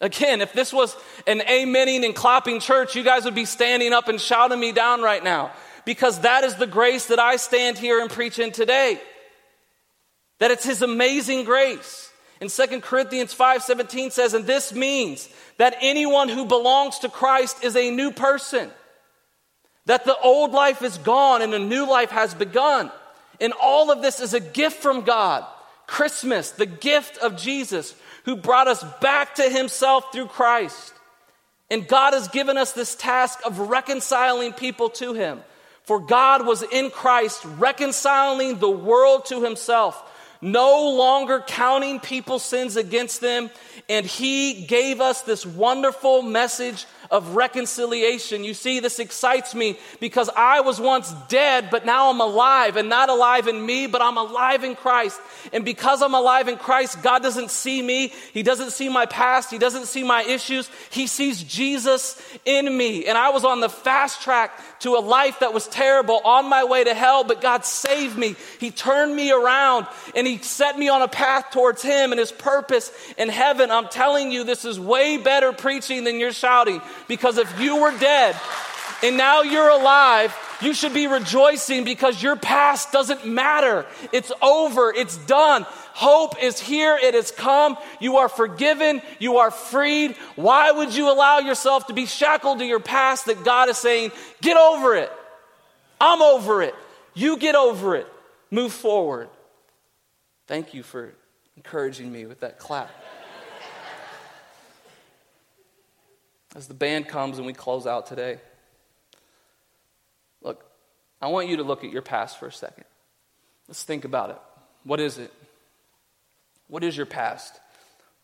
Again, 0.00 0.42
if 0.42 0.52
this 0.52 0.72
was 0.72 0.94
an 1.26 1.40
amening 1.40 2.04
and 2.04 2.14
clapping 2.14 2.60
church, 2.60 2.94
you 2.94 3.02
guys 3.02 3.24
would 3.24 3.34
be 3.34 3.46
standing 3.46 3.92
up 3.92 4.08
and 4.08 4.20
shouting 4.20 4.60
me 4.60 4.72
down 4.72 5.00
right 5.00 5.24
now 5.24 5.52
because 5.86 6.20
that 6.20 6.44
is 6.44 6.56
the 6.56 6.66
grace 6.66 7.06
that 7.06 7.18
I 7.18 7.36
stand 7.36 7.78
here 7.78 8.00
and 8.00 8.10
preach 8.10 8.38
in 8.38 8.52
today. 8.52 9.00
That 10.38 10.50
it's 10.50 10.64
his 10.64 10.82
amazing 10.82 11.44
grace. 11.44 12.10
In 12.42 12.50
2 12.50 12.82
Corinthians 12.82 13.32
5:17 13.32 14.10
says, 14.10 14.34
"And 14.34 14.46
this 14.46 14.72
means 14.72 15.30
that 15.56 15.78
anyone 15.80 16.28
who 16.28 16.44
belongs 16.44 16.98
to 16.98 17.08
Christ 17.08 17.64
is 17.64 17.74
a 17.74 17.90
new 17.90 18.10
person. 18.10 18.70
That 19.86 20.04
the 20.04 20.18
old 20.18 20.52
life 20.52 20.82
is 20.82 20.98
gone 20.98 21.40
and 21.40 21.54
a 21.54 21.58
new 21.58 21.86
life 21.86 22.10
has 22.10 22.34
begun." 22.34 22.92
And 23.40 23.54
all 23.54 23.90
of 23.90 24.02
this 24.02 24.20
is 24.20 24.34
a 24.34 24.40
gift 24.40 24.82
from 24.82 25.02
God. 25.02 25.46
Christmas, 25.86 26.50
the 26.50 26.66
gift 26.66 27.16
of 27.18 27.36
Jesus, 27.36 27.94
who 28.26 28.36
brought 28.36 28.68
us 28.68 28.84
back 29.00 29.36
to 29.36 29.48
himself 29.48 30.12
through 30.12 30.26
Christ. 30.26 30.92
And 31.70 31.88
God 31.88 32.12
has 32.12 32.28
given 32.28 32.58
us 32.58 32.72
this 32.72 32.96
task 32.96 33.38
of 33.46 33.58
reconciling 33.58 34.52
people 34.52 34.90
to 34.90 35.14
him. 35.14 35.40
For 35.84 36.00
God 36.00 36.44
was 36.44 36.62
in 36.64 36.90
Christ 36.90 37.44
reconciling 37.44 38.58
the 38.58 38.70
world 38.70 39.26
to 39.26 39.42
himself, 39.42 40.02
no 40.42 40.90
longer 40.90 41.42
counting 41.46 42.00
people's 42.00 42.44
sins 42.44 42.76
against 42.76 43.20
them. 43.20 43.48
And 43.88 44.04
he 44.04 44.64
gave 44.64 45.00
us 45.00 45.22
this 45.22 45.46
wonderful 45.46 46.22
message 46.22 46.84
of 47.10 47.36
reconciliation. 47.36 48.44
You 48.44 48.54
see, 48.54 48.80
this 48.80 48.98
excites 48.98 49.54
me 49.54 49.78
because 50.00 50.30
I 50.36 50.60
was 50.60 50.80
once 50.80 51.12
dead, 51.28 51.68
but 51.70 51.86
now 51.86 52.10
I'm 52.10 52.20
alive, 52.20 52.76
and 52.76 52.88
not 52.88 53.08
alive 53.08 53.48
in 53.48 53.64
me, 53.64 53.86
but 53.86 54.02
I'm 54.02 54.16
alive 54.16 54.64
in 54.64 54.74
Christ. 54.74 55.20
And 55.52 55.64
because 55.64 56.02
I'm 56.02 56.14
alive 56.14 56.48
in 56.48 56.56
Christ, 56.56 57.02
God 57.02 57.22
doesn't 57.22 57.50
see 57.50 57.80
me. 57.80 58.12
He 58.32 58.42
doesn't 58.42 58.70
see 58.70 58.88
my 58.88 59.06
past. 59.06 59.50
He 59.50 59.58
doesn't 59.58 59.86
see 59.86 60.02
my 60.02 60.22
issues. 60.22 60.70
He 60.90 61.06
sees 61.06 61.42
Jesus 61.42 62.20
in 62.44 62.76
me. 62.76 63.06
And 63.06 63.16
I 63.16 63.30
was 63.30 63.44
on 63.44 63.60
the 63.60 63.68
fast 63.68 64.22
track 64.22 64.58
to 64.80 64.96
a 64.96 65.00
life 65.00 65.40
that 65.40 65.54
was 65.54 65.66
terrible, 65.68 66.20
on 66.24 66.48
my 66.48 66.64
way 66.64 66.84
to 66.84 66.94
hell, 66.94 67.24
but 67.24 67.40
God 67.40 67.64
saved 67.64 68.16
me. 68.16 68.36
He 68.60 68.70
turned 68.70 69.14
me 69.14 69.32
around 69.32 69.86
and 70.14 70.26
He 70.26 70.38
set 70.38 70.78
me 70.78 70.88
on 70.88 71.02
a 71.02 71.08
path 71.08 71.50
towards 71.50 71.82
Him 71.82 72.12
and 72.12 72.18
His 72.18 72.32
purpose 72.32 72.92
in 73.16 73.28
heaven. 73.28 73.70
I'm 73.70 73.88
telling 73.88 74.30
you, 74.32 74.44
this 74.44 74.64
is 74.64 74.78
way 74.78 75.16
better 75.16 75.52
preaching 75.52 76.04
than 76.04 76.18
you're 76.18 76.32
shouting 76.32 76.80
because 77.08 77.38
if 77.38 77.60
you 77.60 77.80
were 77.80 77.96
dead 77.98 78.36
and 79.02 79.16
now 79.16 79.42
you're 79.42 79.68
alive, 79.68 80.34
you 80.60 80.72
should 80.72 80.94
be 80.94 81.06
rejoicing 81.06 81.84
because 81.84 82.22
your 82.22 82.36
past 82.36 82.92
doesn't 82.92 83.26
matter. 83.26 83.86
It's 84.12 84.32
over. 84.40 84.92
It's 84.92 85.16
done. 85.18 85.66
Hope 85.92 86.42
is 86.42 86.58
here. 86.58 86.98
It 87.00 87.14
has 87.14 87.30
come. 87.30 87.76
You 88.00 88.18
are 88.18 88.28
forgiven. 88.28 89.02
You 89.18 89.38
are 89.38 89.50
freed. 89.50 90.16
Why 90.34 90.70
would 90.70 90.94
you 90.94 91.10
allow 91.10 91.38
yourself 91.38 91.88
to 91.88 91.92
be 91.92 92.06
shackled 92.06 92.60
to 92.60 92.64
your 92.64 92.80
past 92.80 93.26
that 93.26 93.44
God 93.44 93.68
is 93.68 93.76
saying, 93.76 94.12
get 94.40 94.56
over 94.56 94.94
it? 94.94 95.12
I'm 96.00 96.22
over 96.22 96.62
it. 96.62 96.74
You 97.14 97.36
get 97.38 97.54
over 97.54 97.96
it. 97.96 98.06
Move 98.50 98.72
forward. 98.72 99.28
Thank 100.46 100.74
you 100.74 100.82
for 100.82 101.14
encouraging 101.56 102.12
me 102.12 102.26
with 102.26 102.40
that 102.40 102.58
clap. 102.58 102.90
As 106.56 106.68
the 106.68 106.74
band 106.74 107.06
comes 107.06 107.36
and 107.36 107.46
we 107.46 107.52
close 107.52 107.86
out 107.86 108.06
today. 108.06 108.38
Look, 110.40 110.64
I 111.20 111.26
want 111.26 111.48
you 111.48 111.58
to 111.58 111.62
look 111.62 111.84
at 111.84 111.92
your 111.92 112.00
past 112.00 112.40
for 112.40 112.46
a 112.46 112.52
second. 112.52 112.84
Let's 113.68 113.82
think 113.82 114.06
about 114.06 114.30
it. 114.30 114.38
What 114.82 114.98
is 114.98 115.18
it? 115.18 115.30
What 116.68 116.82
is 116.82 116.96
your 116.96 117.04
past? 117.04 117.60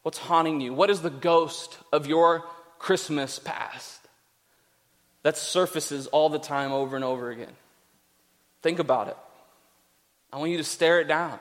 What's 0.02 0.16
haunting 0.16 0.62
you? 0.62 0.72
What 0.72 0.88
is 0.88 1.02
the 1.02 1.10
ghost 1.10 1.76
of 1.92 2.06
your 2.06 2.44
Christmas 2.78 3.38
past 3.38 4.00
that 5.24 5.36
surfaces 5.36 6.06
all 6.06 6.30
the 6.30 6.38
time 6.38 6.72
over 6.72 6.96
and 6.96 7.04
over 7.04 7.30
again? 7.30 7.52
Think 8.62 8.78
about 8.78 9.08
it. 9.08 9.16
I 10.32 10.38
want 10.38 10.52
you 10.52 10.56
to 10.56 10.64
stare 10.64 11.00
it 11.00 11.06
down. 11.06 11.38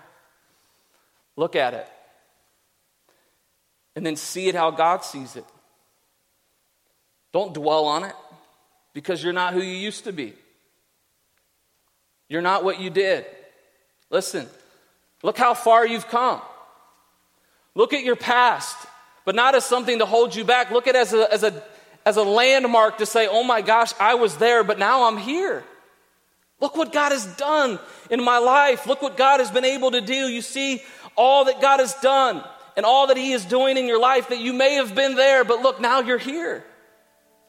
Look 1.38 1.56
at 1.56 1.74
it. 1.74 1.88
And 3.96 4.06
then 4.06 4.18
see 4.18 4.50
it 4.50 4.56
how 4.56 4.72
God 4.72 5.06
sees 5.06 5.38
it. 5.38 5.46
Don't 7.34 7.54
dwell 7.54 7.86
on 7.86 8.04
it 8.04 8.16
because 8.94 9.24
you're 9.24 9.34
not 9.34 9.54
who 9.54 9.62
you 9.62 9.76
used 9.76 10.04
to 10.04 10.12
be. 10.14 10.34
You're 12.28 12.42
not 12.42 12.64
what 12.64 12.80
you 12.80 12.90
did. 12.90 13.26
Listen, 14.10 14.48
look 15.24 15.38
how 15.38 15.54
far 15.54 15.86
you've 15.86 16.08
come. 16.08 16.42
Look 17.76 17.94
at 17.94 18.04
your 18.04 18.16
past, 18.16 18.78
but 19.26 19.36
not 19.36 19.56
as 19.56 19.66
something 19.66 20.00
to 20.00 20.06
hold 20.06 20.36
you 20.36 20.44
back. 20.44 20.72
Look 20.72 20.88
at 20.88 20.96
it 20.96 21.00
as 21.00 21.14
a, 21.14 21.34
as 21.34 21.44
a, 21.44 21.64
as 22.06 22.18
a 22.18 22.24
landmark 22.24 22.98
to 22.98 23.06
say, 23.06 23.28
oh 23.30 23.44
my 23.44 23.62
gosh, 23.62 23.94
I 24.00 24.16
was 24.16 24.38
there, 24.38 24.64
but 24.64 24.80
now 24.80 25.08
I'm 25.08 25.18
here. 25.18 25.64
Look 26.60 26.76
what 26.76 26.94
God 26.94 27.12
has 27.12 27.26
done 27.38 27.80
in 28.10 28.24
my 28.24 28.38
life. 28.38 28.86
Look 28.86 29.02
what 29.02 29.18
God 29.18 29.40
has 29.40 29.50
been 29.50 29.66
able 29.66 29.92
to 29.92 30.02
do. 30.02 30.14
You 30.14 30.42
see 30.42 30.84
all 31.16 31.46
that 31.46 31.62
God 31.62 31.80
has 31.80 31.94
done 31.96 32.44
and 32.78 32.86
all 32.86 33.08
that 33.08 33.18
He 33.18 33.32
is 33.32 33.46
doing 33.46 33.78
in 33.78 33.88
your 33.88 34.00
life 34.00 34.30
that 34.30 34.40
you 34.40 34.54
may 34.54 34.76
have 34.76 34.94
been 34.94 35.16
there, 35.16 35.44
but 35.44 35.62
look, 35.62 35.82
now 35.82 36.02
you're 36.02 36.18
here. 36.18 36.64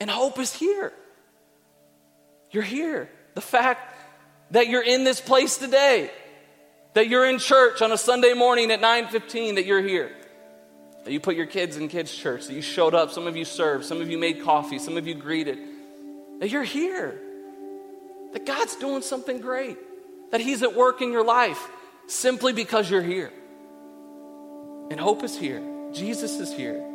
And 0.02 0.10
hope 0.10 0.40
is 0.40 0.52
here. 0.52 0.92
You're 2.50 2.64
here. 2.64 3.08
The 3.36 3.40
fact 3.40 3.96
that 4.50 4.66
you're 4.66 4.82
in 4.82 5.04
this 5.04 5.20
place 5.20 5.58
today, 5.58 6.10
that 6.94 7.06
you're 7.06 7.24
in 7.30 7.38
church 7.38 7.80
on 7.82 7.92
a 7.92 7.96
Sunday 7.96 8.34
morning 8.34 8.72
at 8.72 8.80
9:15 8.80 9.54
that 9.54 9.64
you're 9.64 9.80
here. 9.80 10.10
That 11.04 11.12
you 11.12 11.20
put 11.20 11.36
your 11.36 11.46
kids 11.46 11.76
in 11.76 11.86
kids 11.86 12.12
church, 12.12 12.48
that 12.48 12.52
you 12.52 12.62
showed 12.62 12.96
up, 12.96 13.12
some 13.12 13.28
of 13.28 13.36
you 13.36 13.44
served, 13.44 13.84
some 13.84 14.00
of 14.00 14.10
you 14.10 14.18
made 14.18 14.42
coffee, 14.42 14.80
some 14.80 14.96
of 14.96 15.06
you 15.06 15.14
greeted. 15.14 15.60
That 16.40 16.50
you're 16.50 16.64
here. 16.64 17.20
That 18.32 18.44
God's 18.44 18.74
doing 18.74 19.02
something 19.02 19.40
great. 19.40 19.78
That 20.32 20.40
he's 20.40 20.64
at 20.64 20.74
work 20.74 21.00
in 21.00 21.12
your 21.12 21.24
life 21.24 21.64
simply 22.08 22.52
because 22.52 22.90
you're 22.90 23.02
here. 23.02 23.32
And 24.90 24.98
hope 24.98 25.22
is 25.22 25.38
here. 25.38 25.62
Jesus 25.92 26.40
is 26.40 26.52
here. 26.52 26.91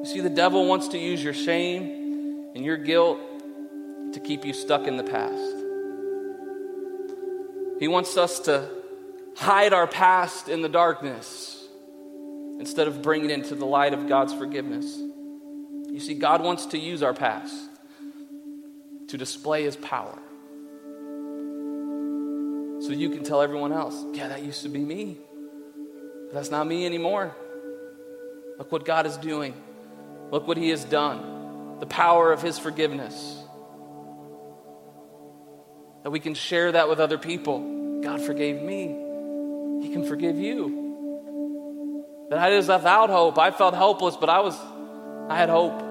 You 0.00 0.06
see, 0.06 0.20
the 0.20 0.30
devil 0.30 0.66
wants 0.66 0.88
to 0.88 0.98
use 0.98 1.22
your 1.22 1.34
shame 1.34 2.52
and 2.54 2.64
your 2.64 2.78
guilt 2.78 3.18
to 4.14 4.20
keep 4.20 4.46
you 4.46 4.54
stuck 4.54 4.86
in 4.86 4.96
the 4.96 5.04
past. 5.04 5.56
He 7.78 7.86
wants 7.86 8.16
us 8.16 8.40
to 8.40 8.68
hide 9.36 9.72
our 9.74 9.86
past 9.86 10.48
in 10.48 10.62
the 10.62 10.68
darkness 10.68 11.66
instead 12.58 12.88
of 12.88 13.02
bringing 13.02 13.30
it 13.30 13.34
into 13.34 13.54
the 13.54 13.66
light 13.66 13.92
of 13.92 14.08
God's 14.08 14.32
forgiveness. 14.32 14.86
You 14.96 16.00
see, 16.00 16.14
God 16.14 16.42
wants 16.42 16.66
to 16.66 16.78
use 16.78 17.02
our 17.02 17.14
past 17.14 17.54
to 19.08 19.18
display 19.18 19.64
His 19.64 19.76
power. 19.76 20.18
So 22.80 22.92
you 22.92 23.10
can 23.10 23.22
tell 23.22 23.42
everyone 23.42 23.72
else, 23.72 24.02
yeah, 24.14 24.28
that 24.28 24.42
used 24.42 24.62
to 24.62 24.70
be 24.70 24.78
me. 24.78 25.18
But 26.26 26.34
that's 26.34 26.50
not 26.50 26.66
me 26.66 26.86
anymore. 26.86 27.36
Look 28.58 28.72
what 28.72 28.84
God 28.84 29.06
is 29.06 29.16
doing. 29.18 29.54
Look 30.30 30.46
what 30.46 30.56
He 30.56 30.70
has 30.70 30.84
done. 30.84 31.78
The 31.80 31.86
power 31.86 32.32
of 32.32 32.42
His 32.42 32.58
forgiveness 32.58 33.40
that 36.02 36.10
we 36.10 36.20
can 36.20 36.34
share 36.34 36.72
that 36.72 36.88
with 36.88 37.00
other 37.00 37.18
people. 37.18 38.00
God 38.02 38.22
forgave 38.22 38.62
me, 38.62 38.86
He 39.82 39.92
can 39.92 40.06
forgive 40.06 40.38
you. 40.38 42.26
That 42.30 42.38
I 42.38 42.56
was 42.56 42.68
without 42.68 43.10
hope. 43.10 43.38
I 43.38 43.50
felt 43.50 43.74
helpless, 43.74 44.16
but 44.16 44.28
I 44.28 44.40
was, 44.40 44.56
I 45.28 45.36
had 45.36 45.48
hope. 45.48 45.82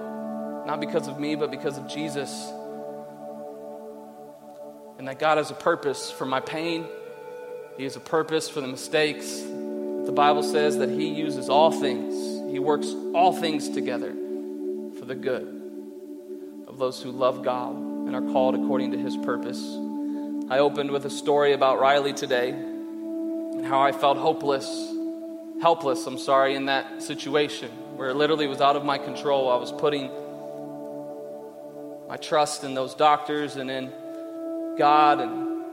Not 0.66 0.80
because 0.80 1.06
of 1.06 1.18
me, 1.18 1.34
but 1.36 1.50
because 1.50 1.76
of 1.78 1.88
Jesus. 1.88 2.30
And 4.98 5.08
that 5.08 5.18
God 5.18 5.38
has 5.38 5.50
a 5.50 5.54
purpose 5.54 6.10
for 6.10 6.26
my 6.26 6.40
pain. 6.40 6.86
He 7.76 7.84
has 7.84 7.96
a 7.96 8.00
purpose 8.00 8.48
for 8.48 8.60
the 8.60 8.68
mistakes. 8.68 9.40
The 9.40 10.12
Bible 10.14 10.42
says 10.42 10.78
that 10.78 10.88
He 10.88 11.08
uses 11.08 11.48
all 11.48 11.70
things, 11.70 12.14
He 12.50 12.58
works 12.58 12.88
all 13.14 13.32
things 13.32 13.68
together 13.68 14.14
the 15.10 15.16
good 15.16 15.48
of 16.68 16.78
those 16.78 17.02
who 17.02 17.10
love 17.10 17.42
God 17.42 17.74
and 17.74 18.14
are 18.14 18.32
called 18.32 18.54
according 18.54 18.92
to 18.92 18.96
His 18.96 19.16
purpose. 19.16 19.60
I 20.48 20.60
opened 20.60 20.92
with 20.92 21.04
a 21.04 21.10
story 21.10 21.52
about 21.52 21.80
Riley 21.80 22.12
today 22.12 22.50
and 22.50 23.66
how 23.66 23.80
I 23.80 23.90
felt 23.90 24.18
hopeless, 24.18 24.68
helpless, 25.60 26.06
I'm 26.06 26.16
sorry, 26.16 26.54
in 26.54 26.66
that 26.66 27.02
situation 27.02 27.72
where 27.96 28.10
it 28.10 28.14
literally 28.14 28.46
was 28.46 28.60
out 28.60 28.76
of 28.76 28.84
my 28.84 28.98
control. 28.98 29.50
I 29.50 29.56
was 29.56 29.72
putting 29.72 30.12
my 32.08 32.16
trust 32.16 32.62
in 32.62 32.74
those 32.74 32.94
doctors 32.94 33.56
and 33.56 33.68
in 33.68 33.92
God, 34.78 35.18
and 35.18 35.64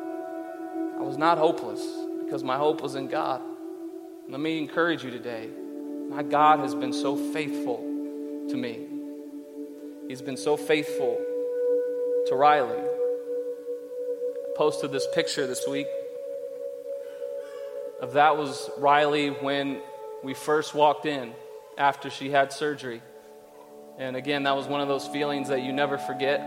I 0.97 1.03
was 1.03 1.15
not 1.19 1.37
hopeless 1.37 1.85
because 2.25 2.43
my 2.43 2.57
hope 2.57 2.81
was 2.81 2.95
in 2.95 3.07
God. 3.07 3.39
Let 4.27 4.39
me 4.39 4.57
encourage 4.57 5.03
you 5.03 5.11
today. 5.11 5.47
My 6.09 6.23
God 6.23 6.57
has 6.61 6.73
been 6.73 6.91
so 6.91 7.15
faithful 7.15 7.77
to 8.49 8.57
me. 8.57 8.86
He's 10.07 10.21
been 10.21 10.37
so 10.37 10.55
faithful 10.55 11.17
to 12.27 12.35
Riley 12.35 12.83
posted 14.55 14.91
this 14.91 15.07
picture 15.13 15.45
this 15.45 15.67
week 15.67 15.85
of 18.01 18.13
that 18.13 18.37
was 18.37 18.69
Riley 18.77 19.29
when 19.29 19.81
we 20.23 20.33
first 20.33 20.73
walked 20.73 21.05
in 21.05 21.33
after 21.77 22.09
she 22.09 22.29
had 22.29 22.53
surgery. 22.53 23.01
And 23.97 24.15
again, 24.15 24.43
that 24.43 24.55
was 24.55 24.67
one 24.67 24.81
of 24.81 24.87
those 24.87 25.07
feelings 25.07 25.49
that 25.49 25.61
you 25.61 25.73
never 25.73 25.97
forget. 25.97 26.39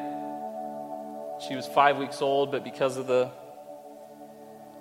She 1.46 1.56
was 1.56 1.66
five 1.66 1.98
weeks 1.98 2.22
old, 2.22 2.50
but 2.50 2.62
because 2.62 2.96
of 2.96 3.06
the 3.06 3.30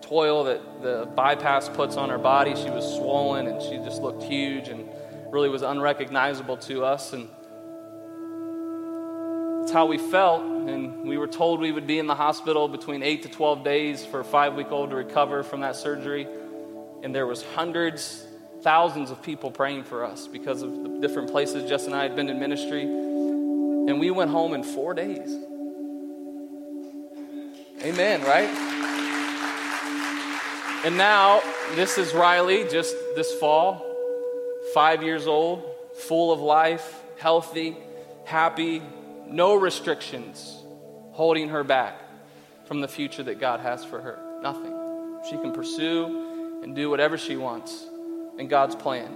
toil 0.01 0.45
that 0.45 0.81
the 0.81 1.07
bypass 1.15 1.69
puts 1.69 1.97
on 1.97 2.09
her 2.09 2.17
body, 2.17 2.55
she 2.55 2.69
was 2.69 2.85
swollen 2.95 3.47
and 3.47 3.61
she 3.61 3.77
just 3.77 4.01
looked 4.01 4.23
huge 4.23 4.69
and 4.69 4.87
really 5.31 5.49
was 5.49 5.61
unrecognizable 5.63 6.57
to 6.57 6.83
us. 6.83 7.13
And 7.13 7.29
That's 9.69 9.77
how 9.77 9.85
we 9.85 9.99
felt. 9.99 10.41
And 10.41 11.07
we 11.07 11.19
were 11.19 11.27
told 11.27 11.59
we 11.59 11.71
would 11.71 11.85
be 11.85 11.99
in 11.99 12.07
the 12.07 12.15
hospital 12.15 12.67
between 12.67 13.03
8 13.03 13.21
to 13.21 13.29
12 13.29 13.63
days 13.63 14.03
for 14.03 14.21
a 14.21 14.23
five 14.23 14.55
week 14.55 14.71
old 14.71 14.89
to 14.89 14.95
recover 14.95 15.43
from 15.43 15.61
that 15.61 15.75
surgery. 15.75 16.27
And 17.03 17.13
there 17.13 17.27
was 17.27 17.43
hundreds, 17.43 18.25
thousands 18.63 19.11
of 19.11 19.21
people 19.21 19.51
praying 19.51 19.83
for 19.83 20.03
us 20.03 20.25
because 20.25 20.63
of 20.63 20.71
the 20.71 20.97
different 20.99 21.29
places 21.29 21.69
Jess 21.69 21.85
and 21.85 21.93
I 21.93 22.01
had 22.01 22.15
been 22.15 22.29
in 22.29 22.39
ministry. 22.39 22.81
And 22.81 23.99
we 23.99 24.09
went 24.09 24.31
home 24.31 24.55
in 24.55 24.63
four 24.63 24.95
days. 24.95 25.37
Amen, 27.83 28.23
right? 28.23 28.49
And 30.83 30.97
now, 30.97 31.43
this 31.75 31.99
is 31.99 32.15
Riley 32.15 32.63
just 32.71 32.95
this 33.15 33.31
fall, 33.35 33.85
five 34.73 35.03
years 35.03 35.27
old, 35.27 35.63
full 35.93 36.33
of 36.33 36.39
life, 36.39 37.03
healthy, 37.19 37.77
happy, 38.25 38.81
no 39.31 39.55
restrictions 39.55 40.63
holding 41.11 41.49
her 41.49 41.63
back 41.63 41.95
from 42.65 42.81
the 42.81 42.87
future 42.87 43.23
that 43.23 43.39
God 43.39 43.59
has 43.59 43.83
for 43.83 43.99
her. 43.99 44.19
Nothing. 44.41 44.73
She 45.29 45.37
can 45.37 45.51
pursue 45.51 46.61
and 46.63 46.75
do 46.75 46.89
whatever 46.89 47.17
she 47.17 47.35
wants 47.35 47.85
in 48.37 48.47
God's 48.47 48.75
plan. 48.75 49.11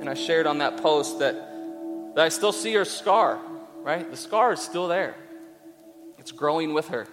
And 0.00 0.08
I 0.08 0.14
shared 0.14 0.46
on 0.46 0.58
that 0.58 0.78
post 0.78 1.18
that, 1.18 1.34
that 2.14 2.24
I 2.24 2.28
still 2.28 2.52
see 2.52 2.72
her 2.74 2.84
scar, 2.84 3.38
right? 3.82 4.08
The 4.08 4.16
scar 4.16 4.52
is 4.52 4.60
still 4.60 4.88
there. 4.88 5.16
It's 6.18 6.32
growing 6.32 6.72
with 6.72 6.88
her. 6.88 7.06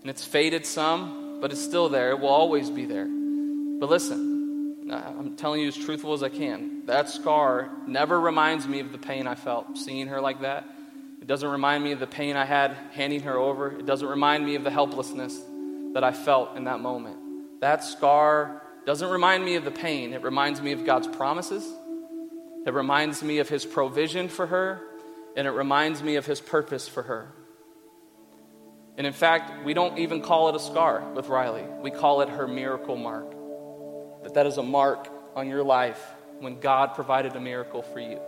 And 0.00 0.10
it's 0.10 0.24
faded 0.24 0.66
some, 0.66 1.38
but 1.40 1.52
it's 1.52 1.62
still 1.62 1.88
there. 1.88 2.10
It 2.10 2.20
will 2.20 2.28
always 2.28 2.70
be 2.70 2.86
there. 2.86 3.06
But 3.06 3.88
listen, 3.88 4.90
I'm 4.90 5.36
telling 5.36 5.60
you 5.60 5.68
as 5.68 5.76
truthful 5.76 6.12
as 6.12 6.22
I 6.22 6.28
can. 6.28 6.86
That 6.86 7.08
scar 7.08 7.70
never 7.86 8.20
reminds 8.20 8.66
me 8.66 8.80
of 8.80 8.92
the 8.92 8.98
pain 8.98 9.26
I 9.26 9.36
felt 9.36 9.78
seeing 9.78 10.08
her 10.08 10.20
like 10.20 10.40
that. 10.42 10.66
It 11.22 11.28
doesn't 11.28 11.48
remind 11.48 11.84
me 11.84 11.92
of 11.92 12.00
the 12.00 12.06
pain 12.08 12.34
I 12.34 12.44
had 12.44 12.76
handing 12.94 13.20
her 13.20 13.38
over. 13.38 13.78
It 13.78 13.86
doesn't 13.86 14.08
remind 14.08 14.44
me 14.44 14.56
of 14.56 14.64
the 14.64 14.72
helplessness 14.72 15.40
that 15.94 16.02
I 16.02 16.10
felt 16.10 16.56
in 16.56 16.64
that 16.64 16.80
moment. 16.80 17.60
That 17.60 17.84
scar 17.84 18.60
doesn't 18.84 19.08
remind 19.08 19.44
me 19.44 19.54
of 19.54 19.64
the 19.64 19.70
pain. 19.70 20.14
It 20.14 20.22
reminds 20.22 20.60
me 20.60 20.72
of 20.72 20.84
God's 20.84 21.06
promises. 21.06 21.64
It 22.66 22.74
reminds 22.74 23.22
me 23.22 23.38
of 23.38 23.48
His 23.48 23.64
provision 23.64 24.28
for 24.28 24.48
her. 24.48 24.82
And 25.36 25.46
it 25.46 25.52
reminds 25.52 26.02
me 26.02 26.16
of 26.16 26.26
His 26.26 26.40
purpose 26.40 26.88
for 26.88 27.04
her. 27.04 27.32
And 28.98 29.06
in 29.06 29.12
fact, 29.12 29.64
we 29.64 29.74
don't 29.74 29.98
even 29.98 30.22
call 30.22 30.48
it 30.48 30.56
a 30.56 30.60
scar 30.60 31.08
with 31.14 31.28
Riley. 31.28 31.64
We 31.82 31.92
call 31.92 32.22
it 32.22 32.30
her 32.30 32.48
miracle 32.48 32.96
mark. 32.96 33.30
That 34.24 34.34
that 34.34 34.46
is 34.46 34.58
a 34.58 34.62
mark 34.64 35.08
on 35.36 35.48
your 35.48 35.62
life 35.62 36.04
when 36.40 36.58
God 36.58 36.96
provided 36.96 37.36
a 37.36 37.40
miracle 37.40 37.82
for 37.82 38.00
you. 38.00 38.20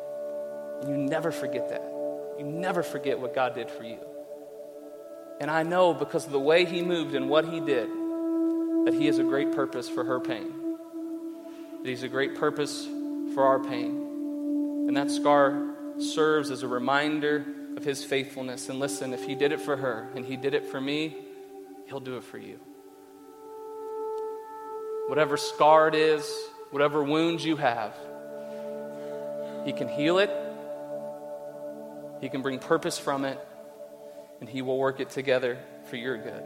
You 0.86 0.96
never 0.96 1.32
forget 1.32 1.70
that. 1.70 1.93
You 2.38 2.44
never 2.44 2.82
forget 2.82 3.18
what 3.18 3.34
God 3.34 3.54
did 3.54 3.70
for 3.70 3.84
you. 3.84 3.98
And 5.40 5.50
I 5.50 5.62
know 5.62 5.94
because 5.94 6.26
of 6.26 6.32
the 6.32 6.40
way 6.40 6.64
He 6.64 6.82
moved 6.82 7.14
and 7.14 7.28
what 7.28 7.44
He 7.44 7.60
did, 7.60 7.88
that 8.86 8.94
He 8.94 9.06
has 9.06 9.18
a 9.18 9.24
great 9.24 9.52
purpose 9.52 9.88
for 9.88 10.04
her 10.04 10.20
pain. 10.20 10.52
That 11.82 11.88
He's 11.88 12.02
a 12.02 12.08
great 12.08 12.36
purpose 12.36 12.86
for 13.34 13.44
our 13.44 13.58
pain. 13.58 14.86
And 14.88 14.96
that 14.96 15.10
scar 15.10 15.74
serves 15.98 16.50
as 16.50 16.62
a 16.62 16.68
reminder 16.68 17.44
of 17.76 17.84
His 17.84 18.04
faithfulness. 18.04 18.68
And 18.68 18.78
listen, 18.78 19.12
if 19.12 19.24
He 19.24 19.34
did 19.34 19.52
it 19.52 19.60
for 19.60 19.76
her 19.76 20.08
and 20.14 20.24
He 20.24 20.36
did 20.36 20.54
it 20.54 20.66
for 20.66 20.80
me, 20.80 21.16
He'll 21.86 22.00
do 22.00 22.16
it 22.16 22.24
for 22.24 22.38
you. 22.38 22.58
Whatever 25.08 25.36
scar 25.36 25.88
it 25.88 25.94
is, 25.94 26.26
whatever 26.70 27.02
wounds 27.02 27.44
you 27.44 27.56
have, 27.56 27.94
He 29.64 29.72
can 29.72 29.88
heal 29.88 30.18
it 30.18 30.30
he 32.24 32.30
can 32.30 32.40
bring 32.40 32.58
purpose 32.58 32.98
from 32.98 33.26
it, 33.26 33.38
and 34.40 34.48
He 34.48 34.62
will 34.62 34.78
work 34.78 34.98
it 34.98 35.10
together 35.10 35.58
for 35.90 35.96
your 35.96 36.16
good. 36.16 36.42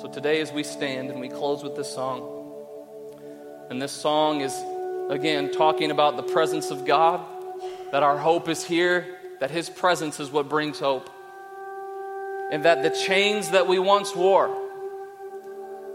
So 0.00 0.10
today, 0.12 0.40
as 0.40 0.50
we 0.50 0.64
stand 0.64 1.08
and 1.08 1.20
we 1.20 1.28
close 1.28 1.62
with 1.62 1.76
this 1.76 1.88
song, 1.88 2.52
and 3.70 3.80
this 3.80 3.92
song 3.92 4.40
is, 4.40 4.52
again, 5.08 5.52
talking 5.52 5.92
about 5.92 6.16
the 6.16 6.24
presence 6.24 6.72
of 6.72 6.84
God, 6.84 7.24
that 7.92 8.02
our 8.02 8.18
hope 8.18 8.48
is 8.48 8.64
here, 8.64 9.06
that 9.38 9.52
His 9.52 9.70
presence 9.70 10.18
is 10.18 10.32
what 10.32 10.48
brings 10.48 10.80
hope, 10.80 11.08
and 12.50 12.64
that 12.64 12.82
the 12.82 12.90
chains 12.90 13.50
that 13.50 13.68
we 13.68 13.78
once 13.78 14.16
wore, 14.16 14.52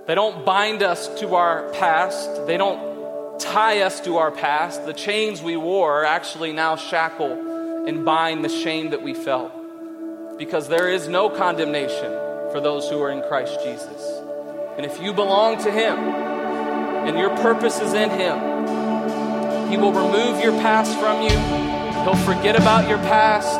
they 0.07 0.15
don't 0.15 0.45
bind 0.45 0.81
us 0.81 1.09
to 1.19 1.35
our 1.35 1.69
past, 1.73 2.47
they 2.47 2.55
don't 2.55 3.37
tie 3.37 3.81
us 3.81 3.99
to 3.99 4.15
our 4.15 4.31
past. 4.31 4.85
The 4.85 4.93
chains 4.93 5.41
we 5.41 5.57
wore 5.57 6.05
actually 6.05 6.53
now 6.53 6.77
shackle 6.77 7.44
and 7.87 8.03
bind 8.03 8.43
the 8.43 8.49
shame 8.49 8.89
that 8.89 9.01
we 9.01 9.13
felt. 9.13 9.51
Because 10.37 10.67
there 10.67 10.89
is 10.89 11.07
no 11.07 11.29
condemnation 11.29 12.11
for 12.51 12.59
those 12.59 12.89
who 12.89 13.01
are 13.01 13.11
in 13.11 13.21
Christ 13.27 13.59
Jesus. 13.63 14.01
And 14.77 14.85
if 14.85 15.01
you 15.01 15.13
belong 15.13 15.63
to 15.63 15.71
Him 15.71 15.97
and 15.97 17.17
your 17.17 17.29
purpose 17.37 17.79
is 17.79 17.93
in 17.93 18.09
Him, 18.09 19.69
He 19.69 19.77
will 19.77 19.93
remove 19.93 20.43
your 20.43 20.53
past 20.61 20.97
from 20.99 21.21
you, 21.21 21.37
He'll 22.03 22.25
forget 22.25 22.55
about 22.55 22.89
your 22.89 22.97
past, 22.99 23.57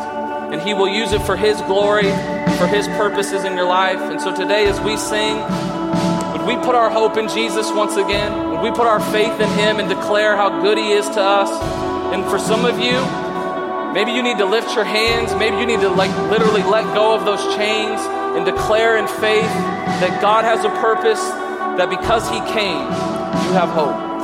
and 0.51 0.61
He 0.61 0.73
will 0.73 0.89
use 0.89 1.13
it 1.13 1.21
for 1.21 1.37
His 1.37 1.59
glory, 1.61 2.11
for 2.57 2.67
His 2.67 2.87
purposes 2.89 3.43
in 3.43 3.53
your 3.53 3.67
life. 3.67 3.99
And 3.99 4.19
so 4.19 4.35
today, 4.35 4.67
as 4.67 4.79
we 4.81 4.97
sing, 4.97 5.37
would 6.31 6.45
we 6.45 6.55
put 6.65 6.75
our 6.75 6.89
hope 6.89 7.17
in 7.17 7.29
Jesus 7.29 7.71
once 7.71 7.95
again? 7.95 8.51
Would 8.51 8.61
we 8.61 8.69
put 8.71 8.87
our 8.87 8.99
faith 8.99 9.39
in 9.39 9.49
Him 9.57 9.79
and 9.79 9.87
declare 9.87 10.35
how 10.35 10.61
good 10.61 10.77
He 10.77 10.91
is 10.91 11.07
to 11.09 11.21
us? 11.21 11.49
And 12.13 12.23
for 12.25 12.37
some 12.37 12.65
of 12.65 12.79
you, 12.79 13.24
Maybe 13.95 14.11
you 14.11 14.21
need 14.21 14.39
to 14.39 14.45
lift 14.45 14.75
your 14.75 14.83
hands. 14.83 15.33
Maybe 15.35 15.55
you 15.55 15.65
need 15.65 15.79
to 15.79 15.87
like 15.87 16.11
literally 16.29 16.63
let 16.63 16.83
go 16.93 17.15
of 17.15 17.23
those 17.23 17.39
chains 17.55 18.01
and 18.35 18.43
declare 18.43 18.97
in 18.97 19.07
faith 19.07 19.47
that 20.03 20.19
God 20.21 20.43
has 20.43 20.65
a 20.65 20.69
purpose, 20.81 21.23
that 21.79 21.89
because 21.89 22.27
He 22.27 22.39
came, 22.51 22.83
you 22.83 23.53
have 23.55 23.69
hope. 23.69 24.14